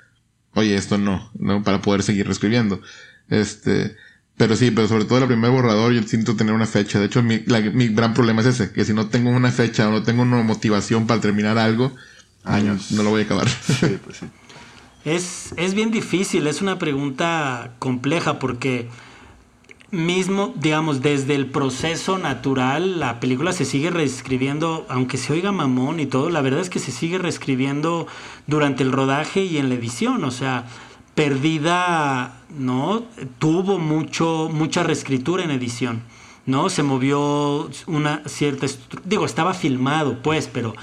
oye, 0.53 0.75
esto 0.75 0.97
no, 0.97 1.29
¿no? 1.37 1.63
Para 1.63 1.81
poder 1.81 2.01
seguir 2.03 2.25
reescribiendo. 2.25 2.81
Este, 3.29 3.95
pero 4.37 4.55
sí, 4.55 4.71
pero 4.71 4.87
sobre 4.87 5.05
todo 5.05 5.19
el 5.19 5.27
primer 5.27 5.51
borrador 5.51 5.93
yo 5.93 6.01
siento 6.03 6.35
tener 6.35 6.53
una 6.53 6.65
fecha. 6.65 6.99
De 6.99 7.05
hecho, 7.05 7.21
mi, 7.21 7.43
la- 7.45 7.59
mi 7.61 7.89
gran 7.89 8.13
problema 8.13 8.41
es 8.41 8.47
ese, 8.47 8.71
que 8.71 8.85
si 8.85 8.93
no 8.93 9.07
tengo 9.07 9.29
una 9.29 9.51
fecha 9.51 9.87
o 9.87 9.91
no 9.91 10.03
tengo 10.03 10.23
una 10.23 10.41
motivación 10.43 11.05
para 11.05 11.21
terminar 11.21 11.57
algo, 11.59 11.95
Años. 12.43 12.91
no 12.91 13.03
lo 13.03 13.09
voy 13.11 13.21
a 13.21 13.25
acabar. 13.25 13.47
Sí, 13.49 13.97
pues 14.03 14.17
sí. 14.17 14.25
Es, 15.05 15.53
es 15.57 15.73
bien 15.73 15.91
difícil, 15.91 16.47
es 16.47 16.61
una 16.61 16.79
pregunta 16.79 17.75
compleja 17.79 18.39
porque 18.39 18.89
mismo, 19.91 20.53
digamos, 20.55 21.01
desde 21.01 21.35
el 21.35 21.47
proceso 21.47 22.17
natural, 22.17 22.99
la 22.99 23.19
película 23.19 23.53
se 23.53 23.65
sigue 23.65 23.89
reescribiendo, 23.89 24.85
aunque 24.89 25.17
se 25.17 25.33
oiga 25.33 25.51
mamón 25.51 25.99
y 25.99 26.05
todo, 26.05 26.29
la 26.29 26.41
verdad 26.41 26.61
es 26.61 26.69
que 26.69 26.79
se 26.79 26.91
sigue 26.91 27.17
reescribiendo 27.17 28.07
durante 28.47 28.83
el 28.83 28.91
rodaje 28.91 29.43
y 29.43 29.57
en 29.57 29.69
la 29.69 29.75
edición, 29.75 30.23
o 30.23 30.31
sea, 30.31 30.65
Perdida, 31.17 32.41
¿no? 32.59 33.03
Tuvo 33.39 33.79
mucho, 33.79 34.51
mucha 34.53 34.83
reescritura 34.83 35.43
en 35.43 35.49
edición. 35.49 36.03
¿no? 36.45 36.69
Se 36.69 36.83
movió 36.83 37.69
una 37.87 38.21
cierta... 38.27 38.67
Digo, 39.03 39.25
estaba 39.25 39.55
filmado, 39.55 40.21
pues, 40.21 40.47
pero, 40.47 40.75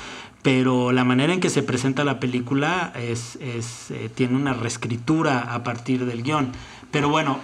pero 0.43 0.91
la 0.91 1.05
manera 1.05 1.33
en 1.33 1.39
que 1.39 1.51
se 1.51 1.63
presenta 1.63 2.03
la 2.03 2.19
película 2.19 2.93
es, 2.97 3.37
es, 3.41 3.93
eh, 3.93 4.11
tiene 4.13 4.37
una 4.37 4.55
reescritura 4.55 5.39
a 5.39 5.63
partir 5.63 6.05
del 6.05 6.25
guion. 6.25 6.51
Pero 6.91 7.09
bueno, 7.09 7.39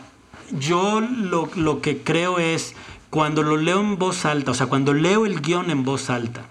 yo 0.58 1.00
lo, 1.00 1.48
lo 1.56 1.80
que 1.80 2.02
creo 2.02 2.38
es, 2.38 2.74
cuando 3.10 3.42
lo 3.42 3.56
leo 3.56 3.80
en 3.80 3.98
voz 3.98 4.24
alta, 4.24 4.50
o 4.52 4.54
sea, 4.54 4.66
cuando 4.66 4.94
leo 4.94 5.26
el 5.26 5.40
guion 5.40 5.70
en 5.70 5.84
voz 5.84 6.10
alta, 6.10 6.46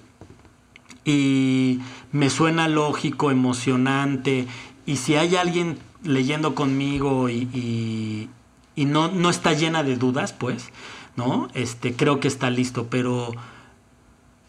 y 1.05 1.79
me 2.11 2.29
suena 2.29 2.67
lógico, 2.67 3.31
emocionante, 3.31 4.47
y 4.85 4.97
si 4.97 5.15
hay 5.15 5.35
alguien 5.35 5.77
leyendo 6.03 6.55
conmigo 6.55 7.29
y, 7.29 7.47
y- 7.53 8.29
no, 8.85 9.09
no 9.09 9.29
está 9.29 9.51
llena 9.53 9.83
de 9.83 9.97
dudas, 9.97 10.31
pues, 10.31 10.69
¿no? 11.17 11.49
Este, 11.53 11.93
creo 11.95 12.19
que 12.21 12.29
está 12.29 12.49
listo, 12.49 12.87
pero... 12.89 13.33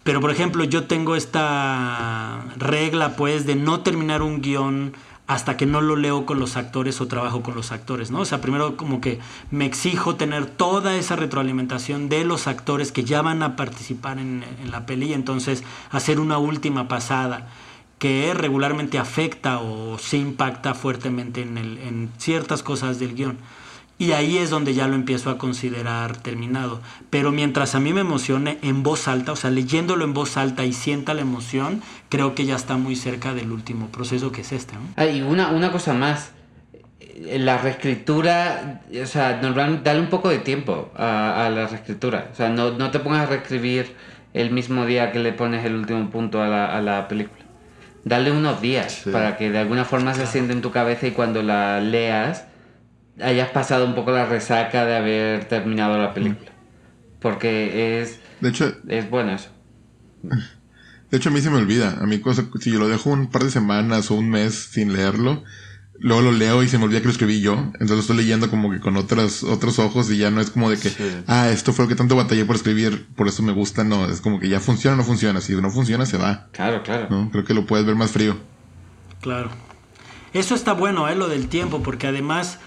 Pero, 0.05 0.21
por 0.21 0.31
ejemplo, 0.31 0.65
yo 0.65 0.85
tengo 0.85 1.15
esta 1.17 2.45
regla, 2.57 3.17
pues, 3.17 3.45
de 3.45 3.55
no 3.57 3.81
terminar 3.81 4.23
un 4.23 4.41
guion 4.41 4.95
hasta 5.31 5.57
que 5.57 5.65
no 5.65 5.81
lo 5.81 5.95
leo 5.95 6.27
con 6.27 6.41
los 6.41 6.57
actores 6.57 7.01
o 7.01 7.07
trabajo 7.07 7.41
con 7.41 7.55
los 7.55 7.71
actores, 7.71 8.11
¿no? 8.11 8.19
O 8.19 8.25
sea, 8.25 8.41
primero 8.41 8.77
como 8.77 9.01
que 9.01 9.21
me 9.53 9.65
exijo 9.65 10.17
tener 10.17 10.47
toda 10.47 10.97
esa 10.97 11.15
retroalimentación 11.15 12.09
de 12.09 12.25
los 12.25 12.49
actores 12.49 12.91
que 12.91 13.05
ya 13.05 13.23
van 13.23 13.45
a 13.45 13.55
participar 13.55 14.19
en, 14.19 14.43
la 14.69 14.87
peli, 14.87 15.13
entonces 15.13 15.63
hacer 15.93 16.19
una 16.19 16.39
última 16.39 16.89
pasada 16.89 17.47
que 18.01 18.35
regularmente 18.35 18.99
afecta 18.99 19.61
o 19.61 19.99
se 19.99 20.17
impacta 20.17 20.75
fuertemente 20.75 21.43
en, 21.43 21.59
el- 21.59 21.79
en 21.79 22.11
ciertas 22.19 22.65
cosas 22.65 22.99
del 22.99 23.15
guion. 23.15 23.39
Y 24.01 24.13
ahí 24.13 24.39
es 24.39 24.49
donde 24.49 24.73
ya 24.73 24.89
lo 24.89 24.95
empiezo 24.95 25.29
a 25.29 25.37
considerar 25.37 26.17
terminado. 26.17 26.81
Pero 27.11 27.33
mientras 27.33 27.75
a 27.75 27.81
mí 27.81 27.93
me 27.93 28.01
emocione 28.01 28.57
en 28.63 28.83
voz 28.83 29.07
alta, 29.09 29.33
o 29.33 29.37
sea, 29.37 29.51
leyéndolo 29.51 30.05
en 30.07 30.15
voz 30.15 30.39
alta 30.39 30.65
y 30.65 30.73
sienta 30.73 31.13
la 31.13 31.21
emoción, 31.21 31.83
creo 32.09 32.35
que 32.35 32.47
ya 32.47 32.57
está 32.57 32.79
muy 32.79 32.97
cerca 32.97 33.35
del 33.35 33.53
último 33.53 33.89
proceso 33.89 34.33
que 34.33 34.41
es 34.41 34.53
este. 34.53 34.73
¿no? 34.75 34.81
Ah, 34.97 35.05
y 35.05 35.21
una, 35.21 35.51
una 35.51 35.71
cosa 35.71 35.93
más. 35.93 36.31
La 37.29 37.59
reescritura, 37.59 38.81
o 39.03 39.07
sea, 39.07 39.39
normalmente 39.43 39.83
dale 39.85 40.01
un 40.01 40.09
poco 40.09 40.31
de 40.31 40.39
tiempo 40.39 40.91
a, 40.97 41.45
a 41.45 41.51
la 41.51 41.67
reescritura. 41.67 42.29
O 42.33 42.35
sea, 42.35 42.49
no, 42.49 42.71
no 42.71 42.91
te 42.91 43.01
pongas 43.01 43.25
a 43.25 43.27
reescribir 43.27 43.95
el 44.33 44.51
mismo 44.51 44.87
día 44.87 45.13
que 45.13 45.19
le 45.19 45.33
pones 45.35 45.65
el 45.67 45.75
último 45.75 46.09
punto 46.09 46.41
a 46.43 46.49
la, 46.49 46.75
a 46.75 46.81
la 46.81 47.07
película. 47.09 47.45
Dale 48.05 48.31
unos 48.33 48.63
días 48.63 49.03
Sí. 49.05 49.11
para 49.11 49.37
que 49.37 49.51
de 49.51 49.59
alguna 49.59 49.85
forma 49.85 50.15
se 50.15 50.27
siente 50.27 50.55
en 50.55 50.63
tu 50.63 50.71
cabeza 50.71 51.07
y 51.07 51.11
cuando 51.11 51.43
la 51.43 51.81
leas 51.81 52.47
hayas 53.21 53.51
pasado 53.51 53.85
un 53.87 53.95
poco 53.95 54.11
la 54.13 54.27
resaca 54.27 54.85
de 54.85 54.97
haber 54.97 55.45
terminado 55.47 55.99
la 55.99 56.15
película. 56.15 56.51
Porque 57.21 58.01
es, 58.01 58.19
De 58.41 58.49
hecho, 58.51 58.75
es 58.89 59.09
bueno 59.11 59.33
eso. 59.33 59.51
de 61.11 61.17
hecho 61.17 61.29
a 61.29 61.33
mí 61.33 61.41
se 61.41 61.51
me 61.51 61.57
olvida. 61.59 61.99
A 62.01 62.07
mí 62.07 62.21
cosa, 62.21 62.45
si 62.61 62.71
yo 62.71 62.79
lo 62.79 62.89
dejo 62.89 63.11
un 63.11 63.31
par 63.31 63.45
de 63.45 63.51
semanas 63.51 64.11
o 64.11 64.15
un 64.15 64.31
mes 64.31 64.55
sin 64.73 64.93
leerlo, 64.95 65.43
luego 65.99 66.23
lo 66.23 66.33
leo 66.33 66.63
y 66.63 66.69
se 66.69 66.79
me 66.79 66.85
olvida 66.85 67.01
que 67.01 67.07
lo 67.07 67.13
escribí 67.13 67.41
yo. 67.43 67.55
Entonces 67.75 67.91
lo 67.91 68.01
estoy 68.01 68.17
leyendo 68.17 68.49
como 68.49 68.71
que 68.71 68.81
con 68.81 68.97
otros, 68.97 69.43
otros 69.43 69.79
ojos 69.79 70.11
y 70.11 70.17
ya 70.17 70.31
no 70.31 70.41
es 70.41 70.51
como 70.51 70.71
de 70.71 70.79
que, 70.79 70.89
Sí. 70.89 71.05
ah, 71.27 71.51
esto 71.51 71.73
fue 71.75 71.85
lo 71.85 71.89
que 71.91 71.95
tanto 71.97 72.17
batallé 72.17 72.45
por 72.47 72.57
escribir, 72.57 73.07
por 73.17 73.29
eso 73.29 73.43
me 73.43 73.53
gusta. 73.53 73.85
No, 73.85 74.07
es 74.09 74.21
como 74.23 74.41
que 74.41 74.49
ya 74.49 74.61
funciona 74.61 74.95
o 74.95 74.97
no 74.99 75.05
funciona. 75.05 75.41
Si 75.43 75.55
no 75.55 75.71
funciona, 75.71 76.07
se 76.07 76.17
va. 76.17 76.49
Claro, 76.53 76.83
claro. 76.83 77.09
¿no? 77.11 77.31
Creo 77.31 77.45
que 77.45 77.53
lo 77.55 77.67
puedes 77.67 77.85
ver 77.85 77.97
más 77.97 78.13
frío. 78.13 78.39
Claro. 79.21 79.51
Eso 80.33 80.55
está 80.55 80.73
bueno, 80.73 81.07
¿eh? 81.09 81.17
Lo 81.17 81.29
del 81.29 81.49
tiempo, 81.49 81.83
porque 81.83 82.07
además, 82.07 82.59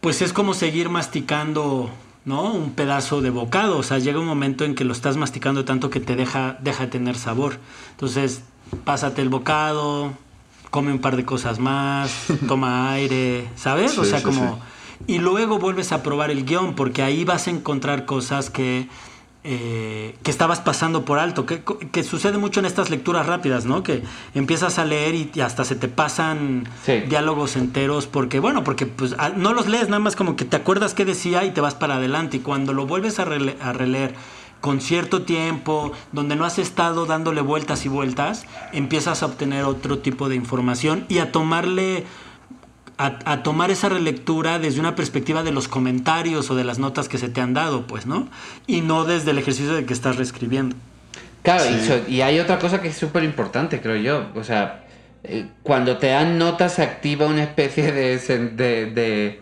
pues 0.00 0.22
es 0.22 0.32
como 0.32 0.54
seguir 0.54 0.88
masticando, 0.88 1.90
¿no? 2.24 2.52
Un 2.52 2.72
pedazo 2.72 3.20
de 3.20 3.30
bocado. 3.30 3.78
O 3.78 3.82
sea, 3.82 3.98
llega 3.98 4.18
un 4.18 4.26
momento 4.26 4.64
en 4.64 4.74
que 4.74 4.84
lo 4.84 4.92
estás 4.92 5.16
masticando 5.16 5.64
tanto 5.64 5.90
que 5.90 6.00
te 6.00 6.16
deja, 6.16 6.58
deja 6.60 6.84
de 6.84 6.90
tener 6.90 7.16
sabor. 7.16 7.58
Entonces, 7.92 8.42
pásate 8.84 9.22
el 9.22 9.28
bocado, 9.28 10.12
come 10.70 10.92
un 10.92 10.98
par 10.98 11.16
de 11.16 11.24
cosas 11.24 11.58
más, 11.58 12.26
toma 12.48 12.92
aire, 12.92 13.48
¿sabes? 13.56 13.96
o 13.98 14.04
sea, 14.04 14.18
sí, 14.18 14.24
como... 14.24 14.60
Y 15.06 15.18
luego 15.18 15.58
vuelves 15.58 15.92
a 15.92 16.02
probar 16.02 16.30
el 16.30 16.46
guion, 16.46 16.74
porque 16.74 17.02
ahí 17.02 17.24
vas 17.24 17.48
a 17.48 17.50
encontrar 17.50 18.06
cosas 18.06 18.48
que 18.48 18.88
eh, 19.48 20.16
que 20.24 20.30
estabas 20.30 20.60
pasando 20.60 21.04
por 21.04 21.18
alto, 21.20 21.46
que, 21.46 21.62
que 21.92 22.02
sucede 22.02 22.36
mucho 22.36 22.58
en 22.60 22.66
estas 22.66 22.90
lecturas 22.90 23.26
rápidas, 23.26 23.64
¿no? 23.64 23.82
Que 23.84 24.02
empiezas 24.34 24.78
a 24.80 24.84
leer 24.84 25.14
y, 25.14 25.30
y 25.32 25.40
hasta 25.40 25.64
se 25.64 25.76
te 25.76 25.86
pasan 25.88 26.68
Sí. 26.84 27.00
diálogos 27.08 27.54
enteros, 27.56 28.06
porque, 28.06 28.40
bueno, 28.40 28.64
porque 28.64 28.86
pues, 28.86 29.14
ah, 29.18 29.30
no 29.36 29.52
los 29.54 29.68
lees, 29.68 29.88
nada 29.88 30.00
más 30.00 30.16
como 30.16 30.34
que 30.34 30.44
te 30.44 30.56
acuerdas 30.56 30.94
qué 30.94 31.04
decía 31.04 31.44
y 31.44 31.52
te 31.52 31.60
vas 31.60 31.74
para 31.74 31.94
adelante. 31.96 32.38
Y 32.38 32.40
cuando 32.40 32.72
lo 32.72 32.86
vuelves 32.86 33.18
a, 33.20 33.24
rele- 33.24 33.54
a 33.62 33.72
releer 33.72 34.14
con 34.60 34.80
cierto 34.80 35.22
tiempo, 35.22 35.92
donde 36.12 36.34
no 36.34 36.44
has 36.44 36.58
estado 36.58 37.06
dándole 37.06 37.40
vueltas 37.40 37.84
y 37.84 37.88
vueltas, 37.88 38.46
empiezas 38.72 39.22
a 39.22 39.26
obtener 39.26 39.64
otro 39.64 39.98
tipo 39.98 40.28
de 40.28 40.34
información 40.34 41.04
y 41.08 41.18
a 41.18 41.30
tomarle 41.30 42.04
a, 42.98 43.18
a 43.24 43.42
tomar 43.42 43.70
esa 43.70 43.88
relectura 43.88 44.58
desde 44.58 44.80
una 44.80 44.94
perspectiva 44.94 45.42
de 45.42 45.52
los 45.52 45.68
comentarios 45.68 46.50
o 46.50 46.54
de 46.54 46.64
las 46.64 46.78
notas 46.78 47.08
que 47.08 47.18
se 47.18 47.28
te 47.28 47.40
han 47.40 47.52
dado, 47.54 47.86
pues, 47.86 48.06
¿no? 48.06 48.28
Y 48.66 48.80
no 48.80 49.04
desde 49.04 49.32
el 49.32 49.38
ejercicio 49.38 49.74
de 49.74 49.84
que 49.84 49.92
estás 49.92 50.16
reescribiendo. 50.16 50.76
Claro, 51.42 51.64
y, 51.66 51.74
Sí. 51.80 51.86
so- 51.88 52.08
y 52.08 52.22
hay 52.22 52.38
otra 52.40 52.58
cosa 52.58 52.80
que 52.80 52.88
es 52.88 52.96
súper 52.96 53.22
importante, 53.24 53.80
creo 53.80 53.96
yo. 53.96 54.26
O 54.34 54.42
sea, 54.44 54.84
eh, 55.24 55.46
cuando 55.62 55.98
te 55.98 56.08
dan 56.08 56.38
notas 56.38 56.74
se 56.74 56.82
activa 56.82 57.26
una 57.26 57.42
especie 57.42 57.92
de... 57.92 58.16
de, 58.18 58.86
de, 58.90 59.40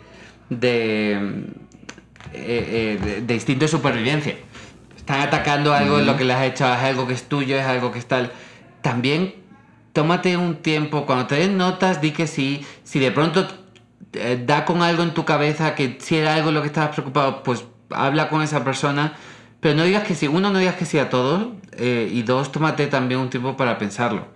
de, 0.51 1.13
eh, 1.13 1.49
eh, 2.35 2.99
de- 3.03 3.21
de 3.23 3.35
instinto 3.35 3.65
de 3.65 3.69
supervivencia. 3.69 4.35
Están 4.97 5.21
atacando 5.21 5.73
algo 5.75 5.99
en 5.99 6.07
lo 6.07 6.17
que 6.17 6.25
les 6.25 6.37
has 6.37 6.45
hecho, 6.47 6.65
es 6.65 6.81
algo 6.81 7.07
que 7.07 7.15
es 7.15 7.25
tuyo, 7.25 7.57
es 7.59 7.65
algo 7.65 7.93
que 7.93 7.99
es 7.99 8.07
tal. 8.07 8.33
También 8.83 9.35
tómate 9.95 10.37
un 10.37 10.57
tiempo, 10.57 11.07
cuando 11.07 11.27
te 11.29 11.37
den 11.37 11.57
notas, 11.57 12.03
di 12.03 12.11
que 12.13 12.27
sí. 12.27 12.67
Si 12.85 12.99
de 13.01 13.11
pronto 13.13 13.49
eh, 14.13 14.43
da 14.47 14.65
con 14.67 14.83
algo 14.83 15.03
en 15.03 15.15
tu 15.15 15.25
cabeza 15.25 15.75
que 15.75 15.99
si 16.01 16.17
era 16.17 16.35
algo 16.35 16.51
en 16.51 16.57
lo 16.57 16.61
que 16.63 16.69
estabas 16.69 16.91
preocupado, 16.91 17.43
pues 17.43 17.65
habla 17.91 18.29
con 18.29 18.43
esa 18.43 18.65
persona. 18.65 19.15
Pero 19.61 19.77
no 19.77 19.85
digas 19.85 20.05
que 20.05 20.15
sí. 20.15 20.29
Uno, 20.29 20.51
no 20.51 20.59
digas 20.59 20.77
que 20.77 20.85
sí 20.85 20.99
a 20.99 21.09
todo. 21.11 21.55
eh, 21.73 22.09
y 22.13 22.23
dos, 22.23 22.53
tómate 22.53 22.87
también 22.89 23.21
un 23.21 23.31
tiempo 23.31 23.57
para 23.57 23.79
pensarlo. 23.79 24.29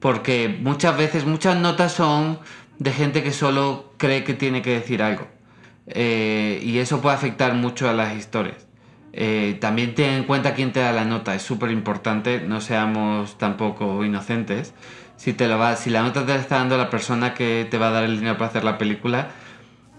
Porque 0.00 0.48
muchas 0.62 0.96
veces, 0.96 1.24
muchas 1.24 1.56
notas 1.56 1.92
son 1.92 2.38
de 2.78 2.92
gente 2.92 3.22
que 3.22 3.32
solo 3.32 3.94
cree 3.98 4.24
que 4.24 4.34
tiene 4.34 4.62
que 4.62 4.70
decir 4.70 5.02
algo. 5.02 5.26
Eh, 5.86 6.60
y 6.64 6.78
eso 6.78 7.00
puede 7.00 7.16
afectar 7.16 7.54
mucho 7.54 7.88
a 7.88 7.92
las 7.92 8.14
historias. 8.16 8.65
Eh, 9.18 9.56
también 9.60 9.94
ten 9.94 10.10
en 10.12 10.24
cuenta 10.24 10.52
quién 10.54 10.72
te 10.72 10.80
da 10.80 10.92
la 10.92 11.06
nota, 11.06 11.34
es 11.34 11.40
súper 11.42 11.70
importante, 11.70 12.40
no 12.46 12.60
seamos 12.60 13.38
tampoco 13.38 14.04
inocentes. 14.04 14.74
Si, 15.16 15.32
te 15.32 15.48
lo 15.48 15.58
va, 15.58 15.74
si 15.76 15.88
la 15.88 16.02
nota 16.02 16.26
te 16.26 16.34
la 16.34 16.40
está 16.40 16.56
dando 16.58 16.76
la 16.76 16.90
persona 16.90 17.32
que 17.32 17.66
te 17.70 17.78
va 17.78 17.88
a 17.88 17.90
dar 17.92 18.04
el 18.04 18.18
dinero 18.18 18.36
para 18.36 18.50
hacer 18.50 18.62
la 18.64 18.76
película, 18.76 19.28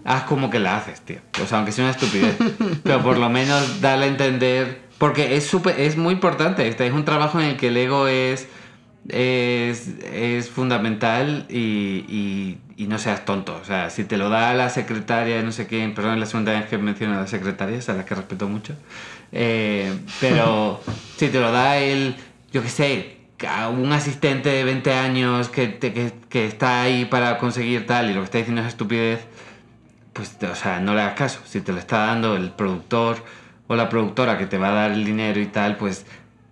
haz 0.04 0.22
como 0.22 0.50
que 0.50 0.60
la 0.60 0.76
haces, 0.76 1.00
tío. 1.00 1.18
O 1.42 1.46
sea, 1.46 1.58
aunque 1.58 1.72
sea 1.72 1.84
una 1.86 1.90
estupidez. 1.90 2.36
pero 2.84 3.02
por 3.02 3.18
lo 3.18 3.28
menos 3.28 3.80
dale 3.80 4.04
a 4.04 4.08
entender. 4.08 4.82
Porque 4.98 5.36
es, 5.36 5.46
súper- 5.52 5.80
es 5.80 5.96
muy 5.96 6.14
importante. 6.14 6.68
Este 6.68 6.86
es 6.86 6.92
un 6.92 7.04
trabajo 7.04 7.40
en 7.40 7.46
el 7.46 7.56
que 7.56 7.68
el 7.68 7.76
ego 7.76 8.06
es, 8.06 8.46
es, 9.08 9.88
es 10.12 10.48
fundamental 10.50 11.46
y, 11.48 12.04
y- 12.08 12.58
y 12.78 12.86
no 12.86 12.98
seas 12.98 13.24
tonto. 13.26 13.58
O 13.60 13.64
sea, 13.64 13.90
si 13.90 14.04
te 14.04 14.16
lo 14.16 14.30
da 14.30 14.54
la 14.54 14.70
secretaria, 14.70 15.42
no 15.42 15.52
sé 15.52 15.66
quién, 15.66 15.94
perdón, 15.94 16.14
es 16.14 16.20
la 16.20 16.26
segunda 16.26 16.52
vez 16.52 16.66
que 16.66 16.78
menciono 16.78 17.14
a 17.18 17.20
la 17.22 17.26
secretaria, 17.26 17.78
a 17.86 17.92
la 17.92 18.04
que 18.06 18.14
respeto 18.14 18.48
mucho. 18.48 18.74
Eh, 19.32 19.92
pero 20.20 20.80
si 21.16 21.28
te 21.28 21.40
lo 21.40 21.52
da 21.52 21.76
el, 21.76 22.16
yo 22.52 22.62
qué 22.62 22.68
sé, 22.70 23.16
a 23.46 23.68
un 23.68 23.92
asistente 23.92 24.48
de 24.48 24.64
20 24.64 24.92
años 24.94 25.48
que, 25.48 25.66
te- 25.68 25.92
que, 25.92 26.12
que 26.28 26.46
está 26.46 26.82
ahí 26.82 27.04
para 27.04 27.36
conseguir 27.38 27.86
tal 27.86 28.10
y 28.10 28.14
lo 28.14 28.20
que 28.20 28.24
está 28.24 28.38
diciendo 28.38 28.62
es 28.62 28.68
estupidez, 28.68 29.26
pues, 30.12 30.36
o 30.42 30.54
sea, 30.54 30.80
no 30.80 30.94
le 30.94 31.00
hagas 31.02 31.14
caso. 31.14 31.40
Si 31.46 31.60
te 31.60 31.72
lo 31.72 31.78
está 31.78 32.06
dando 32.06 32.36
el 32.36 32.50
productor 32.50 33.24
o 33.66 33.76
la 33.76 33.88
productora 33.88 34.38
que 34.38 34.46
te 34.46 34.56
va 34.58 34.68
a 34.68 34.72
dar 34.72 34.90
el 34.92 35.04
dinero 35.04 35.40
y 35.40 35.46
tal, 35.46 35.76
pues 35.76 36.06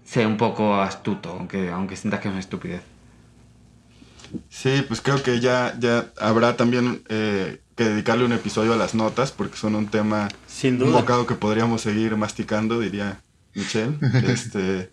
sé 0.05 0.27
un 0.27 0.37
poco 0.37 0.81
astuto, 0.81 1.31
aunque, 1.31 1.71
aunque 1.71 1.97
sientas 1.97 2.21
que 2.21 2.29
es 2.29 2.33
una 2.33 2.41
estupidez. 2.41 2.83
Sí, 4.49 4.85
pues 4.87 5.01
creo 5.01 5.23
que 5.23 5.41
ya, 5.41 5.77
ya 5.79 6.11
habrá 6.19 6.57
también 6.57 7.03
eh, 7.09 7.61
que 7.75 7.85
dedicarle 7.85 8.25
un 8.25 8.33
episodio 8.33 8.73
a 8.73 8.77
las 8.77 8.95
notas, 8.95 9.33
porque 9.33 9.57
son 9.57 9.75
un 9.75 9.89
tema, 9.89 10.29
Sin 10.47 10.75
un 10.75 10.91
duda. 10.91 11.01
bocado 11.01 11.27
que 11.27 11.35
podríamos 11.35 11.83
seguir 11.83 12.17
masticando, 12.17 12.81
diría 12.81 13.21
Michelle. 13.55 13.99
este, 14.27 14.91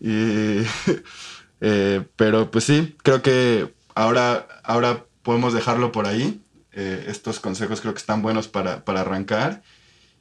y, 0.00 0.62
eh, 1.60 2.02
pero 2.16 2.50
pues 2.50 2.64
sí, 2.64 2.96
creo 3.02 3.22
que 3.22 3.74
ahora, 3.94 4.46
ahora 4.64 5.04
podemos 5.22 5.52
dejarlo 5.52 5.92
por 5.92 6.06
ahí. 6.06 6.40
Eh, 6.72 7.06
estos 7.08 7.40
consejos 7.40 7.80
creo 7.80 7.94
que 7.94 8.00
están 8.00 8.22
buenos 8.22 8.48
para, 8.48 8.84
para 8.84 9.00
arrancar. 9.00 9.62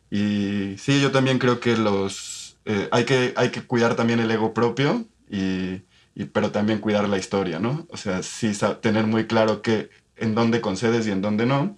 Y 0.10 0.76
sí, 0.78 0.99
yo 0.99 1.12
también 1.12 1.38
creo 1.38 1.60
que 1.60 1.78
los 1.78 2.39
eh, 2.66 2.88
hay 2.91 3.05
que 3.05 3.34
hay 3.36 3.49
que 3.49 3.64
cuidar 3.64 3.95
también 3.95 4.20
el 4.20 4.30
ego 4.30 4.53
propio 4.53 5.05
y, 5.30 5.82
y- 6.20 6.26
pero 6.26 6.51
también 6.51 6.80
cuidar 6.80 7.07
la 7.07 7.17
historia, 7.17 7.59
¿no? 7.59 7.88
O 7.89 7.95
sea, 7.97 8.22
sí 8.24 8.51
tener 8.82 9.07
muy 9.07 9.26
claro 9.26 9.61
que 9.61 9.89
en 10.17 10.36
dónde 10.36 10.59
concedes 10.59 11.07
y 11.07 11.11
en 11.11 11.22
dónde 11.22 11.45
no. 11.45 11.78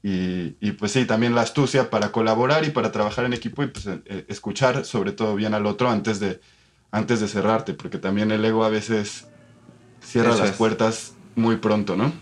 Y, 0.00 0.56
y, 0.60 0.72
pues 0.72 0.92
sí, 0.92 1.06
también 1.06 1.34
la 1.34 1.40
astucia 1.40 1.90
para 1.90 2.12
colaborar 2.12 2.64
y 2.64 2.70
para 2.70 2.92
trabajar 2.92 3.24
en 3.24 3.32
equipo 3.32 3.62
y 3.62 3.68
pues 3.68 3.86
eh, 3.86 4.26
escuchar 4.28 4.84
sobre 4.84 5.12
todo 5.12 5.34
bien 5.34 5.54
al 5.54 5.66
otro 5.66 5.88
antes 5.90 6.20
de, 6.20 6.40
antes 6.92 7.20
de 7.20 7.26
cerrarte, 7.26 7.74
porque 7.74 7.98
también 7.98 8.30
el 8.30 8.44
ego 8.44 8.64
a 8.64 8.68
veces 8.68 9.26
cierra 10.02 10.34
Eso 10.34 10.42
las 10.42 10.50
es. 10.52 10.56
puertas 10.56 11.14
muy 11.34 11.56
pronto, 11.56 11.96
¿no? 11.96 12.12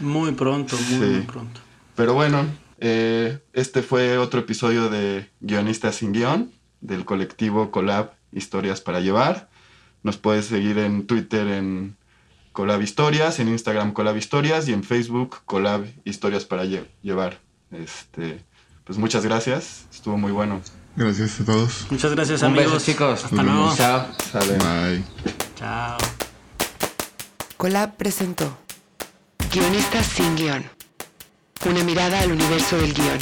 Muy 0.00 0.32
pronto, 0.32 0.76
muy, 0.76 1.06
Sí. 1.06 1.12
muy 1.16 1.26
pronto. 1.26 1.60
Pero 1.94 2.12
bueno, 2.14 2.44
eh, 2.80 3.38
este 3.54 3.82
fue 3.82 4.18
otro 4.18 4.40
episodio 4.40 4.90
de 4.90 5.30
Guionistas 5.40 5.94
sin 5.96 6.12
Guión, 6.12 6.50
del 6.80 7.04
colectivo 7.04 7.70
Colab 7.70 8.12
Historias 8.32 8.80
para 8.80 9.00
Llevar. 9.00 9.48
Nos 10.02 10.16
puedes 10.16 10.46
seguir 10.46 10.78
en 10.78 11.06
Twitter 11.06 11.46
en 11.48 11.96
Colab 12.52 12.80
Historias, 12.82 13.38
en 13.40 13.48
Instagram 13.48 13.92
Colab 13.92 14.16
Historias 14.16 14.68
y 14.68 14.72
en 14.72 14.82
Facebook 14.84 15.38
Colab 15.44 15.84
Historias 16.04 16.44
para 16.44 16.64
Lle- 16.64 16.86
Llevar. 17.02 17.40
Este, 17.70 18.44
pues 18.84 18.98
muchas 18.98 19.24
gracias, 19.24 19.86
estuvo 19.92 20.16
muy 20.16 20.32
bueno. 20.32 20.60
Gracias 20.96 21.40
a 21.40 21.44
todos. 21.44 21.86
Muchas 21.90 22.12
gracias, 22.14 22.42
Un 22.42 22.48
amigos. 22.48 22.72
beso, 22.74 22.84
chicos. 22.86 23.24
Hasta 23.24 23.42
luego. 23.42 23.74
Chao. 23.76 24.06
Sale. 24.32 24.54
Bye. 24.58 25.04
Chao. 25.56 25.96
Colab 27.56 27.96
presentó 27.96 28.56
Guionistas 29.52 30.06
sin 30.06 30.34
guion. 30.36 30.64
Una 31.68 31.82
mirada 31.84 32.20
al 32.20 32.32
universo 32.32 32.76
del 32.78 32.94
guion. 32.94 33.18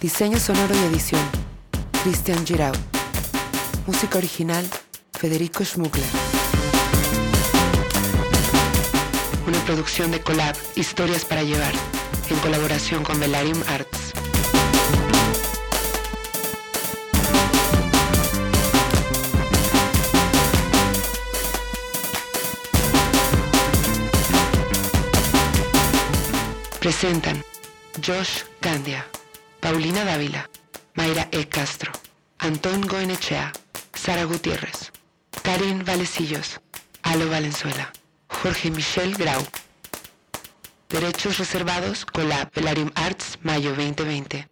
Diseño 0.00 0.38
sonoro 0.38 0.74
y 0.74 0.84
edición. 0.92 1.22
Christian 2.02 2.44
Giraud. 2.46 2.76
Música 3.86 4.18
original. 4.18 4.64
Federico 5.18 5.64
Schmuckler. 5.64 6.04
Una 9.46 9.58
producción 9.64 10.10
de 10.10 10.20
Colab 10.20 10.56
Historias 10.74 11.24
para 11.24 11.42
llevar. 11.44 11.72
En 12.28 12.36
colaboración 12.38 13.04
con 13.04 13.20
Velarium 13.20 13.62
Arts. 13.68 14.12
Presentan 26.80 27.44
Josh 28.04 28.42
Gandia, 28.60 29.06
Paulina 29.60 30.04
Dávila, 30.04 30.50
Mayra 30.94 31.28
E. 31.30 31.46
Castro, 31.48 31.92
Antón 32.38 32.88
Goenechea, 32.88 33.52
Sara 33.94 34.24
Gutiérrez, 34.24 34.90
Karin 35.42 35.84
Valecillos, 35.84 36.60
Alo 37.02 37.28
Valenzuela, 37.28 37.92
Jorge 38.28 38.70
Michel 38.70 39.14
Grau. 39.16 39.42
Derechos 40.88 41.38
reservados 41.38 42.04
con 42.04 42.28
la 42.28 42.48
Velarium 42.54 42.92
Arts 42.94 43.38
Mayo 43.42 43.70
2020. 43.70 44.51